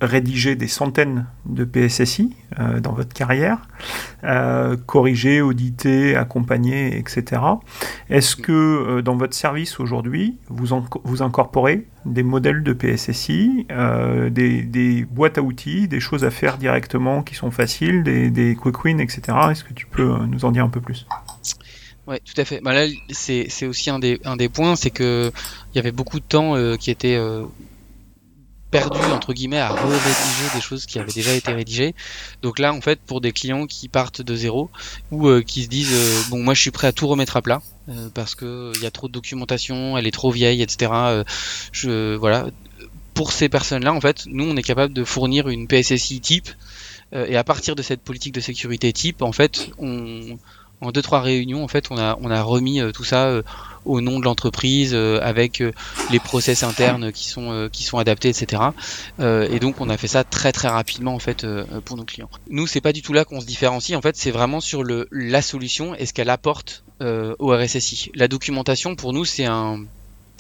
rédiger 0.00 0.56
des 0.56 0.68
centaines 0.68 1.26
de 1.46 1.64
PSSI 1.64 2.34
euh, 2.58 2.80
dans 2.80 2.92
votre 2.92 3.14
carrière, 3.14 3.58
euh, 4.24 4.76
corriger, 4.86 5.40
auditer, 5.40 6.16
accompagner, 6.16 6.98
etc. 6.98 7.40
Est-ce 8.10 8.36
que 8.36 8.52
euh, 8.52 9.02
dans 9.02 9.16
votre 9.16 9.34
service 9.34 9.80
aujourd'hui, 9.80 10.38
vous, 10.48 10.82
vous 11.04 11.22
incorporez 11.22 11.86
des 12.04 12.22
modèles 12.22 12.62
de 12.62 12.72
PSSI, 12.72 13.66
des, 14.30 14.62
des, 14.62 15.04
boîtes 15.04 15.38
à 15.38 15.42
outils, 15.42 15.88
des 15.88 15.98
choses 15.98 16.24
à 16.24 16.30
faire 16.30 16.56
directement 16.56 17.22
qui 17.24 17.34
sont 17.34 17.50
faciles, 17.50 18.04
des, 18.04 18.30
des 18.30 18.54
quick 18.54 18.84
wins, 18.84 19.00
etc. 19.00 19.22
Est-ce 19.50 19.64
que 19.64 19.72
tu 19.72 19.86
peux 19.86 20.16
nous 20.26 20.44
en 20.44 20.52
dire 20.52 20.64
un 20.64 20.68
peu 20.68 20.80
plus? 20.80 21.06
Ouais, 22.06 22.20
tout 22.20 22.40
à 22.40 22.44
fait. 22.44 22.60
Bah 22.60 22.72
là, 22.72 22.86
c'est 23.10 23.66
aussi 23.66 23.90
un 23.90 23.98
des, 23.98 24.20
un 24.24 24.36
des 24.36 24.48
points, 24.48 24.76
c'est 24.76 24.90
que 24.90 25.32
il 25.72 25.76
y 25.76 25.78
avait 25.78 25.92
beaucoup 25.92 26.20
de 26.20 26.24
temps 26.24 26.54
qui 26.76 26.90
était 26.90 27.18
perdu 28.70 28.98
entre 29.12 29.32
guillemets 29.32 29.58
à 29.58 29.72
rédiger 29.72 30.54
des 30.54 30.60
choses 30.60 30.86
qui 30.86 30.98
avaient 30.98 31.12
déjà 31.12 31.32
été 31.32 31.52
rédigées. 31.52 31.94
Donc 32.42 32.58
là, 32.58 32.72
en 32.72 32.80
fait, 32.80 33.00
pour 33.00 33.20
des 33.20 33.32
clients 33.32 33.66
qui 33.66 33.88
partent 33.88 34.22
de 34.22 34.34
zéro 34.34 34.70
ou 35.10 35.28
euh, 35.28 35.42
qui 35.42 35.64
se 35.64 35.68
disent 35.68 35.94
euh, 35.94 36.22
bon, 36.30 36.42
moi, 36.42 36.54
je 36.54 36.60
suis 36.60 36.70
prêt 36.70 36.88
à 36.88 36.92
tout 36.92 37.06
remettre 37.06 37.36
à 37.36 37.42
plat 37.42 37.62
euh, 37.88 38.08
parce 38.12 38.34
que 38.34 38.72
il 38.76 38.82
y 38.82 38.86
a 38.86 38.90
trop 38.90 39.08
de 39.08 39.12
documentation, 39.12 39.96
elle 39.96 40.06
est 40.06 40.12
trop 40.12 40.30
vieille, 40.30 40.62
etc. 40.62 40.90
je 41.72 42.16
voilà. 42.16 42.46
Pour 43.14 43.32
ces 43.32 43.48
personnes-là, 43.48 43.94
en 43.94 44.00
fait, 44.00 44.24
nous, 44.26 44.44
on 44.44 44.56
est 44.56 44.62
capable 44.62 44.92
de 44.92 45.02
fournir 45.02 45.48
une 45.48 45.66
PSSI 45.68 46.20
type 46.20 46.50
et 47.14 47.36
à 47.36 47.44
partir 47.44 47.74
de 47.74 47.80
cette 47.80 48.02
politique 48.02 48.34
de 48.34 48.40
sécurité 48.40 48.92
type, 48.92 49.22
en 49.22 49.32
fait, 49.32 49.70
on 49.78 50.38
en 50.80 50.90
deux 50.90 51.02
trois 51.02 51.20
réunions 51.20 51.64
en 51.64 51.68
fait 51.68 51.90
on 51.90 51.98
a 51.98 52.18
on 52.20 52.30
a 52.30 52.42
remis 52.42 52.80
tout 52.92 53.04
ça 53.04 53.42
au 53.86 54.00
nom 54.00 54.18
de 54.18 54.24
l'entreprise 54.24 54.92
euh, 54.94 55.20
avec 55.22 55.60
euh, 55.60 55.72
les 56.10 56.18
process 56.18 56.62
internes 56.62 57.12
qui 57.12 57.26
sont 57.26 57.52
euh, 57.52 57.68
qui 57.68 57.84
sont 57.84 57.98
adaptés, 57.98 58.28
etc. 58.28 58.62
et 59.20 59.58
donc 59.60 59.80
on 59.80 59.88
a 59.88 59.96
fait 59.96 60.08
ça 60.08 60.24
très 60.24 60.52
très 60.52 60.68
rapidement 60.68 61.14
en 61.14 61.18
fait 61.18 61.46
pour 61.84 61.96
nos 61.96 62.04
clients. 62.04 62.28
Nous 62.50 62.66
c'est 62.66 62.80
pas 62.80 62.92
du 62.92 63.02
tout 63.02 63.12
là 63.12 63.24
qu'on 63.24 63.40
se 63.40 63.46
différencie. 63.46 63.96
En 63.96 64.02
fait 64.02 64.16
c'est 64.16 64.30
vraiment 64.30 64.60
sur 64.60 64.82
le 64.82 65.08
la 65.10 65.42
solution 65.42 65.94
et 65.94 66.06
ce 66.06 66.12
qu'elle 66.12 66.30
apporte 66.30 66.84
au 67.00 67.56
RSSI. 67.56 68.10
La 68.14 68.28
documentation 68.28 68.96
pour 68.96 69.12
nous 69.12 69.24
c'est 69.24 69.46
un 69.46 69.84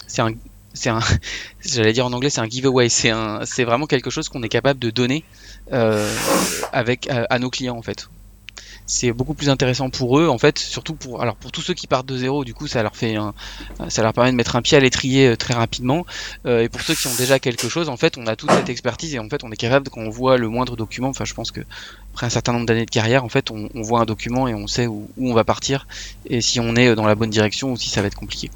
c'est 0.06 0.22
un 0.22 0.32
c'est 0.74 0.90
un 0.90 1.00
j'allais 1.64 1.92
dire 1.92 2.06
en 2.06 2.12
anglais 2.12 2.30
c'est 2.30 2.40
un 2.40 2.48
giveaway 2.48 2.88
c'est 2.88 3.10
un 3.10 3.44
c'est 3.44 3.64
vraiment 3.64 3.86
quelque 3.86 4.10
chose 4.10 4.28
qu'on 4.28 4.42
est 4.42 4.48
capable 4.48 4.80
de 4.80 4.90
donner 4.90 5.24
avec 6.72 7.08
à, 7.08 7.38
nos 7.38 7.50
clients 7.50 7.76
en 7.76 7.82
fait 7.82 8.08
c'est 8.86 9.12
beaucoup 9.12 9.34
plus 9.34 9.50
intéressant 9.50 9.90
pour 9.90 10.18
eux 10.18 10.28
en 10.28 10.38
fait 10.38 10.58
surtout 10.58 10.94
pour 10.94 11.20
alors 11.20 11.34
pour 11.36 11.50
tous 11.50 11.60
ceux 11.60 11.74
qui 11.74 11.86
partent 11.86 12.06
de 12.06 12.16
zéro 12.16 12.44
du 12.44 12.54
coup 12.54 12.68
ça 12.68 12.82
leur 12.82 12.96
fait 12.96 13.16
un, 13.16 13.34
ça 13.88 14.02
leur 14.02 14.12
permet 14.12 14.30
de 14.30 14.36
mettre 14.36 14.54
un 14.54 14.62
pied 14.62 14.76
à 14.76 14.80
l'étrier 14.80 15.28
euh, 15.28 15.36
très 15.36 15.54
rapidement. 15.54 16.06
Euh, 16.46 16.62
et 16.62 16.68
pour 16.68 16.80
ceux 16.80 16.94
qui 16.94 17.08
ont 17.08 17.14
déjà 17.16 17.38
quelque 17.38 17.68
chose 17.68 17.88
en 17.88 17.96
fait 17.96 18.16
on 18.16 18.26
a 18.26 18.36
toute 18.36 18.50
cette 18.52 18.68
expertise 18.68 19.14
et 19.14 19.18
en 19.18 19.28
fait 19.28 19.42
on 19.42 19.50
est 19.50 19.56
capable 19.56 19.90
quand 19.90 20.00
on 20.00 20.10
voit 20.10 20.38
le 20.38 20.48
moindre 20.48 20.76
document 20.76 21.08
enfin 21.08 21.24
je 21.24 21.34
pense 21.34 21.50
que 21.50 21.60
après 22.14 22.26
un 22.26 22.30
certain 22.30 22.52
nombre 22.52 22.66
d'années 22.66 22.86
de 22.86 22.90
carrière 22.90 23.24
en 23.24 23.28
fait 23.28 23.50
on, 23.50 23.68
voit 23.74 24.00
un 24.00 24.06
document 24.06 24.48
et 24.48 24.54
on 24.54 24.66
sait 24.66 24.86
où, 24.86 25.08
où, 25.16 25.30
on 25.30 25.34
va 25.34 25.44
partir 25.44 25.86
et 26.26 26.40
si 26.40 26.60
on 26.60 26.76
est 26.76 26.94
dans 26.94 27.06
la 27.06 27.14
bonne 27.14 27.30
direction 27.30 27.72
ou 27.72 27.76
si 27.76 27.90
ça 27.90 28.00
va 28.00 28.06
être 28.06 28.14
compliqué 28.14 28.50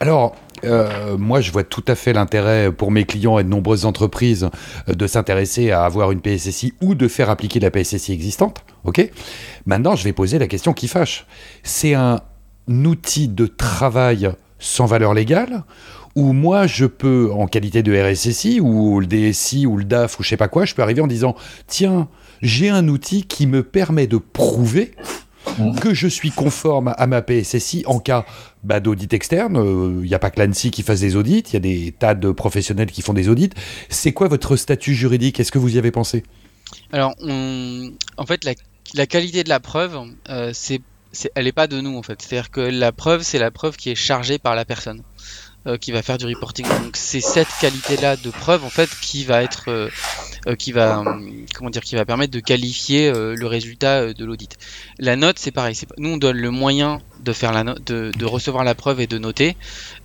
alors 0.00 0.34
euh, 0.64 1.16
moi, 1.16 1.40
je 1.40 1.50
vois 1.52 1.64
tout 1.64 1.84
à 1.88 1.94
fait 1.94 2.12
l'intérêt 2.12 2.72
pour 2.72 2.90
mes 2.90 3.04
clients 3.04 3.38
et 3.38 3.44
de 3.44 3.48
nombreuses 3.48 3.84
entreprises 3.84 4.48
euh, 4.88 4.94
de 4.94 5.06
s'intéresser 5.06 5.70
à 5.70 5.84
avoir 5.84 6.12
une 6.12 6.20
PSSI 6.20 6.74
ou 6.80 6.94
de 6.94 7.08
faire 7.08 7.30
appliquer 7.30 7.60
la 7.60 7.70
PSSI 7.70 8.12
existante. 8.12 8.64
Ok? 8.84 9.10
Maintenant, 9.66 9.96
je 9.96 10.04
vais 10.04 10.12
poser 10.12 10.38
la 10.38 10.46
question 10.46 10.72
qui 10.72 10.88
fâche. 10.88 11.26
C'est 11.62 11.94
un 11.94 12.20
outil 12.68 13.28
de 13.28 13.46
travail 13.46 14.30
sans 14.58 14.86
valeur 14.86 15.14
légale 15.14 15.64
ou 16.16 16.32
moi, 16.32 16.66
je 16.66 16.86
peux, 16.86 17.30
en 17.32 17.46
qualité 17.46 17.82
de 17.82 17.96
RSSI 17.96 18.60
ou 18.60 19.00
le 19.00 19.06
DSI 19.06 19.66
ou 19.66 19.76
le 19.76 19.84
DAF 19.84 20.18
ou 20.18 20.22
je 20.22 20.28
sais 20.28 20.36
pas 20.36 20.48
quoi, 20.48 20.64
je 20.64 20.74
peux 20.74 20.82
arriver 20.82 21.00
en 21.00 21.06
disant 21.06 21.36
tiens, 21.66 22.08
j'ai 22.42 22.68
un 22.68 22.88
outil 22.88 23.22
qui 23.22 23.46
me 23.46 23.62
permet 23.62 24.06
de 24.06 24.18
prouver 24.18 24.92
Mmh. 25.58 25.78
que 25.80 25.94
je 25.94 26.06
suis 26.06 26.30
conforme 26.30 26.94
à 26.96 27.06
ma 27.06 27.22
PSSI 27.22 27.82
en 27.86 27.98
cas 27.98 28.24
bah, 28.62 28.80
d'audit 28.80 29.12
externe. 29.12 29.54
Il 29.54 29.60
euh, 29.60 30.06
n'y 30.06 30.14
a 30.14 30.18
pas 30.18 30.30
que 30.30 30.40
l'ANSI 30.40 30.70
qui 30.70 30.82
fasse 30.82 31.00
des 31.00 31.16
audits, 31.16 31.44
il 31.48 31.52
y 31.54 31.56
a 31.56 31.60
des 31.60 31.94
tas 31.98 32.14
de 32.14 32.30
professionnels 32.30 32.90
qui 32.90 33.02
font 33.02 33.14
des 33.14 33.28
audits. 33.28 33.50
C'est 33.88 34.12
quoi 34.12 34.28
votre 34.28 34.56
statut 34.56 34.94
juridique? 34.94 35.40
Est-ce 35.40 35.52
que 35.52 35.58
vous 35.58 35.76
y 35.76 35.78
avez 35.78 35.90
pensé? 35.90 36.24
Alors, 36.92 37.14
en 37.20 38.26
fait, 38.26 38.44
la, 38.44 39.06
qualité 39.06 39.44
de 39.44 39.48
la 39.48 39.60
preuve, 39.60 39.98
euh, 40.28 40.50
c'est, 40.52 40.82
elle 41.34 41.44
n'est 41.44 41.52
pas 41.52 41.66
de 41.66 41.80
nous 41.80 41.96
en 41.96 42.02
fait. 42.02 42.20
C'est-à-dire 42.20 42.50
que 42.50 42.60
la 42.60 42.92
preuve, 42.92 43.22
c'est 43.22 43.38
la 43.38 43.50
preuve 43.50 43.76
qui 43.76 43.90
est 43.90 43.96
chargée 43.96 44.38
par 44.38 44.54
la 44.54 44.64
personne. 44.64 45.02
Euh, 45.66 45.76
qui 45.76 45.92
va 45.92 46.00
faire 46.00 46.16
du 46.16 46.24
reporting. 46.24 46.66
Donc 46.66 46.96
c'est 46.96 47.20
cette 47.20 47.50
qualité-là 47.60 48.16
de 48.16 48.30
preuve 48.30 48.64
en 48.64 48.70
fait 48.70 48.88
qui 49.02 49.24
va 49.24 49.42
être, 49.42 49.90
qui 50.58 50.72
va, 50.72 51.04
comment 51.54 51.68
dire, 51.68 51.82
qui 51.82 51.96
va 51.96 52.06
permettre 52.06 52.32
de 52.32 52.40
qualifier 52.40 53.12
le 53.12 53.46
résultat 53.46 54.14
de 54.14 54.24
l'audit. 54.24 54.56
La 54.98 55.16
note, 55.16 55.38
c'est 55.38 55.50
pareil. 55.50 55.76
Nous, 55.98 56.14
on 56.14 56.16
donne 56.16 56.38
le 56.38 56.50
moyen 56.50 57.02
de 57.22 57.32
faire 57.32 57.52
la 57.52 57.64
de, 57.64 58.10
de, 58.16 58.24
recevoir 58.24 58.64
la 58.64 58.74
preuve 58.74 59.00
et 59.00 59.06
de 59.06 59.18
noter, 59.18 59.56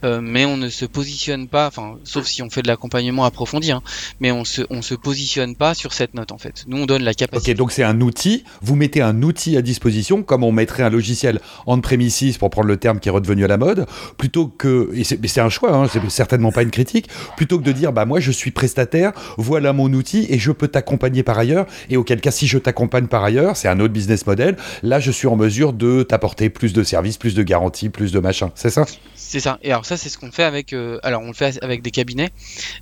euh, 0.03 0.21
mais 0.21 0.45
on 0.45 0.57
ne 0.57 0.69
se 0.69 0.85
positionne 0.85 1.47
pas, 1.47 1.67
enfin, 1.67 1.97
sauf 2.03 2.25
si 2.25 2.41
on 2.41 2.49
fait 2.49 2.61
de 2.61 2.67
l'accompagnement 2.67 3.25
approfondi, 3.25 3.71
hein, 3.71 3.81
mais 4.19 4.31
on 4.31 4.45
se, 4.45 4.61
on 4.69 4.81
se 4.81 4.95
positionne 4.95 5.55
pas 5.55 5.73
sur 5.73 5.93
cette 5.93 6.13
note 6.13 6.31
en 6.31 6.37
fait. 6.37 6.65
Nous, 6.67 6.77
on 6.77 6.85
donne 6.85 7.03
la 7.03 7.13
capacité. 7.13 7.51
Ok, 7.51 7.57
donc 7.57 7.71
c'est 7.71 7.83
un 7.83 8.01
outil. 8.01 8.43
Vous 8.61 8.75
mettez 8.75 9.01
un 9.01 9.21
outil 9.21 9.57
à 9.57 9.61
disposition, 9.61 10.23
comme 10.23 10.43
on 10.43 10.51
mettrait 10.51 10.83
un 10.83 10.89
logiciel 10.89 11.39
on-premises 11.65 12.15
pour 12.39 12.49
prendre 12.49 12.67
le 12.67 12.77
terme 12.77 12.99
qui 12.99 13.09
est 13.09 13.11
redevenu 13.11 13.43
à 13.43 13.47
la 13.47 13.57
mode, 13.57 13.85
plutôt 14.17 14.47
que, 14.47 14.91
et 14.93 15.03
c'est 15.03 15.41
un 15.41 15.49
choix, 15.49 15.75
hein, 15.75 15.87
c'est 15.91 16.07
certainement 16.09 16.51
pas 16.51 16.63
une 16.63 16.71
critique, 16.71 17.09
plutôt 17.35 17.59
que 17.59 17.63
de 17.63 17.71
dire, 17.71 17.91
bah 17.91 18.05
moi 18.05 18.19
je 18.19 18.31
suis 18.31 18.51
prestataire, 18.51 19.11
voilà 19.37 19.73
mon 19.73 19.91
outil 19.93 20.25
et 20.29 20.39
je 20.39 20.51
peux 20.51 20.67
t'accompagner 20.67 21.23
par 21.23 21.37
ailleurs. 21.37 21.65
Et 21.89 21.97
auquel 21.97 22.21
cas, 22.21 22.31
si 22.31 22.47
je 22.47 22.57
t'accompagne 22.57 23.07
par 23.07 23.23
ailleurs, 23.23 23.57
c'est 23.57 23.67
un 23.67 23.79
autre 23.79 23.93
business 23.93 24.25
model. 24.25 24.55
Là, 24.83 24.99
je 24.99 25.11
suis 25.11 25.27
en 25.27 25.35
mesure 25.35 25.73
de 25.73 26.03
t'apporter 26.03 26.49
plus 26.49 26.73
de 26.73 26.83
services 26.83 27.04
plus 27.13 27.35
de 27.35 27.43
garanties, 27.43 27.89
plus 27.89 28.11
de 28.11 28.19
machin. 28.19 28.51
C'est 28.55 28.69
ça? 28.69 28.85
C'est 29.15 29.39
ça. 29.39 29.59
Et 29.63 29.71
alors 29.71 29.85
ça, 29.85 29.97
c'est 29.97 30.09
ce 30.09 30.17
qu'on 30.17 30.31
fait 30.31 30.43
avec. 30.43 30.73
Euh, 30.73 30.99
alors 31.03 31.21
on 31.21 31.27
le 31.27 31.33
fait 31.33 31.57
avec 31.63 31.81
des 31.81 31.91
cabinets 31.91 32.29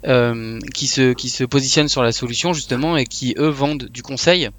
euh, 0.05 0.59
qui 0.73 0.88
se 0.88 1.13
qui 1.13 1.29
se 1.29 1.43
positionnent 1.43 1.89
sur 1.89 2.03
la 2.03 2.12
solution 2.12 2.53
justement 2.53 2.97
et 2.97 3.05
qui 3.05 3.36
eux 3.38 3.49
vendent 3.49 3.86
du 3.86 4.03
conseil 4.03 4.49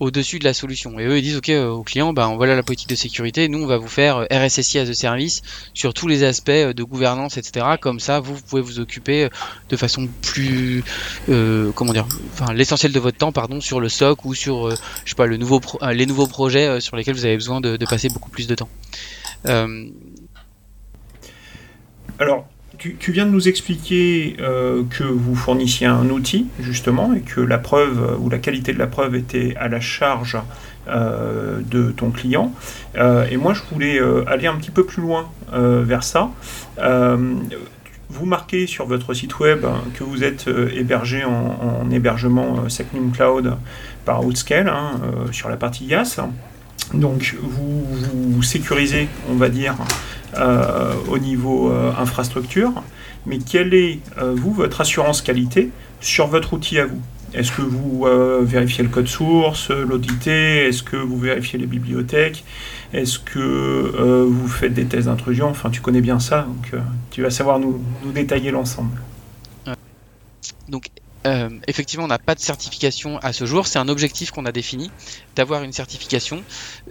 au-dessus 0.00 0.38
de 0.38 0.44
la 0.44 0.54
solution. 0.54 0.98
Et 0.98 1.04
eux, 1.04 1.18
ils 1.18 1.22
disent, 1.22 1.36
OK, 1.36 1.48
euh, 1.50 1.68
aux 1.68 1.82
clients, 1.82 2.12
ben, 2.12 2.34
voilà 2.36 2.56
la 2.56 2.62
politique 2.62 2.88
de 2.88 2.94
sécurité, 2.94 3.48
nous, 3.48 3.62
on 3.62 3.66
va 3.66 3.78
vous 3.78 3.88
faire 3.88 4.26
RSSI 4.30 4.78
as 4.78 4.88
a 4.88 4.94
service 4.94 5.42
sur 5.74 5.94
tous 5.94 6.08
les 6.08 6.24
aspects 6.24 6.50
de 6.50 6.82
gouvernance, 6.82 7.36
etc. 7.36 7.66
Comme 7.80 8.00
ça, 8.00 8.20
vous, 8.20 8.34
vous 8.34 8.42
pouvez 8.42 8.62
vous 8.62 8.80
occuper 8.80 9.28
de 9.68 9.76
façon 9.76 10.08
plus, 10.22 10.84
comment 11.74 11.92
dire, 11.92 12.06
enfin, 12.32 12.52
l'essentiel 12.52 12.92
de 12.92 13.00
votre 13.00 13.18
temps, 13.18 13.32
pardon, 13.32 13.60
sur 13.60 13.80
le 13.80 13.88
SOC 13.88 14.24
ou 14.24 14.34
sur, 14.34 14.70
je 14.70 14.76
sais 15.06 15.14
pas, 15.14 15.26
le 15.26 15.36
nouveau 15.36 15.60
les 15.92 16.06
nouveaux 16.06 16.26
projets 16.26 16.80
sur 16.80 16.96
lesquels 16.96 17.14
vous 17.14 17.24
avez 17.24 17.36
besoin 17.36 17.60
de 17.60 17.84
passer 17.86 18.08
beaucoup 18.08 18.30
plus 18.30 18.46
de 18.46 18.54
temps. 18.54 18.68
Euh, 19.46 19.88
Alors, 22.18 22.46
tu, 22.98 23.12
viens 23.12 23.26
de 23.26 23.30
nous 23.30 23.48
expliquer 23.48 24.36
euh, 24.40 24.82
que 24.90 25.04
vous 25.04 25.34
fournissiez 25.34 25.86
un 25.86 26.08
outil, 26.10 26.46
justement, 26.60 27.12
et 27.14 27.20
que 27.20 27.40
la 27.40 27.58
preuve 27.58 28.18
ou 28.20 28.28
la 28.28 28.38
qualité 28.38 28.72
de 28.72 28.78
la 28.78 28.86
preuve 28.86 29.14
était 29.14 29.54
à 29.58 29.68
la 29.68 29.80
charge 29.80 30.36
euh, 30.88 31.60
de 31.70 31.90
ton 31.90 32.10
client. 32.10 32.52
et 32.96 33.36
moi, 33.36 33.54
je 33.54 33.62
voulais 33.72 34.00
aller 34.26 34.46
un 34.46 34.56
petit 34.56 34.70
peu 34.70 34.84
plus 34.84 35.02
loin 35.02 35.28
vers 35.52 36.02
ça. 36.02 36.30
vous 38.10 38.26
marquez 38.26 38.66
sur 38.66 38.86
votre 38.86 39.14
site 39.14 39.38
web 39.38 39.64
que 39.94 40.04
vous 40.04 40.24
êtes 40.24 40.48
hébergé 40.74 41.24
en, 41.24 41.90
hébergement 41.90 42.68
Secnum 42.68 43.12
Cloud 43.12 43.56
par 44.04 44.24
Outscale 44.24 44.68
hein, 44.68 45.00
sur 45.30 45.48
la 45.48 45.56
partie 45.56 45.86
IaaS. 45.86 46.20
Donc 46.94 47.36
vous, 47.42 48.42
sécurisez, 48.42 49.08
on 49.30 49.34
va 49.34 49.48
dire, 49.48 49.76
euh, 50.34 50.94
au 51.08 51.18
niveau 51.18 51.70
euh, 51.70 51.92
infrastructure, 51.98 52.72
mais 53.26 53.38
quelle 53.38 53.74
est, 53.74 54.00
euh, 54.18 54.34
vous, 54.36 54.52
votre 54.52 54.80
assurance 54.80 55.22
qualité 55.22 55.70
sur 56.00 56.26
votre 56.26 56.52
outil 56.54 56.78
à 56.78 56.86
vous? 56.86 57.00
Est-ce 57.34 57.50
que 57.50 57.62
vous 57.62 58.04
vérifiez 58.42 58.84
le 58.84 58.90
code 58.90 59.06
source, 59.06 59.70
l'auditez 59.70 60.68
Est-ce 60.68 60.82
que 60.82 60.98
vous 60.98 61.18
vérifiez 61.18 61.58
les 61.58 61.64
bibliothèques? 61.64 62.44
Est-ce 62.92 63.18
que 63.18 64.26
vous 64.28 64.48
faites 64.48 64.74
des 64.74 64.84
tests 64.84 65.06
d'intrusion? 65.06 65.48
Enfin, 65.48 65.70
tu 65.70 65.80
connais 65.80 66.02
bien 66.02 66.20
ça, 66.20 66.42
donc 66.42 66.78
tu 67.10 67.22
vas 67.22 67.30
savoir 67.30 67.58
nous, 67.58 67.82
nous 68.04 68.12
détailler 68.12 68.50
l'ensemble. 68.50 69.00
Donc 70.68 70.88
euh, 71.26 71.48
effectivement, 71.68 72.04
on 72.04 72.08
n'a 72.08 72.18
pas 72.18 72.34
de 72.34 72.40
certification 72.40 73.18
à 73.18 73.32
ce 73.32 73.44
jour. 73.44 73.66
C'est 73.66 73.78
un 73.78 73.88
objectif 73.88 74.30
qu'on 74.30 74.46
a 74.46 74.52
défini 74.52 74.90
d'avoir 75.36 75.62
une 75.62 75.72
certification 75.72 76.42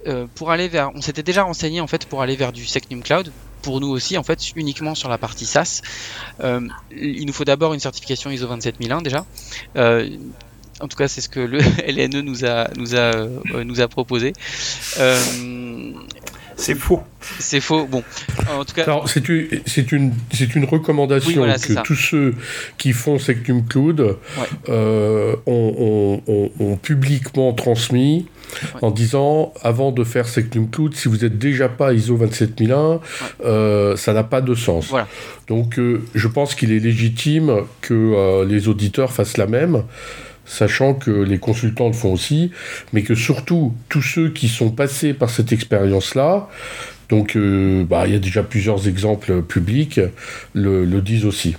euh, 0.07 0.27
pour 0.35 0.51
aller 0.51 0.67
vers. 0.67 0.91
On 0.95 1.01
s'était 1.01 1.23
déjà 1.23 1.43
renseigné 1.43 1.81
en 1.81 1.87
fait 1.87 2.05
pour 2.05 2.21
aller 2.21 2.35
vers 2.35 2.53
du 2.53 2.65
Secnum 2.65 3.03
Cloud. 3.03 3.31
Pour 3.61 3.79
nous 3.79 3.89
aussi, 3.89 4.17
en 4.17 4.23
fait, 4.23 4.39
uniquement 4.55 4.95
sur 4.95 5.07
la 5.07 5.19
partie 5.19 5.45
SaaS. 5.45 5.81
Euh, 6.39 6.61
il 6.91 7.25
nous 7.27 7.33
faut 7.33 7.45
d'abord 7.45 7.73
une 7.73 7.79
certification 7.79 8.31
ISO 8.31 8.47
27001 8.47 9.01
déjà. 9.01 9.25
en 9.75 10.87
tout 10.87 10.97
cas, 10.97 11.07
c'est 11.07 11.21
ce 11.21 11.29
que 11.29 11.39
le 11.39 11.59
LNE 11.87 12.21
nous 12.21 12.43
a 12.43 12.69
nous 12.75 12.95
a 12.95 13.27
nous 13.63 13.81
a 13.81 13.87
proposé. 13.87 14.33
C'est 16.61 16.75
faux. 16.75 17.01
C'est 17.39 17.59
faux. 17.59 17.85
Bon, 17.87 18.03
en 18.55 18.63
tout 18.63 18.75
cas. 18.75 18.85
C'est 19.07 19.27
une, 19.29 19.47
c'est 19.65 19.91
une, 19.91 20.13
c'est 20.31 20.55
une 20.55 20.65
recommandation 20.65 21.43
que 21.43 21.81
tous 21.81 21.95
ceux 21.95 22.35
qui 22.77 22.93
font 22.93 23.17
Sectum 23.17 23.65
Cloud 23.65 24.17
euh, 24.69 25.35
ont, 25.47 26.77
publiquement 26.81 27.53
transmis 27.53 28.27
en 28.81 28.91
disant 28.91 29.53
avant 29.63 29.91
de 29.91 30.03
faire 30.03 30.27
Sectum 30.27 30.69
Cloud, 30.69 30.93
si 30.95 31.07
vous 31.07 31.17
n'êtes 31.17 31.37
déjà 31.37 31.67
pas 31.67 31.93
ISO 31.93 32.15
27001, 32.15 32.99
euh, 33.43 33.95
ça 33.95 34.13
n'a 34.13 34.23
pas 34.23 34.41
de 34.41 34.53
sens. 34.53 34.87
Voilà. 34.89 35.07
Donc, 35.47 35.79
euh, 35.79 36.03
je 36.13 36.27
pense 36.27 36.53
qu'il 36.53 36.71
est 36.71 36.79
légitime 36.79 37.63
que 37.81 38.43
les 38.47 38.67
auditeurs 38.67 39.11
fassent 39.11 39.37
la 39.37 39.47
même 39.47 39.83
sachant 40.51 40.93
que 40.93 41.11
les 41.11 41.37
consultants 41.37 41.87
le 41.87 41.93
font 41.93 42.11
aussi, 42.11 42.51
mais 42.91 43.03
que 43.03 43.15
surtout 43.15 43.73
tous 43.87 44.01
ceux 44.01 44.29
qui 44.29 44.49
sont 44.49 44.69
passés 44.69 45.13
par 45.13 45.29
cette 45.29 45.53
expérience-là, 45.53 46.49
donc 47.09 47.37
euh, 47.37 47.85
bah, 47.85 48.03
il 48.05 48.13
y 48.13 48.15
a 48.15 48.19
déjà 48.19 48.43
plusieurs 48.43 48.87
exemples 48.87 49.41
publics, 49.43 50.01
le, 50.53 50.85
disent 50.99 51.25
aussi. 51.25 51.55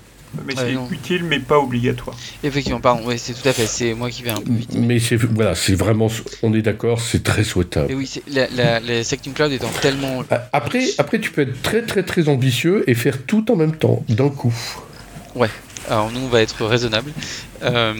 Mais 0.46 0.55
c'est 0.57 0.74
utile, 0.90 1.24
mais 1.24 1.38
pas 1.40 1.59
obligatoire. 1.59 2.16
Effectivement, 2.42 2.81
pardon, 2.81 3.02
oui, 3.07 3.18
c'est 3.18 3.35
tout 3.35 3.46
à 3.48 3.52
fait, 3.52 3.66
c'est 3.66 3.94
moi 3.94 4.11
qui 4.11 4.22
vais 4.22 4.31
un 4.31 4.40
peu 4.40 4.52
vite. 4.52 4.74
Mais 4.74 4.98
c'est 4.98 5.16
voilà, 5.16 5.55
c'est 5.55 5.74
vraiment, 5.74 6.09
on 6.42 6.55
est 6.55 6.62
d'accord, 6.62 7.00
c'est 7.00 7.22
très 7.22 7.44
souhaitable. 7.44 7.90
Et 7.90 7.94
oui, 7.94 8.11
la, 8.28 8.46
la, 8.48 8.81
la 8.81 9.02
Cloud 9.35 9.52
étant 9.52 9.70
tellement. 9.81 10.22
Après, 10.52 10.85
après, 10.98 11.18
tu 11.18 11.31
peux 11.31 11.42
être 11.42 11.61
très 11.62 11.83
très 11.83 12.02
très 12.02 12.28
ambitieux 12.28 12.85
et 12.88 12.94
faire 12.94 13.22
tout 13.22 13.50
en 13.50 13.57
même 13.57 13.76
temps, 13.76 14.05
d'un 14.09 14.31
coup. 14.31 14.55
Ouais, 15.35 15.50
alors 15.88 16.10
nous, 16.12 16.20
on 16.20 16.28
va 16.28 16.42
être 16.42 16.64
raisonnable. 16.64 17.12
Euh, 17.62 17.94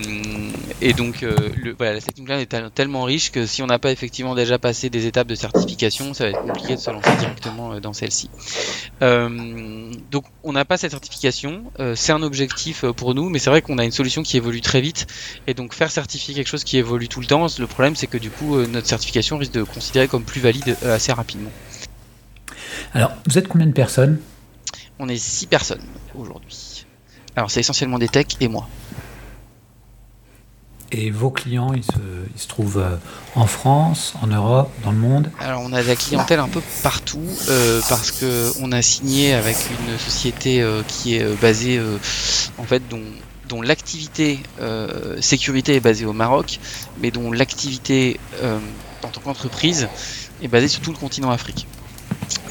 et 0.81 0.93
donc, 0.93 1.23
euh, 1.23 1.35
le, 1.57 1.75
voilà, 1.77 1.95
la 1.95 2.01
setting 2.01 2.25
plan 2.25 2.39
est 2.39 2.55
tellement 2.75 3.03
riche 3.03 3.31
que 3.31 3.47
si 3.47 3.63
on 3.63 3.67
n'a 3.67 3.79
pas 3.79 3.91
effectivement 3.93 4.35
déjà 4.35 4.59
passé 4.59 4.91
des 4.91 5.07
étapes 5.07 5.27
de 5.27 5.35
certification, 5.35 6.15
ça 6.15 6.25
va 6.25 6.31
être 6.31 6.43
compliqué 6.43 6.77
de 6.77 6.81
se 6.81 6.91
lancer 6.91 7.11
directement 7.19 7.73
euh, 7.73 7.81
dans 7.81 7.93
celle-ci. 7.93 8.31
donc, 9.01 10.25
on 10.45 10.53
n'a 10.53 10.65
pas 10.65 10.77
cette 10.77 10.91
certification. 10.93 11.65
c'est 11.95 12.13
un 12.13 12.23
objectif 12.23 12.85
pour 12.97 13.15
nous, 13.15 13.29
mais 13.29 13.39
c'est 13.39 13.51
vrai 13.51 13.63
qu'on 13.63 13.79
a 13.79 13.85
une 13.85 13.93
solution 13.93 14.23
qui 14.23 14.37
évolue 14.37 14.61
très 14.61 14.81
vite. 14.81 15.07
Et 15.47 15.55
donc, 15.55 15.75
faire 15.75 15.91
certifier 15.91 16.35
quelque 16.35 16.49
chose 16.49 16.65
qui 16.65 16.79
évolue 16.79 17.09
tout 17.09 17.21
le 17.21 17.27
temps, 17.27 17.47
le 17.59 17.67
problème, 17.67 17.97
c'est 17.97 18.07
que 18.07 18.19
du 18.19 18.31
coup, 18.31 18.59
notre 18.67 18.87
certification 18.87 19.39
risque 19.39 19.53
de 19.53 19.63
considérer 19.63 20.09
comme 20.09 20.25
plus 20.25 20.41
valide 20.41 20.77
assez 20.85 21.13
rapidement. 21.13 21.51
Alors, 22.95 23.13
vous 23.27 23.39
êtes 23.39 23.49
combien 23.49 23.67
de 23.67 23.73
personnes? 23.73 24.19
On 24.99 25.09
est 25.09 25.17
6 25.17 25.47
personnes 25.47 25.83
aujourd'hui. 26.15 26.72
Alors 27.37 27.51
c'est 27.51 27.61
essentiellement 27.61 27.99
des 27.99 28.09
techs 28.09 28.37
et 28.41 28.49
moi. 28.49 28.69
Et 30.95 31.11
vos 31.11 31.31
clients, 31.31 31.73
ils 31.73 31.85
se, 31.85 32.47
trouvent 32.49 32.79
euh, 32.79 32.97
en 33.35 33.47
France, 33.47 34.13
en 34.21 34.27
Europe, 34.27 34.71
dans 34.85 34.93
le 34.93 34.99
monde? 34.99 35.31
Alors 35.41 35.63
on 35.63 35.73
a 35.73 35.83
de 35.83 35.89
la 35.89 35.97
clientèle 35.97 36.39
un 36.39 36.49
peu 36.49 36.61
partout 36.83 37.25
euh, 37.49 37.81
parce 37.89 38.11
que 38.11 38.53
on 38.61 38.73
a 38.73 38.83
signé 38.83 39.33
avec 39.33 39.57
une 39.71 39.99
société 39.99 40.61
euh, 40.61 40.83
qui 40.87 41.17
est 41.17 41.41
basée 41.41 41.81
en 42.59 42.65
fait 42.65 42.87
dont, 42.91 43.01
dont 43.49 43.63
l'activité 43.63 44.39
sécurité 45.21 45.77
est 45.77 45.81
basée 45.81 46.05
au 46.05 46.13
Maroc, 46.13 46.61
mais 47.01 47.11
dont 47.11 47.33
l'activité 47.33 48.21
en 48.43 49.09
tant 49.09 49.21
qu'entreprise 49.23 49.89
est 50.43 50.49
basée 50.49 50.69
sur 50.69 50.83
tout 50.83 50.93
le 50.93 50.99
continent 50.99 51.31
Afrique. 51.31 51.67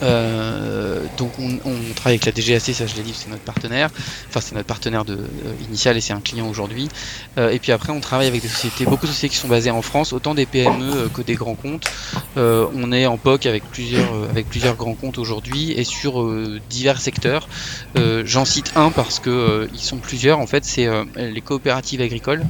Euh, 0.04 1.04
donc 1.18 1.32
on, 1.40 1.58
travaille 1.96 2.20
avec 2.20 2.26
la 2.26 2.32
DGAC, 2.32 2.74
ça 2.74 2.88
je 2.88 2.96
l'ai 2.96 3.04
dit, 3.04 3.14
c'est 3.16 3.30
notre 3.30 3.44
partenaire. 3.44 3.90
Enfin 4.30 4.42
c'est 4.42 4.56
notre 4.56 4.68
partenaire 4.68 5.04
euh, 5.10 5.28
initial 5.68 5.98
et 5.98 6.02
c'est 6.02 6.14
un 6.14 6.22
client 6.22 6.48
aujourd'hui. 6.48 6.90
Euh, 7.38 7.52
et 7.52 7.60
puis 7.60 7.72
après 7.72 7.92
on 7.92 8.00
travaille 8.00 8.28
avec 8.28 8.42
des 8.42 8.48
sociétés, 8.48 8.86
beaucoup 8.86 9.06
de 9.06 9.12
sociétés 9.12 9.34
qui 9.34 9.40
sont 9.40 9.48
basées 9.48 9.72
en 9.72 9.82
France, 9.82 10.14
autant 10.14 10.34
des 10.34 10.46
PME 10.46 11.10
que 11.14 11.22
des 11.22 11.36
grands 11.36 11.56
comptes. 11.56 11.90
on 12.36 12.92
est 12.92 13.06
en 13.06 13.18
POC 13.18 13.46
avec 13.46 13.64
plusieurs, 13.64 14.12
avec 14.30 14.50
plusieurs 14.50 14.76
grands 14.76 14.96
comptes 14.96 15.18
aujourd'hui 15.18 15.72
et 15.72 15.84
sur 15.84 16.28
divers 16.70 17.00
secteurs. 17.00 17.48
J'en 17.96 18.46
cite 18.46 18.74
un 18.76 18.92
parce 18.92 19.20
que 19.20 19.70
ils 19.74 19.80
sont 19.80 19.98
plusieurs. 19.98 20.40
En 20.40 20.48
fait 20.48 20.66
c'est 20.66 20.88
les 21.16 21.42
coopératives 21.42 22.02
agricoles 22.02 22.44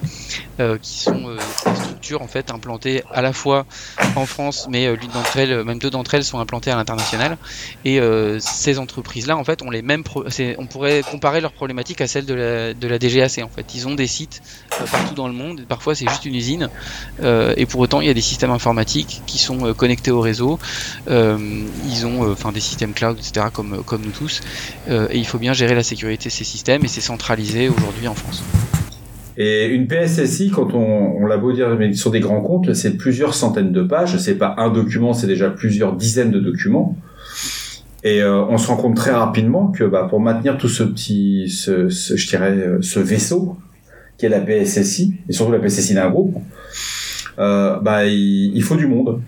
qui 0.81 0.99
sont 0.99 1.35
des 1.65 1.75
structures 1.75 2.21
en 2.21 2.27
fait 2.27 2.51
implantées 2.51 3.03
à 3.11 3.21
la 3.21 3.33
fois 3.33 3.65
en 4.15 4.25
France, 4.25 4.67
mais 4.69 4.95
l'une 4.95 5.11
d'entre 5.11 5.37
elles, 5.37 5.63
même 5.63 5.79
deux 5.79 5.89
d'entre 5.89 6.15
elles 6.15 6.23
sont 6.23 6.39
implantées 6.39 6.71
à 6.71 6.75
l'international. 6.75 7.10
Et 7.85 7.99
euh, 7.99 8.39
ces 8.39 8.79
entreprises-là, 8.79 9.37
en 9.37 9.43
fait, 9.43 9.61
ont 9.61 9.69
les 9.69 9.81
mêmes. 9.81 10.03
on 10.57 10.65
pourrait 10.67 11.03
comparer 11.09 11.41
leurs 11.41 11.51
problématiques 11.51 12.01
à 12.01 12.07
celles 12.07 12.25
de 12.25 12.33
la, 12.33 12.73
de 12.73 12.87
la 12.87 12.99
DGAC. 12.99 13.39
En 13.43 13.49
fait, 13.49 13.75
ils 13.75 13.87
ont 13.87 13.95
des 13.95 14.07
sites 14.07 14.41
euh, 14.79 14.85
partout 14.85 15.13
dans 15.13 15.27
le 15.27 15.33
monde. 15.33 15.65
Parfois, 15.67 15.95
c'est 15.95 16.07
juste 16.07 16.25
une 16.25 16.35
usine. 16.35 16.69
Euh, 17.21 17.53
et 17.57 17.65
pour 17.65 17.79
autant, 17.79 18.01
il 18.01 18.07
y 18.07 18.09
a 18.09 18.13
des 18.13 18.21
systèmes 18.21 18.51
informatiques 18.51 19.21
qui 19.25 19.37
sont 19.37 19.73
connectés 19.73 20.11
au 20.11 20.21
réseau. 20.21 20.59
ils 21.07 22.05
ont, 22.05 22.31
enfin, 22.31 22.51
des 22.51 22.59
systèmes 22.59 22.93
cloud, 22.93 23.17
etc. 23.17 23.47
Comme 23.53 23.83
comme 23.83 24.01
nous 24.01 24.11
tous. 24.11 24.41
et 24.89 25.17
il 25.17 25.25
faut 25.25 25.39
bien 25.39 25.53
gérer 25.53 25.75
la 25.75 25.83
sécurité 25.83 26.29
de 26.29 26.33
ces 26.33 26.43
systèmes. 26.43 26.83
Et 26.85 26.87
c'est 26.87 27.01
centralisé 27.01 27.69
aujourd'hui 27.69 28.07
en 28.07 28.15
France. 28.15 28.43
Et 29.43 29.65
une 29.65 29.87
PSSI, 29.87 30.51
quand 30.51 30.75
on, 30.75 31.25
l'a 31.25 31.37
beau 31.37 31.51
dire, 31.51 31.75
mais 31.75 31.93
sur 31.93 32.11
des 32.11 32.19
grands 32.19 32.41
comptes, 32.41 32.75
c'est 32.75 32.95
plusieurs 32.95 33.33
centaines 33.33 33.71
de 33.71 33.81
pages. 33.81 34.15
C'est 34.19 34.35
pas 34.35 34.53
un 34.59 34.69
document, 34.69 35.13
c'est 35.13 35.25
déjà 35.25 35.49
plusieurs 35.49 35.95
dizaines 35.95 36.29
de 36.29 36.39
documents. 36.39 36.95
Et 38.03 38.21
euh, 38.21 38.43
on 38.43 38.59
se 38.59 38.67
rend 38.67 38.77
compte 38.77 38.95
très 38.95 39.09
rapidement 39.09 39.71
que 39.71 39.83
bah, 39.83 40.05
pour 40.07 40.19
maintenir 40.19 40.59
tout 40.59 40.67
ce 40.67 40.83
petit, 40.83 41.47
je 41.47 42.27
dirais, 42.27 42.51
euh, 42.51 42.77
ce 42.83 42.99
vaisseau 42.99 43.57
qui 44.19 44.27
est 44.27 44.29
la 44.29 44.41
PSSI 44.41 45.15
et 45.27 45.33
surtout 45.33 45.51
la 45.51 45.57
PSSI 45.57 45.95
d'un 45.95 46.11
groupe, 46.11 46.37
euh, 47.39 47.79
bah 47.79 48.05
il, 48.05 48.61
faut 48.61 48.75
du 48.75 48.85
monde. 48.85 49.23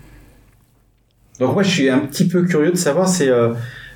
Donc 1.39 1.55
moi 1.55 1.63
je 1.63 1.69
suis 1.69 1.89
un 1.89 2.01
petit 2.01 2.27
peu 2.27 2.43
curieux 2.43 2.69
de 2.69 2.77
savoir 2.77 3.07
c'est 3.07 3.31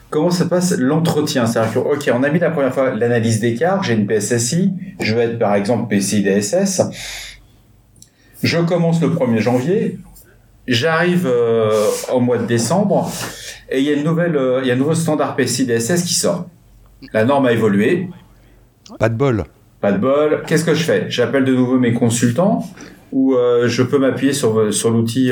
comment 0.09 0.31
ça 0.31 0.45
passe 0.45 0.77
l'entretien? 0.77 1.45
C'est-à-dire 1.45 1.73
que 1.73 1.79
ok 1.79 2.11
on 2.13 2.23
a 2.23 2.29
mis 2.29 2.39
la 2.39 2.51
première 2.51 2.73
fois 2.73 2.93
l'analyse 2.93 3.39
d'écart, 3.39 3.83
j'ai 3.83 3.93
une 3.93 4.07
PSSI, 4.07 4.73
je 4.99 5.15
veux 5.15 5.21
être 5.21 5.39
par 5.39 5.55
exemple 5.55 5.87
PCI 5.87 6.23
DSS. 6.23 6.81
Je 8.43 8.59
commence 8.59 9.01
le 9.01 9.09
1er 9.09 9.39
janvier, 9.39 9.99
j'arrive 10.67 11.27
au 12.13 12.19
mois 12.19 12.37
de 12.37 12.45
décembre 12.45 13.11
et 13.69 13.79
il 13.79 13.85
y 13.85 13.89
a 13.89 13.93
une 13.93 14.03
nouvelle, 14.03 14.35
euh, 14.35 14.61
il 14.61 14.67
y 14.67 14.71
a 14.71 14.73
un 14.73 14.77
nouveau 14.77 14.95
standard 14.95 15.35
PCI 15.35 15.65
DSS 15.65 16.03
qui 16.03 16.13
sort. 16.13 16.47
La 17.13 17.25
norme 17.25 17.45
a 17.45 17.51
évolué. 17.51 18.09
Pas 18.99 19.09
de 19.09 19.15
bol. 19.15 19.43
Pas 19.81 19.91
de 19.91 19.97
bol. 19.97 20.43
Qu'est-ce 20.47 20.63
que 20.63 20.73
je 20.73 20.83
fais? 20.83 21.05
J'appelle 21.09 21.43
de 21.43 21.53
nouveau 21.53 21.77
mes 21.77 21.93
consultants 21.93 22.65
ou 23.11 23.35
euh, 23.35 23.67
je 23.67 23.83
peux 23.83 23.97
m'appuyer 23.97 24.33
sur 24.33 24.73
sur 24.73 24.89
l'outil. 24.89 25.31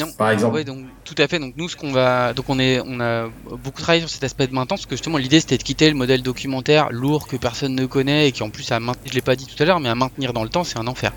Euh, 0.00 0.04
non, 0.04 0.12
par 0.12 0.30
exemple. 0.30 0.64
donc 0.64 0.86
tout 1.04 1.14
à 1.18 1.28
fait. 1.28 1.38
Donc 1.38 1.54
nous, 1.56 1.68
ce 1.68 1.76
qu'on 1.76 1.92
va, 1.92 2.32
donc 2.32 2.48
on 2.48 2.58
est, 2.58 2.80
on 2.84 3.00
a 3.00 3.28
beaucoup 3.62 3.82
travaillé 3.82 4.00
sur 4.00 4.10
cet 4.10 4.24
aspect 4.24 4.46
de 4.46 4.54
maintenance 4.54 4.80
parce 4.80 4.86
que 4.86 4.96
justement 4.96 5.18
l'idée 5.18 5.40
c'était 5.40 5.58
de 5.58 5.62
quitter 5.62 5.88
le 5.88 5.96
modèle 5.96 6.22
documentaire 6.22 6.90
lourd 6.90 7.26
que 7.28 7.36
personne 7.36 7.74
ne 7.74 7.86
connaît 7.86 8.28
et 8.28 8.32
qui 8.32 8.42
en 8.42 8.50
plus 8.50 8.70
à 8.72 8.80
maintenir, 8.80 9.10
je 9.10 9.14
l'ai 9.14 9.22
pas 9.22 9.36
dit 9.36 9.46
tout 9.46 9.60
à 9.62 9.66
l'heure, 9.66 9.80
mais 9.80 9.88
à 9.88 9.94
maintenir 9.94 10.32
dans 10.32 10.44
le 10.44 10.50
temps, 10.50 10.64
c'est 10.64 10.78
un 10.78 10.86
enfer. 10.86 11.12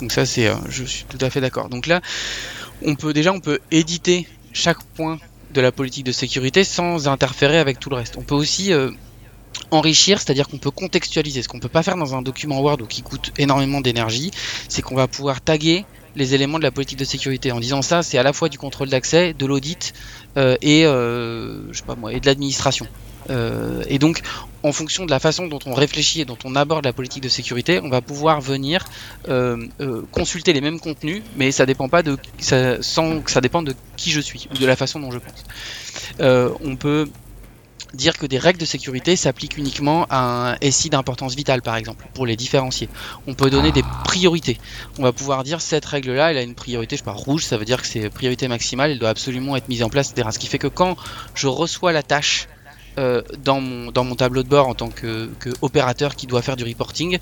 Donc 0.00 0.12
ça, 0.12 0.26
c'est, 0.26 0.50
je 0.68 0.84
suis 0.84 1.04
tout 1.04 1.18
à 1.20 1.30
fait 1.30 1.40
d'accord. 1.40 1.68
Donc 1.68 1.86
là, 1.86 2.00
on 2.82 2.94
peut 2.94 3.12
déjà, 3.12 3.32
on 3.32 3.40
peut 3.40 3.60
éditer 3.70 4.26
chaque 4.52 4.82
point 4.82 5.18
de 5.52 5.60
la 5.60 5.72
politique 5.72 6.04
de 6.04 6.12
sécurité 6.12 6.64
sans 6.64 7.08
interférer 7.08 7.58
avec 7.58 7.80
tout 7.80 7.90
le 7.90 7.96
reste. 7.96 8.16
On 8.16 8.22
peut 8.22 8.34
aussi 8.34 8.72
euh, 8.72 8.90
enrichir, 9.70 10.18
c'est-à-dire 10.18 10.48
qu'on 10.48 10.58
peut 10.58 10.70
contextualiser. 10.70 11.42
Ce 11.42 11.48
qu'on 11.48 11.60
peut 11.60 11.68
pas 11.68 11.82
faire 11.82 11.96
dans 11.96 12.14
un 12.14 12.22
document 12.22 12.60
Word 12.60 12.82
ou 12.82 12.86
qui 12.86 13.02
coûte 13.02 13.32
énormément 13.38 13.80
d'énergie, 13.80 14.30
c'est 14.68 14.82
qu'on 14.82 14.94
va 14.94 15.08
pouvoir 15.08 15.40
taguer 15.40 15.84
les 16.16 16.34
éléments 16.34 16.58
de 16.58 16.64
la 16.64 16.70
politique 16.70 16.98
de 16.98 17.04
sécurité 17.04 17.52
en 17.52 17.60
disant 17.60 17.82
ça, 17.82 18.02
c'est 18.02 18.18
à 18.18 18.22
la 18.22 18.32
fois 18.32 18.48
du 18.48 18.58
contrôle 18.58 18.88
d'accès, 18.88 19.34
de 19.34 19.46
l'audit 19.46 19.92
euh, 20.36 20.56
et 20.62 20.84
euh, 20.84 21.72
et 22.10 22.20
de 22.20 22.26
l'administration. 22.26 22.86
Euh, 23.28 23.84
et 23.88 23.98
donc, 23.98 24.22
en 24.62 24.72
fonction 24.72 25.04
de 25.04 25.10
la 25.10 25.20
façon 25.20 25.46
dont 25.46 25.58
on 25.66 25.74
réfléchit 25.74 26.22
et 26.22 26.24
dont 26.24 26.38
on 26.44 26.56
aborde 26.56 26.84
la 26.84 26.92
politique 26.92 27.22
de 27.22 27.28
sécurité, 27.28 27.80
on 27.82 27.88
va 27.88 28.00
pouvoir 28.00 28.40
venir 28.40 28.86
consulter 30.10 30.52
les 30.52 30.60
mêmes 30.60 30.80
contenus, 30.80 31.22
mais 31.36 31.52
ça 31.52 31.66
dépend 31.66 31.88
pas 31.88 32.02
de 32.02 32.16
sans 32.80 33.20
que 33.20 33.30
ça 33.30 33.40
dépende 33.40 33.66
de 33.66 33.74
qui 33.96 34.10
je 34.10 34.20
suis 34.20 34.48
ou 34.52 34.58
de 34.58 34.66
la 34.66 34.76
façon 34.76 35.00
dont 35.00 35.10
je 35.10 35.18
pense. 35.18 35.44
on 36.64 36.76
peut 36.76 37.08
dire 37.94 38.18
que 38.18 38.26
des 38.26 38.38
règles 38.38 38.58
de 38.58 38.64
sécurité 38.64 39.16
s'appliquent 39.16 39.56
uniquement 39.56 40.06
à 40.10 40.52
un 40.52 40.70
SI 40.70 40.90
d'importance 40.90 41.34
vitale, 41.34 41.62
par 41.62 41.76
exemple, 41.76 42.06
pour 42.14 42.26
les 42.26 42.36
différencier. 42.36 42.88
On 43.26 43.34
peut 43.34 43.50
donner 43.50 43.72
des 43.72 43.82
priorités. 44.04 44.58
On 44.98 45.02
va 45.02 45.12
pouvoir 45.12 45.44
dire 45.44 45.60
cette 45.60 45.84
règle-là, 45.84 46.30
elle 46.30 46.38
a 46.38 46.42
une 46.42 46.54
priorité, 46.54 46.96
je 46.96 47.00
sais 47.00 47.04
pas, 47.04 47.12
rouge, 47.12 47.44
ça 47.44 47.56
veut 47.56 47.64
dire 47.64 47.80
que 47.80 47.86
c'est 47.86 48.10
priorité 48.10 48.48
maximale, 48.48 48.90
elle 48.92 48.98
doit 48.98 49.08
absolument 49.08 49.56
être 49.56 49.68
mise 49.68 49.82
en 49.82 49.88
place, 49.88 50.10
etc. 50.10 50.28
Ce 50.32 50.38
qui 50.38 50.46
fait 50.46 50.58
que 50.58 50.66
quand 50.66 50.96
je 51.34 51.46
reçois 51.46 51.92
la 51.92 52.02
tâche 52.02 52.48
euh, 53.00 53.22
dans, 53.42 53.60
mon, 53.60 54.14
tableau 54.14 54.42
de 54.42 54.48
bord 54.48 54.68
en 54.68 54.74
tant 54.74 54.90
que, 54.90 55.30
opérateur 55.62 56.14
qui 56.16 56.26
doit 56.26 56.42
faire 56.42 56.56
du 56.56 56.64
reporting, 56.64 57.18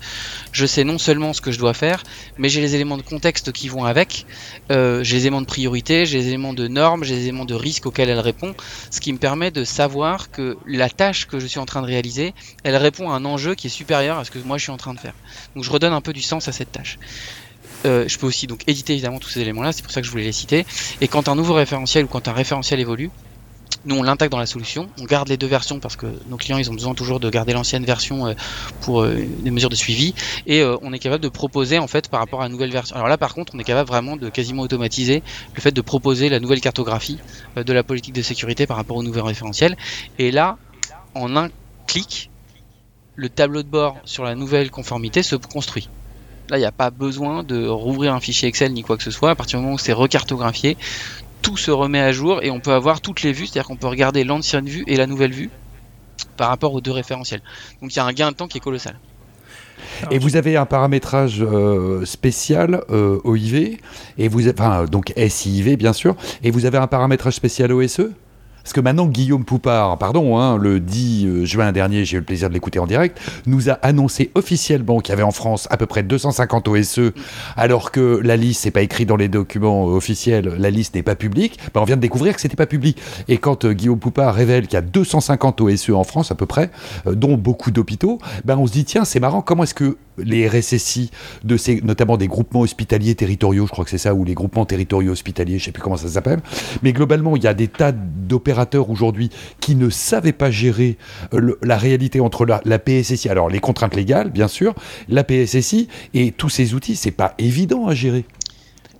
je 0.51 0.65
sais 0.65 0.83
non 0.83 0.97
seulement 0.97 1.31
ce 1.31 1.39
que 1.39 1.51
je 1.51 1.59
dois 1.59 1.73
faire, 1.73 2.03
mais 2.37 2.49
j'ai 2.49 2.59
les 2.59 2.75
éléments 2.75 2.97
de 2.97 3.01
contexte 3.01 3.53
qui 3.53 3.69
vont 3.69 3.85
avec, 3.85 4.25
euh, 4.71 5.03
j'ai 5.03 5.15
les 5.15 5.21
éléments 5.23 5.41
de 5.41 5.45
priorité, 5.45 6.05
j'ai 6.05 6.17
les 6.17 6.27
éléments 6.27 6.53
de 6.53 6.67
normes, 6.67 7.05
j'ai 7.05 7.15
les 7.15 7.23
éléments 7.23 7.45
de 7.45 7.53
risque 7.53 7.85
auxquels 7.85 8.09
elle 8.09 8.19
répond, 8.19 8.55
ce 8.91 8.99
qui 8.99 9.13
me 9.13 9.17
permet 9.17 9.51
de 9.51 9.63
savoir 9.63 10.31
que 10.31 10.57
la 10.67 10.89
tâche 10.89 11.27
que 11.27 11.39
je 11.39 11.47
suis 11.47 11.59
en 11.59 11.65
train 11.65 11.81
de 11.81 11.87
réaliser, 11.87 12.33
elle 12.63 12.75
répond 12.75 13.09
à 13.09 13.15
un 13.15 13.23
enjeu 13.23 13.55
qui 13.55 13.67
est 13.67 13.71
supérieur 13.71 14.17
à 14.17 14.25
ce 14.25 14.31
que 14.31 14.39
moi 14.39 14.57
je 14.57 14.63
suis 14.63 14.73
en 14.73 14.77
train 14.77 14.93
de 14.93 14.99
faire. 14.99 15.15
Donc 15.55 15.63
je 15.63 15.71
redonne 15.71 15.93
un 15.93 16.01
peu 16.01 16.11
du 16.11 16.21
sens 16.21 16.49
à 16.49 16.51
cette 16.51 16.73
tâche. 16.73 16.99
je 17.85 18.17
peux 18.17 18.27
aussi 18.27 18.47
donc 18.47 18.63
éditer 18.67 18.93
évidemment 18.93 19.19
tous 19.19 19.29
ces 19.29 19.39
éléments-là, 19.39 19.71
c'est 19.71 19.83
pour 19.83 19.93
ça 19.93 20.01
que 20.01 20.07
je 20.07 20.11
voulais 20.11 20.25
les 20.25 20.33
citer. 20.33 20.65
Et 20.99 21.07
quand 21.07 21.29
un 21.29 21.35
nouveau 21.35 21.53
référentiel 21.53 22.03
ou 22.03 22.07
quand 22.09 22.27
un 22.27 22.33
référentiel 22.33 22.81
évolue, 22.81 23.11
nous, 23.85 23.95
on 23.95 24.03
l'intègre 24.03 24.31
dans 24.31 24.39
la 24.39 24.45
solution. 24.45 24.89
On 24.99 25.05
garde 25.05 25.29
les 25.29 25.37
deux 25.37 25.47
versions 25.47 25.79
parce 25.79 25.95
que 25.95 26.07
nos 26.27 26.37
clients, 26.37 26.57
ils 26.57 26.69
ont 26.69 26.73
besoin 26.73 26.93
toujours 26.93 27.19
de 27.19 27.29
garder 27.29 27.53
l'ancienne 27.53 27.85
version 27.85 28.27
euh, 28.27 28.33
pour 28.81 29.01
euh, 29.01 29.15
des 29.39 29.51
mesures 29.51 29.69
de 29.69 29.75
suivi. 29.75 30.13
Et 30.45 30.61
euh, 30.61 30.77
on 30.81 30.91
est 30.91 30.99
capable 30.99 31.23
de 31.23 31.29
proposer, 31.29 31.79
en 31.79 31.87
fait, 31.87 32.09
par 32.09 32.19
rapport 32.19 32.41
à 32.41 32.43
la 32.43 32.49
nouvelle 32.49 32.71
version. 32.71 32.95
Alors 32.95 33.07
là, 33.07 33.17
par 33.17 33.33
contre, 33.33 33.53
on 33.55 33.59
est 33.59 33.63
capable 33.63 33.87
vraiment 33.87 34.17
de 34.17 34.29
quasiment 34.29 34.63
automatiser 34.63 35.23
le 35.55 35.61
fait 35.61 35.71
de 35.71 35.81
proposer 35.81 36.29
la 36.29 36.39
nouvelle 36.39 36.61
cartographie 36.61 37.19
de 37.55 37.73
la 37.73 37.83
politique 37.83 38.13
de 38.13 38.21
sécurité 38.21 38.67
par 38.67 38.77
rapport 38.77 38.97
au 38.97 39.03
nouvel 39.03 39.23
référentiel. 39.23 39.77
Et 40.17 40.31
là, 40.31 40.57
en 41.15 41.37
un 41.37 41.49
clic, 41.87 42.29
le 43.15 43.29
tableau 43.29 43.63
de 43.63 43.67
bord 43.67 43.97
sur 44.03 44.23
la 44.23 44.35
nouvelle 44.35 44.71
conformité 44.71 45.23
se 45.23 45.35
construit. 45.35 45.89
Là, 46.49 46.57
il 46.57 46.61
n'y 46.61 46.65
a 46.65 46.71
pas 46.71 46.89
besoin 46.89 47.43
de 47.43 47.67
rouvrir 47.67 48.13
un 48.13 48.19
fichier 48.19 48.47
Excel 48.47 48.73
ni 48.73 48.81
quoi 48.81 48.97
que 48.97 49.03
ce 49.03 49.11
soit. 49.11 49.29
À 49.31 49.35
partir 49.35 49.59
du 49.59 49.63
moment 49.63 49.75
où 49.75 49.79
c'est 49.79 49.93
recartographié, 49.93 50.77
tout 51.41 51.57
se 51.57 51.71
remet 51.71 51.99
à 51.99 52.11
jour 52.11 52.43
et 52.43 52.51
on 52.51 52.59
peut 52.59 52.73
avoir 52.73 53.01
toutes 53.01 53.21
les 53.23 53.31
vues, 53.31 53.47
c'est-à-dire 53.47 53.67
qu'on 53.67 53.75
peut 53.75 53.87
regarder 53.87 54.23
l'ancienne 54.23 54.67
vue 54.67 54.83
et 54.87 54.95
la 54.95 55.07
nouvelle 55.07 55.31
vue 55.31 55.49
par 56.37 56.49
rapport 56.49 56.73
aux 56.73 56.81
deux 56.81 56.91
référentiels. 56.91 57.41
Donc 57.81 57.93
il 57.93 57.97
y 57.97 57.99
a 57.99 58.05
un 58.05 58.13
gain 58.13 58.31
de 58.31 58.35
temps 58.35 58.47
qui 58.47 58.57
est 58.57 58.61
colossal. 58.61 58.97
Et 60.11 60.19
vous 60.19 60.35
avez 60.35 60.57
un 60.57 60.65
paramétrage 60.65 61.41
euh, 61.41 62.05
spécial 62.05 62.83
euh, 62.89 63.19
OIV, 63.23 63.77
et 64.17 64.27
vous, 64.27 64.49
enfin, 64.49 64.85
donc 64.85 65.13
SIV 65.17 65.77
bien 65.77 65.93
sûr, 65.93 66.15
et 66.43 66.51
vous 66.51 66.65
avez 66.65 66.77
un 66.77 66.87
paramétrage 66.87 67.33
spécial 67.33 67.71
OSE 67.71 68.09
parce 68.69 68.75
que 68.75 68.81
maintenant, 68.81 69.07
Guillaume 69.07 69.45
Poupard, 69.45 69.97
pardon, 69.97 70.37
hein, 70.37 70.55
le 70.55 70.79
10 70.79 71.25
euh, 71.25 71.43
juin 71.43 71.71
dernier, 71.71 72.05
j'ai 72.05 72.17
eu 72.17 72.19
le 72.19 72.25
plaisir 72.25 72.49
de 72.49 72.53
l'écouter 72.53 72.77
en 72.77 72.85
direct, 72.85 73.19
nous 73.47 73.67
a 73.67 73.73
annoncé 73.81 74.29
officiellement 74.35 74.99
qu'il 74.99 75.11
y 75.11 75.13
avait 75.13 75.23
en 75.23 75.31
France 75.31 75.67
à 75.71 75.77
peu 75.77 75.87
près 75.87 76.03
250 76.03 76.67
OSE, 76.67 77.13
alors 77.57 77.89
que 77.89 78.21
la 78.23 78.37
liste 78.37 78.65
n'est 78.65 78.71
pas 78.71 78.83
écrite 78.83 79.09
dans 79.09 79.15
les 79.15 79.27
documents 79.27 79.85
officiels, 79.85 80.53
la 80.59 80.69
liste 80.69 80.93
n'est 80.93 81.01
pas 81.01 81.15
publique. 81.15 81.57
Ben, 81.73 81.81
on 81.81 81.83
vient 81.83 81.95
de 81.95 82.01
découvrir 82.01 82.35
que 82.35 82.41
c'était 82.41 82.55
pas 82.55 82.67
public. 82.67 83.01
Et 83.27 83.39
quand 83.39 83.65
euh, 83.65 83.73
Guillaume 83.73 83.97
Poupard 83.97 84.35
révèle 84.35 84.67
qu'il 84.67 84.75
y 84.75 84.77
a 84.77 84.81
250 84.81 85.61
OSE 85.61 85.89
en 85.89 86.03
France 86.03 86.29
à 86.29 86.35
peu 86.35 86.45
près, 86.45 86.69
euh, 87.07 87.15
dont 87.15 87.37
beaucoup 87.37 87.71
d'hôpitaux, 87.71 88.19
ben 88.45 88.55
on 88.55 88.67
se 88.67 88.73
dit 88.73 88.85
tiens, 88.85 89.03
c'est 89.03 89.19
marrant, 89.19 89.41
comment 89.41 89.63
est-ce 89.63 89.73
que 89.73 89.97
les 90.23 90.47
RSSI, 90.47 91.11
de 91.43 91.57
ces, 91.57 91.81
notamment 91.81 92.17
des 92.17 92.27
groupements 92.27 92.61
hospitaliers 92.61 93.15
territoriaux, 93.15 93.65
je 93.65 93.71
crois 93.71 93.83
que 93.85 93.91
c'est 93.91 93.97
ça, 93.97 94.13
ou 94.13 94.23
les 94.23 94.33
groupements 94.33 94.65
territoriaux 94.65 95.11
hospitaliers, 95.11 95.57
je 95.57 95.63
ne 95.63 95.65
sais 95.65 95.71
plus 95.71 95.81
comment 95.81 95.97
ça 95.97 96.07
s'appelle, 96.07 96.39
mais 96.83 96.93
globalement, 96.93 97.35
il 97.35 97.43
y 97.43 97.47
a 97.47 97.53
des 97.53 97.67
tas 97.67 97.91
d'opérateurs 97.91 98.89
aujourd'hui 98.89 99.29
qui 99.59 99.75
ne 99.75 99.89
savaient 99.89 100.33
pas 100.33 100.51
gérer 100.51 100.97
euh, 101.33 101.57
la 101.63 101.77
réalité 101.77 102.19
entre 102.19 102.45
la, 102.45 102.61
la, 102.65 102.79
PSSI, 102.79 103.29
alors 103.29 103.49
les 103.49 103.59
contraintes 103.59 103.95
légales, 103.95 104.29
bien 104.29 104.47
sûr, 104.47 104.75
la 105.07 105.23
PSSI 105.23 105.87
et 106.13 106.31
tous 106.31 106.49
ces 106.49 106.73
outils, 106.73 106.95
c'est 106.95 107.11
pas 107.11 107.33
évident 107.37 107.87
à 107.87 107.93
gérer. 107.93 108.25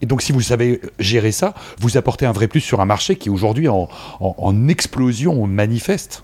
Et 0.02 0.06
donc, 0.06 0.22
si 0.22 0.32
vous 0.32 0.42
savez 0.42 0.80
gérer 0.98 1.34
ça, 1.34 1.54
vous 1.80 1.98
apportez 1.98 2.26
un 2.26 2.32
vrai 2.32 2.48
plus 2.48 2.62
sur 2.62 2.80
un 2.80 2.86
marché 2.86 3.18
qui 3.18 3.28
est 3.28 3.32
aujourd'hui 3.32 3.68
en, 3.68 3.90
en 4.22 4.68
explosion 4.70 5.46
manifeste. 5.46 6.24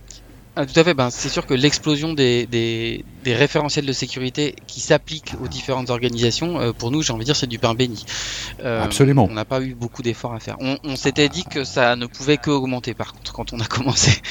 Ah, 0.57 0.65
tout 0.65 0.79
à 0.79 0.83
fait, 0.85 0.93
ben, 0.93 1.09
c'est 1.09 1.27
sûr 1.27 1.45
que 1.45 1.53
l'explosion 1.53 2.13
des, 2.13 2.45
des, 2.45 3.03
des, 3.25 3.35
référentiels 3.35 3.85
de 3.85 3.93
sécurité 3.93 4.55
qui 4.67 4.79
s'appliquent 4.79 5.33
aux 5.43 5.47
différentes 5.47 5.89
organisations, 5.89 6.59
euh, 6.59 6.71
pour 6.71 6.91
nous, 6.91 7.01
j'ai 7.01 7.13
envie 7.13 7.21
de 7.21 7.25
dire, 7.25 7.35
c'est 7.35 7.47
du 7.47 7.59
pain 7.59 7.73
béni. 7.73 8.05
Euh, 8.63 8.83
Absolument. 8.83 9.27
On 9.29 9.33
n'a 9.33 9.45
pas 9.45 9.61
eu 9.61 9.73
beaucoup 9.73 10.01
d'efforts 10.01 10.33
à 10.33 10.39
faire. 10.39 10.55
On, 10.59 10.77
on 10.83 10.95
s'était 10.95 11.29
dit 11.29 11.43
que 11.43 11.63
ça 11.63 11.95
ne 11.95 12.05
pouvait 12.05 12.37
que 12.37 12.49
augmenter, 12.49 12.93
par 12.93 13.13
contre, 13.13 13.33
quand 13.33 13.53
on 13.53 13.59
a 13.59 13.65
commencé. 13.67 14.21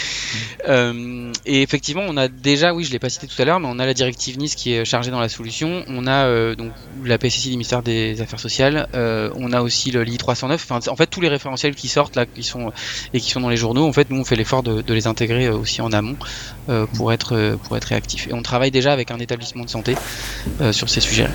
euh, 0.68 1.32
et 1.46 1.62
effectivement, 1.62 2.02
on 2.06 2.16
a 2.16 2.28
déjà, 2.28 2.74
oui, 2.74 2.84
je 2.84 2.92
l'ai 2.92 2.98
pas 2.98 3.08
cité 3.08 3.26
tout 3.26 3.40
à 3.40 3.44
l'heure, 3.44 3.60
mais 3.60 3.68
on 3.70 3.78
a 3.78 3.86
la 3.86 3.94
directive 3.94 4.38
Nice 4.38 4.54
qui 4.54 4.72
est 4.72 4.84
chargée 4.84 5.10
dans 5.10 5.20
la 5.20 5.28
solution. 5.28 5.84
On 5.88 6.06
a 6.06 6.54
donc 6.54 6.72
la 7.04 7.18
PSSI 7.18 7.48
du 7.48 7.56
ministère 7.56 7.82
des 7.82 8.20
Affaires 8.20 8.40
sociales. 8.40 8.88
On 8.94 9.52
a 9.52 9.60
aussi 9.60 9.90
le 9.90 10.02
LI 10.02 10.16
309. 10.16 10.66
Enfin, 10.70 10.90
en 10.90 10.96
fait, 10.96 11.06
tous 11.06 11.20
les 11.20 11.28
référentiels 11.28 11.74
qui 11.74 11.88
sortent 11.88 12.16
là, 12.16 12.26
qui 12.26 12.42
sont 12.42 12.72
et 13.12 13.20
qui 13.20 13.30
sont 13.30 13.40
dans 13.40 13.48
les 13.48 13.56
journaux, 13.56 13.86
en 13.86 13.92
fait, 13.92 14.10
nous, 14.10 14.20
on 14.20 14.24
fait 14.24 14.36
l'effort 14.36 14.62
de, 14.62 14.82
de 14.82 14.94
les 14.94 15.06
intégrer 15.06 15.48
aussi 15.48 15.80
en 15.80 15.92
amont. 15.92 16.16
Pour, 16.94 17.12
être, 17.12 17.58
pour 17.64 17.76
être 17.76 17.84
réactif. 17.84 18.26
Et 18.28 18.32
on 18.32 18.42
travaille 18.42 18.70
déjà 18.70 18.83
avec 18.92 19.10
un 19.10 19.18
établissement 19.18 19.64
de 19.64 19.70
santé 19.70 19.96
euh, 20.60 20.72
sur 20.72 20.88
ces 20.88 21.00
sujets. 21.00 21.28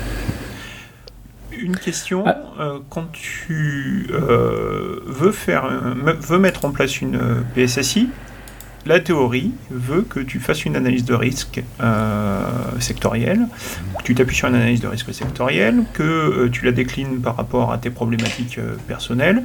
Une 1.52 1.76
question, 1.76 2.24
ah. 2.26 2.78
quand 2.88 3.12
tu 3.12 4.08
veux, 4.08 5.32
faire, 5.32 5.68
veux 5.68 6.38
mettre 6.38 6.64
en 6.64 6.70
place 6.70 7.02
une 7.02 7.44
PSSI, 7.54 8.08
la 8.86 8.98
théorie 8.98 9.52
veut 9.70 10.02
que 10.02 10.20
tu 10.20 10.40
fasses 10.40 10.64
une 10.64 10.74
analyse 10.74 11.04
de 11.04 11.12
risque 11.12 11.62
euh, 11.82 12.40
sectorielle, 12.78 13.46
que 13.98 14.02
tu 14.02 14.14
t'appuies 14.14 14.36
sur 14.36 14.48
une 14.48 14.54
analyse 14.54 14.80
de 14.80 14.88
risque 14.88 15.12
sectorielle, 15.12 15.84
que 15.92 16.02
euh, 16.02 16.48
tu 16.50 16.64
la 16.64 16.72
déclines 16.72 17.20
par 17.20 17.36
rapport 17.36 17.72
à 17.72 17.78
tes 17.78 17.90
problématiques 17.90 18.58
euh, 18.58 18.76
personnelles, 18.88 19.42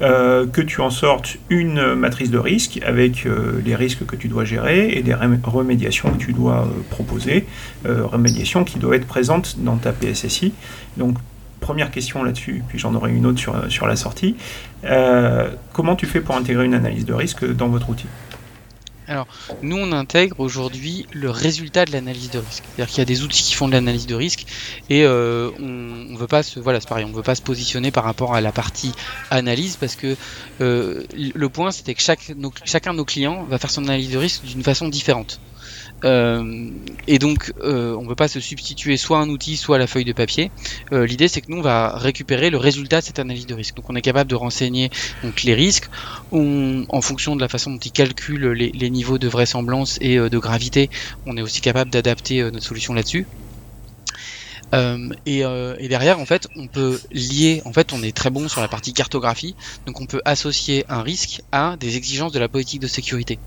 que 0.00 0.60
tu 0.60 0.80
en 0.80 0.90
sortes 0.90 1.38
une 1.48 1.94
matrice 1.94 2.30
de 2.30 2.38
risque 2.38 2.80
avec 2.84 3.26
les 3.64 3.74
risques 3.74 4.04
que 4.06 4.16
tu 4.16 4.28
dois 4.28 4.44
gérer 4.44 4.90
et 4.90 5.02
des 5.02 5.14
remédiations 5.14 6.10
que 6.10 6.18
tu 6.18 6.32
dois 6.32 6.68
proposer, 6.90 7.46
remédiations 7.84 8.64
qui 8.64 8.78
doivent 8.78 8.94
être 8.94 9.06
présentes 9.06 9.56
dans 9.58 9.76
ta 9.76 9.92
PSSI. 9.92 10.52
Donc 10.96 11.16
première 11.60 11.90
question 11.90 12.22
là-dessus, 12.22 12.62
puis 12.68 12.78
j'en 12.78 12.94
aurai 12.94 13.12
une 13.12 13.26
autre 13.26 13.38
sur, 13.38 13.54
sur 13.70 13.86
la 13.86 13.96
sortie. 13.96 14.36
comment 15.72 15.96
tu 15.96 16.06
fais 16.06 16.20
pour 16.20 16.36
intégrer 16.36 16.64
une 16.64 16.74
analyse 16.74 17.04
de 17.04 17.14
risque 17.14 17.44
dans 17.44 17.68
votre 17.68 17.90
outil? 17.90 18.06
Alors, 19.08 19.26
nous, 19.62 19.76
on 19.76 19.92
intègre 19.92 20.40
aujourd'hui 20.40 21.06
le 21.12 21.30
résultat 21.30 21.84
de 21.84 21.92
l'analyse 21.92 22.30
de 22.30 22.38
risque. 22.38 22.64
C'est-à-dire 22.64 22.88
qu'il 22.88 22.98
y 22.98 23.02
a 23.02 23.04
des 23.04 23.22
outils 23.22 23.44
qui 23.44 23.54
font 23.54 23.68
de 23.68 23.72
l'analyse 23.72 24.06
de 24.06 24.14
risque 24.14 24.46
et 24.90 25.04
euh, 25.04 25.50
on, 25.60 26.12
on 26.12 26.16
veut 26.16 26.26
pas 26.26 26.42
se, 26.42 26.58
voilà, 26.58 26.80
c'est 26.80 26.88
pareil, 26.88 27.04
on 27.04 27.12
veut 27.12 27.22
pas 27.22 27.34
se 27.34 27.42
positionner 27.42 27.90
par 27.90 28.04
rapport 28.04 28.34
à 28.34 28.40
la 28.40 28.52
partie 28.52 28.92
analyse 29.30 29.76
parce 29.76 29.94
que 29.94 30.16
euh, 30.60 31.04
le 31.14 31.48
point, 31.48 31.70
c'était 31.70 31.94
que 31.94 32.02
chacun 32.02 32.92
de 32.92 32.96
nos 32.96 33.04
clients 33.04 33.44
va 33.44 33.58
faire 33.58 33.70
son 33.70 33.84
analyse 33.84 34.10
de 34.10 34.18
risque 34.18 34.44
d'une 34.44 34.62
façon 34.62 34.88
différente. 34.88 35.40
Euh, 36.04 36.70
et 37.06 37.18
donc, 37.18 37.52
euh, 37.62 37.94
on 37.96 38.02
ne 38.02 38.08
peut 38.08 38.14
pas 38.14 38.28
se 38.28 38.40
substituer 38.40 38.96
soit 38.96 39.18
un 39.18 39.28
outil, 39.28 39.56
soit 39.56 39.78
la 39.78 39.86
feuille 39.86 40.04
de 40.04 40.12
papier. 40.12 40.50
Euh, 40.92 41.06
l'idée, 41.06 41.28
c'est 41.28 41.40
que 41.40 41.50
nous, 41.50 41.58
on 41.58 41.62
va 41.62 41.96
récupérer 41.96 42.50
le 42.50 42.58
résultat 42.58 43.00
de 43.00 43.06
cette 43.06 43.18
analyse 43.18 43.46
de 43.46 43.54
risque. 43.54 43.76
Donc, 43.76 43.90
on 43.90 43.96
est 43.96 44.02
capable 44.02 44.30
de 44.30 44.36
renseigner 44.36 44.90
les 45.44 45.54
risques 45.54 45.86
en 46.32 47.00
fonction 47.00 47.36
de 47.36 47.40
la 47.40 47.48
façon 47.48 47.70
dont 47.70 47.78
ils 47.78 47.92
calculent 47.92 48.50
les, 48.50 48.70
les 48.72 48.90
niveaux 48.90 49.18
de 49.18 49.28
vraisemblance 49.28 49.98
et 50.00 50.16
de 50.16 50.38
gravité. 50.38 50.88
On 51.24 51.36
est 51.36 51.42
aussi 51.42 51.60
capable 51.60 51.90
d'adapter 51.90 52.42
notre 52.50 52.64
solution 52.66 52.94
là-dessus. 52.94 53.26
Euh, 54.74 55.08
et, 55.26 55.44
euh, 55.44 55.76
et, 55.78 55.88
derrière, 55.88 56.18
en 56.18 56.26
fait, 56.26 56.48
on 56.56 56.66
peut 56.66 57.00
lier. 57.12 57.62
En 57.64 57.72
fait, 57.72 57.92
on 57.92 58.02
est 58.02 58.16
très 58.16 58.30
bon 58.30 58.48
sur 58.48 58.60
la 58.60 58.68
partie 58.68 58.92
cartographie, 58.92 59.54
donc 59.86 60.00
on 60.00 60.06
peut 60.06 60.20
associer 60.24 60.84
un 60.88 61.02
risque 61.02 61.42
à 61.52 61.76
des 61.78 61.96
exigences 61.96 62.32
de 62.32 62.38
la 62.38 62.48
politique 62.48 62.80
de 62.80 62.88
sécurité. 62.88 63.38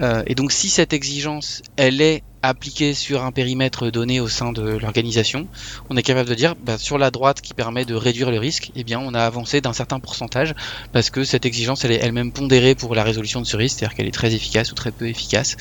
Euh, 0.00 0.22
et 0.26 0.34
donc, 0.34 0.52
si 0.52 0.68
cette 0.68 0.92
exigence, 0.92 1.62
elle 1.76 2.00
est 2.00 2.22
appliquée 2.42 2.94
sur 2.94 3.24
un 3.24 3.32
périmètre 3.32 3.90
donné 3.90 4.20
au 4.20 4.28
sein 4.28 4.52
de 4.52 4.62
l'organisation, 4.62 5.48
on 5.90 5.96
est 5.96 6.02
capable 6.02 6.28
de 6.28 6.34
dire, 6.34 6.54
bah, 6.54 6.78
sur 6.78 6.98
la 6.98 7.10
droite 7.10 7.40
qui 7.40 7.54
permet 7.54 7.84
de 7.84 7.94
réduire 7.94 8.30
le 8.30 8.38
risque, 8.38 8.70
eh 8.76 8.84
bien, 8.84 9.00
on 9.00 9.14
a 9.14 9.24
avancé 9.24 9.60
d'un 9.60 9.72
certain 9.72 9.98
pourcentage 9.98 10.54
parce 10.92 11.10
que 11.10 11.24
cette 11.24 11.46
exigence, 11.46 11.84
elle 11.84 11.92
est 11.92 12.00
elle-même 12.00 12.32
pondérée 12.32 12.74
pour 12.74 12.94
la 12.94 13.02
résolution 13.02 13.40
de 13.40 13.46
ce 13.46 13.56
risque, 13.56 13.78
c'est-à-dire 13.78 13.96
qu'elle 13.96 14.06
est 14.06 14.12
très 14.12 14.34
efficace 14.34 14.70
ou 14.70 14.74
très 14.74 14.92
peu 14.92 15.08
efficace. 15.08 15.56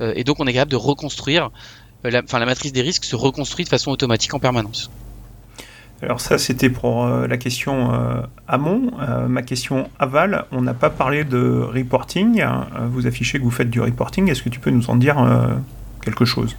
Euh, 0.00 0.12
et 0.16 0.24
donc, 0.24 0.40
on 0.40 0.46
est 0.46 0.52
capable 0.52 0.72
de 0.72 0.76
reconstruire 0.76 1.50
la, 2.10 2.22
enfin, 2.22 2.38
la 2.38 2.46
matrice 2.46 2.72
des 2.72 2.82
risques 2.82 3.04
se 3.04 3.16
reconstruit 3.16 3.64
de 3.64 3.70
façon 3.70 3.90
automatique 3.90 4.34
en 4.34 4.38
permanence. 4.38 4.90
Alors 6.02 6.20
ça, 6.20 6.36
c'était 6.36 6.68
pour 6.68 7.04
euh, 7.04 7.26
la 7.26 7.38
question 7.38 7.94
euh, 7.94 8.22
amont. 8.48 8.90
ma 9.28 9.42
question 9.42 9.88
aval, 9.98 10.44
on 10.52 10.62
n'a 10.62 10.74
pas 10.74 10.90
parlé 10.90 11.24
de 11.24 11.60
reporting. 11.62 12.44
vous 12.90 13.06
affichez 13.06 13.38
que 13.38 13.44
vous 13.44 13.50
faites 13.50 13.70
du 13.70 13.80
reporting. 13.80 14.30
Est-ce 14.30 14.42
que 14.42 14.48
tu 14.48 14.60
peux 14.60 14.70
nous 14.70 14.90
en 14.90 14.96
dire 14.96 15.16
quelque 16.02 16.24
chose? 16.24 16.56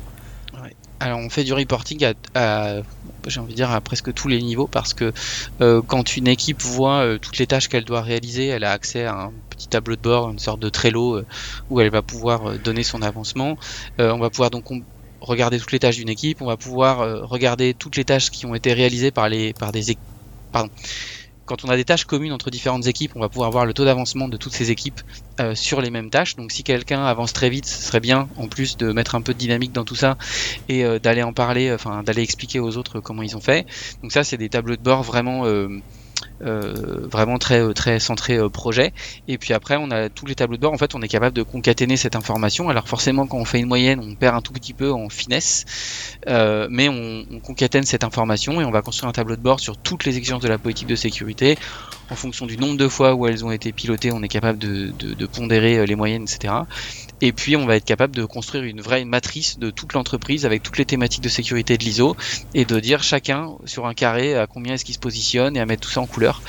Alors 0.99 1.19
on 1.19 1.29
fait 1.29 1.43
du 1.43 1.53
reporting 1.53 2.13
à, 2.33 2.81
j'ai 3.27 3.39
envie 3.39 3.51
de 3.51 3.55
dire 3.55 3.69
à 3.69 3.79
presque 3.81 4.11
tous 4.15 4.27
les 4.27 4.41
niveaux 4.41 4.65
parce 4.65 4.95
que 4.95 5.13
quand 5.59 6.17
une 6.17 6.27
équipe 6.27 6.63
voit 6.63 7.19
toutes 7.21 7.37
les 7.37 7.45
tâches 7.45 7.67
qu'elle 7.67 7.85
doit 7.85 8.01
réaliser, 8.01 8.47
elle 8.47 8.63
a 8.63 8.71
accès 8.71 9.05
à 9.05 9.13
un 9.13 9.31
petit 9.51 9.67
tableau 9.67 9.95
de 9.95 10.01
bord, 10.01 10.31
une 10.31 10.39
sorte 10.39 10.59
de 10.59 10.69
Trello 10.69 11.21
où 11.69 11.79
elle 11.79 11.91
va 11.91 12.01
pouvoir 12.01 12.57
donner 12.57 12.81
son 12.81 13.03
avancement. 13.03 13.57
on 13.99 14.17
va 14.17 14.31
pouvoir 14.31 14.49
donc 14.49 14.71
regarder 15.21 15.59
toutes 15.59 15.71
les 15.71 15.79
tâches 15.79 15.97
d'une 15.97 16.09
équipe, 16.09 16.41
on 16.41 16.45
va 16.45 16.57
pouvoir 16.57 17.01
euh, 17.01 17.25
regarder 17.25 17.73
toutes 17.73 17.95
les 17.95 18.05
tâches 18.05 18.29
qui 18.29 18.45
ont 18.45 18.55
été 18.55 18.73
réalisées 18.73 19.11
par 19.11 19.29
les 19.29 19.53
par 19.53 19.71
des 19.71 19.97
pardon. 20.51 20.69
Quand 21.45 21.63
on 21.63 21.69
a 21.69 21.77
des 21.77 21.85
tâches 21.85 22.03
communes 22.03 22.33
entre 22.33 22.51
différentes 22.51 22.87
équipes, 22.87 23.13
on 23.15 23.21
va 23.21 23.29
pouvoir 23.29 23.51
voir 23.51 23.65
le 23.65 23.73
taux 23.73 23.85
d'avancement 23.85 24.27
de 24.27 24.35
toutes 24.35 24.53
ces 24.53 24.69
équipes 24.69 24.99
euh, 25.39 25.55
sur 25.55 25.79
les 25.79 25.89
mêmes 25.89 26.09
tâches. 26.09 26.35
Donc 26.35 26.51
si 26.51 26.63
quelqu'un 26.63 27.05
avance 27.05 27.31
très 27.31 27.49
vite, 27.49 27.65
ce 27.65 27.81
serait 27.81 28.01
bien 28.01 28.27
en 28.35 28.49
plus 28.49 28.75
de 28.75 28.91
mettre 28.91 29.15
un 29.15 29.21
peu 29.21 29.33
de 29.33 29.39
dynamique 29.39 29.71
dans 29.71 29.85
tout 29.85 29.95
ça 29.95 30.17
et 30.67 30.83
euh, 30.83 30.99
d'aller 30.99 31.23
en 31.23 31.31
parler, 31.31 31.71
enfin 31.71 32.03
d'aller 32.03 32.21
expliquer 32.21 32.59
aux 32.59 32.75
autres 32.75 32.99
comment 32.99 33.21
ils 33.21 33.37
ont 33.37 33.41
fait. 33.41 33.65
Donc 34.03 34.11
ça 34.11 34.25
c'est 34.25 34.37
des 34.37 34.49
tableaux 34.49 34.75
de 34.75 34.81
bord 34.81 35.03
vraiment 35.03 35.45
vraiment 36.39 37.37
très 37.37 37.73
très 37.73 37.99
centré 37.99 38.37
projet. 38.49 38.93
Et 39.27 39.37
puis 39.37 39.53
après, 39.53 39.77
on 39.79 39.91
a 39.91 40.09
tous 40.09 40.25
les 40.25 40.35
tableaux 40.35 40.57
de 40.57 40.61
bord. 40.61 40.73
En 40.73 40.77
fait, 40.77 40.95
on 40.95 41.01
est 41.01 41.07
capable 41.07 41.35
de 41.35 41.43
concaténer 41.43 41.97
cette 41.97 42.15
information. 42.15 42.69
Alors 42.69 42.87
forcément, 42.87 43.27
quand 43.27 43.37
on 43.37 43.45
fait 43.45 43.59
une 43.59 43.67
moyenne, 43.67 43.99
on 43.99 44.15
perd 44.15 44.35
un 44.35 44.41
tout 44.41 44.53
petit 44.53 44.73
peu 44.73 44.91
en 44.91 45.09
finesse, 45.09 45.65
mais 46.27 46.89
on, 46.89 47.25
on, 47.31 47.39
concatène 47.39 47.83
cette 47.83 48.03
information 48.03 48.61
et 48.61 48.65
on 48.65 48.71
va 48.71 48.81
construire 48.81 49.09
un 49.09 49.13
tableau 49.13 49.35
de 49.35 49.41
bord 49.41 49.59
sur 49.59 49.77
toutes 49.77 50.05
les 50.05 50.17
exigences 50.17 50.41
de 50.41 50.49
la 50.49 50.57
politique 50.57 50.87
de 50.87 50.95
sécurité. 50.95 51.57
En 52.09 52.15
fonction 52.15 52.45
du 52.45 52.57
nombre 52.57 52.77
de 52.77 52.87
fois 52.87 53.13
où 53.15 53.27
elles 53.27 53.43
ont 53.43 53.51
été 53.51 53.71
pilotées, 53.71 54.11
on 54.11 54.23
est 54.23 54.27
capable 54.27 54.59
de 54.59 55.25
pondérer 55.25 55.85
les 55.85 55.95
moyennes, 55.95 56.23
etc. 56.23 56.53
Et 57.21 57.31
puis 57.31 57.55
on 57.55 57.65
va 57.65 57.75
être 57.75 57.85
capable 57.85 58.15
de 58.15 58.25
construire 58.25 58.63
une 58.63 58.81
vraie 58.81 59.03
matrice 59.03 59.57
de 59.57 59.71
toute 59.71 59.93
l'entreprise 59.93 60.45
avec 60.45 60.61
toutes 60.61 60.77
les 60.77 60.85
thématiques 60.85 61.23
de 61.23 61.29
sécurité 61.29 61.77
de 61.77 61.83
l'ISO 61.83 62.15
et 62.53 62.65
de 62.65 62.79
dire 62.79 63.01
chacun 63.01 63.53
sur 63.65 63.87
un 63.87 63.93
carré 63.93 64.35
à 64.35 64.45
combien 64.45 64.75
est-ce 64.75 64.85
qu'il 64.85 64.93
se 64.93 64.99
positionne 64.99 65.57
et 65.57 65.59
à 65.59 65.65
mettre 65.65 65.81
tout 65.81 65.89
ça 65.89 66.01
en 66.01 66.05
couleur 66.05 66.41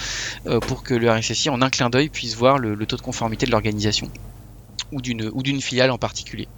euh, 0.47 0.61
pour 0.61 0.83
que 0.83 0.95
le 0.95 1.11
RSSI 1.11 1.49
en 1.49 1.63
un 1.63 1.71
clin 1.71 1.89
d'œil 1.89 2.11
puisse 2.11 2.37
voir 2.37 2.59
le, 2.59 2.77
taux 2.85 2.97
de 2.97 3.03
conformité 3.03 3.47
de 3.47 3.51
l'organisation 3.51 4.11
ou 4.93 5.01
d'une 5.01 5.31
ou 5.33 5.43
d'une 5.43 5.61
filiale 5.61 5.91
en 5.91 5.99
particulier. 5.99 6.49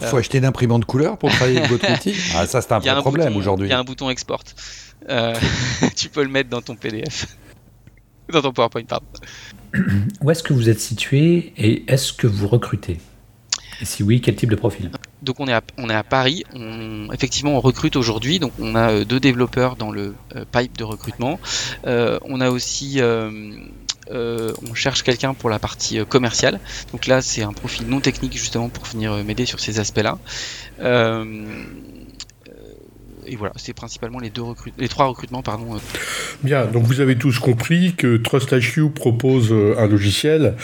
Il 0.00 0.06
faut 0.06 0.18
acheter 0.18 0.38
une 0.38 0.44
imprimante 0.44 0.84
couleur 0.84 1.16
pour 1.18 1.30
travailler 1.30 1.58
avec 1.58 1.70
votre 1.70 1.90
outil 1.92 2.14
Ah 2.34 2.46
ça 2.46 2.60
c'est 2.60 2.72
un, 2.72 2.78
vrai 2.78 3.00
problème 3.00 3.36
aujourd'hui. 3.36 3.68
Il 3.68 3.70
y 3.70 3.74
a 3.74 3.78
un 3.78 3.84
bouton 3.84 4.08
export. 4.08 4.44
Euh, 5.08 5.34
tu 5.96 6.10
peux 6.10 6.22
le 6.22 6.28
mettre 6.28 6.50
dans 6.50 6.62
ton 6.62 6.76
PDF. 6.76 7.26
dans 8.32 8.42
ton 8.42 8.52
PowerPoint, 8.52 8.84
pardon. 8.84 9.06
Où 10.20 10.30
est-ce 10.30 10.42
que 10.42 10.52
vous 10.52 10.68
êtes 10.68 10.80
situé 10.80 11.52
et 11.56 11.90
est-ce 11.92 12.12
que 12.12 12.26
vous 12.26 12.46
recrutez? 12.46 12.98
Si 13.82 14.02
oui, 14.02 14.20
quel 14.20 14.36
type 14.36 14.50
de 14.50 14.56
profil 14.56 14.90
Donc 15.22 15.40
on 15.40 15.46
est 15.48 15.52
à, 15.52 16.02
Paris. 16.02 16.44
Effectivement, 17.12 17.56
on 17.56 17.60
recrute 17.60 17.96
aujourd'hui. 17.96 18.38
Donc 18.38 18.52
on 18.58 18.74
a 18.74 18.90
euh, 18.90 19.04
deux 19.04 19.20
développeurs 19.20 19.76
dans 19.76 19.90
le 19.90 20.14
euh, 20.34 20.44
pipe 20.50 20.76
de 20.76 20.84
recrutement. 20.84 21.38
Euh, 21.86 22.18
on 22.22 22.40
a 22.40 22.50
aussi 22.50 23.00
on 24.08 24.74
cherche 24.74 25.02
quelqu'un 25.02 25.34
pour 25.34 25.50
la 25.50 25.58
partie 25.58 25.98
commerciale. 26.06 26.60
Donc 26.92 27.06
là, 27.06 27.22
c'est 27.22 27.42
un 27.42 27.52
profil 27.52 27.88
non 27.88 28.00
technique 28.00 28.36
justement 28.36 28.68
pour 28.68 28.84
venir 28.84 29.12
m'aider 29.24 29.46
sur 29.46 29.60
ces 29.60 29.80
aspects-là 29.80 30.18
et 33.26 33.36
voilà, 33.36 33.52
c'est 33.56 33.72
principalement 33.72 34.18
les, 34.18 34.30
deux 34.30 34.42
les 34.78 34.88
trois 34.88 35.06
recrutements. 35.06 35.42
Pardon. 35.42 35.74
Euh. 35.74 35.78
Bien, 36.42 36.66
donc 36.66 36.84
vous 36.84 37.00
avez 37.00 37.16
tous 37.16 37.38
compris 37.38 37.94
que 37.96 38.16
TrustHQ 38.16 38.90
propose 38.90 39.48
euh, 39.50 39.74
un 39.78 39.86
logiciel 39.86 40.54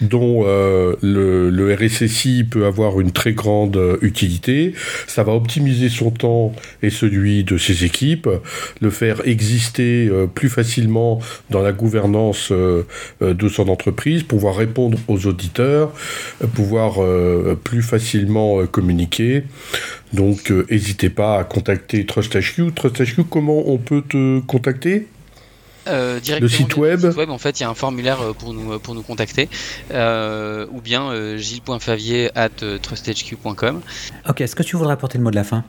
dont 0.00 0.44
euh, 0.44 0.94
le, 1.02 1.50
le, 1.50 1.74
RSSI 1.74 2.44
peut 2.44 2.66
avoir 2.66 3.00
une 3.00 3.12
très 3.12 3.32
grande 3.32 3.98
utilité. 4.02 4.74
Ça 5.06 5.22
va 5.22 5.32
optimiser 5.32 5.88
son 5.88 6.10
temps 6.10 6.52
et 6.82 6.90
celui 6.90 7.44
de 7.44 7.56
ses 7.56 7.84
équipes, 7.84 8.28
le 8.80 8.90
faire 8.90 9.26
exister 9.26 10.10
plus 10.34 10.48
facilement 10.48 11.20
dans 11.50 11.62
la 11.62 11.72
gouvernance 11.72 12.52
de 12.52 13.48
son 13.48 13.68
entreprise, 13.68 14.22
pouvoir 14.22 14.56
répondre 14.56 14.98
aux 15.08 15.26
auditeurs, 15.26 15.92
pouvoir 16.54 16.98
plus 17.64 17.82
facilement 17.82 18.66
communiquer. 18.66 19.44
Donc, 20.12 20.50
euh, 20.50 20.66
n'hésitez 20.70 21.10
pas 21.10 21.38
à 21.38 21.44
contacter 21.44 22.04
TrustHQ. 22.04 22.72
TrustHQ, 22.74 23.24
comment 23.24 23.68
on 23.68 23.78
peut 23.78 24.02
te 24.02 24.40
contacter? 24.40 25.08
Euh, 25.88 26.20
le 26.40 26.48
site 26.48 26.76
web? 26.76 27.04
web. 27.04 27.30
en 27.30 27.38
fait, 27.38 27.58
il 27.58 27.64
y 27.64 27.66
a 27.66 27.70
un 27.70 27.74
formulaire 27.74 28.20
euh, 28.20 28.32
pour 28.32 28.52
nous, 28.54 28.78
pour 28.78 28.94
nous 28.94 29.02
contacter, 29.02 29.48
ou 29.90 30.80
bien 30.80 31.36
gilles.favier 31.36 32.30
at 32.36 32.50
trusthq.com. 32.82 33.80
Ok, 34.28 34.40
est-ce 34.40 34.54
que 34.54 34.62
tu 34.62 34.76
voudrais 34.76 34.92
apporter 34.92 35.18
le 35.18 35.24
mot 35.24 35.30
de 35.30 35.36
la 35.36 35.44
fin? 35.44 35.64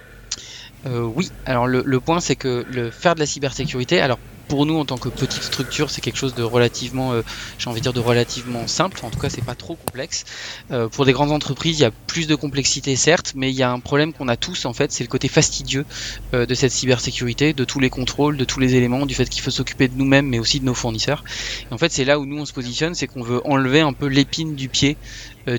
Oui, 0.86 1.32
alors 1.46 1.66
le, 1.66 1.82
le 1.86 2.00
point 2.02 2.20
c'est 2.20 2.36
que 2.36 2.66
le 2.70 2.92
faire 2.92 3.16
de 3.16 3.22
la 3.22 3.26
cybersécurité, 3.26 4.02
alors 4.02 4.20
pour 4.48 4.66
nous 4.66 4.78
en 4.78 4.86
tant 4.86 4.98
que 4.98 5.10
petite 5.10 5.44
structure, 5.44 5.90
c'est 5.90 6.02
quelque 6.02 6.18
chose 6.18 6.36
de 6.36 6.44
relativement, 6.44 7.14
euh, 7.14 7.22
j'ai 7.58 7.70
envie 7.70 7.80
de 7.80 7.84
dire 7.84 7.94
de 7.94 8.00
relativement 8.00 8.68
simple. 8.68 9.00
en 9.04 9.10
tout 9.10 9.20
cas, 9.20 9.30
c'est 9.30 9.44
pas 9.44 9.56
trop 9.56 9.76
complexe. 9.76 10.26
Euh, 10.72 10.88
pour 10.90 11.06
des 11.06 11.14
grandes 11.14 11.32
entreprises, 11.32 11.80
il 11.80 11.84
y 11.84 11.86
a 11.86 11.92
plus 11.92 12.28
de 12.28 12.36
complexité 12.36 12.96
certes, 12.96 13.34
mais 13.36 13.50
il 13.50 13.56
y 13.56 13.64
a 13.64 13.72
un 13.72 13.80
problème 13.80 14.14
qu'on 14.14 14.28
a 14.28 14.38
tous 14.38 14.66
en 14.66 14.74
fait, 14.74 14.92
c'est 14.92 15.04
le 15.04 15.10
côté 15.10 15.28
fastidieux 15.28 15.86
euh, 16.34 16.46
de 16.46 16.54
cette 16.54 16.72
cybersécurité, 16.72 17.54
de 17.54 17.64
tous 17.64 17.80
les 17.80 17.90
contrôles, 17.90 18.38
de 18.38 18.46
tous 18.46 18.60
les 18.60 18.76
éléments, 18.76 19.06
du 19.06 19.16
fait 19.16 19.30
qu'il 19.30 19.42
faut 19.42 19.52
s'occuper 19.52 19.88
de 19.88 19.96
nous-mêmes, 19.96 20.28
mais 20.28 20.40
aussi 20.40 20.60
de 20.60 20.66
nos 20.66 20.74
fournisseurs. 20.74 21.24
En 21.72 21.78
fait, 21.78 21.92
c'est 21.92 22.06
là 22.06 22.20
où 22.20 22.26
nous 22.26 22.40
on 22.40 22.46
se 22.46 22.54
positionne, 22.54 22.96
c'est 22.96 23.08
qu'on 23.08 23.24
veut 23.24 23.42
enlever 23.46 23.82
un 23.82 23.94
peu 23.94 24.08
l'épine 24.08 24.56
du 24.56 24.70
pied 24.70 24.98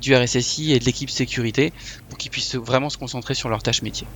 du 0.01 0.14
RSSI 0.14 0.72
et 0.72 0.78
de 0.78 0.85
l'équipe 0.87 1.11
sécurité 1.11 1.72
pour 2.09 2.16
qu'ils 2.16 2.30
puissent 2.30 2.55
vraiment 2.55 2.89
se 2.89 2.97
concentrer 2.97 3.35
sur 3.35 3.51
leurs 3.51 3.62
tâches 3.62 3.82
métiers. 3.82 4.07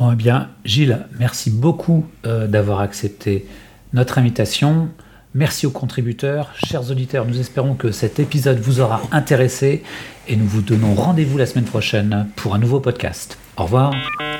Bon, 0.00 0.12
eh 0.12 0.16
bien, 0.16 0.48
Gilles, 0.64 1.06
merci 1.18 1.50
beaucoup 1.50 2.06
euh, 2.24 2.46
d'avoir 2.46 2.80
accepté 2.80 3.46
notre 3.92 4.16
invitation. 4.16 4.88
Merci 5.34 5.66
aux 5.66 5.70
contributeurs. 5.70 6.48
Chers 6.66 6.90
auditeurs, 6.90 7.26
nous 7.26 7.38
espérons 7.38 7.74
que 7.74 7.92
cet 7.92 8.18
épisode 8.18 8.58
vous 8.60 8.80
aura 8.80 9.02
intéressé 9.12 9.82
et 10.26 10.36
nous 10.36 10.46
vous 10.46 10.62
donnons 10.62 10.94
rendez-vous 10.94 11.36
la 11.36 11.44
semaine 11.44 11.66
prochaine 11.66 12.28
pour 12.36 12.54
un 12.54 12.58
nouveau 12.58 12.80
podcast. 12.80 13.36
Au 13.58 13.64
revoir. 13.64 13.92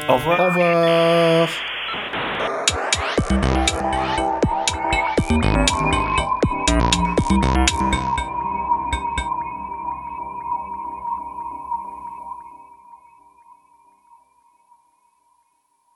Au 0.08 0.14
revoir. 0.14 0.40
Au 0.40 0.44
revoir. 0.46 1.48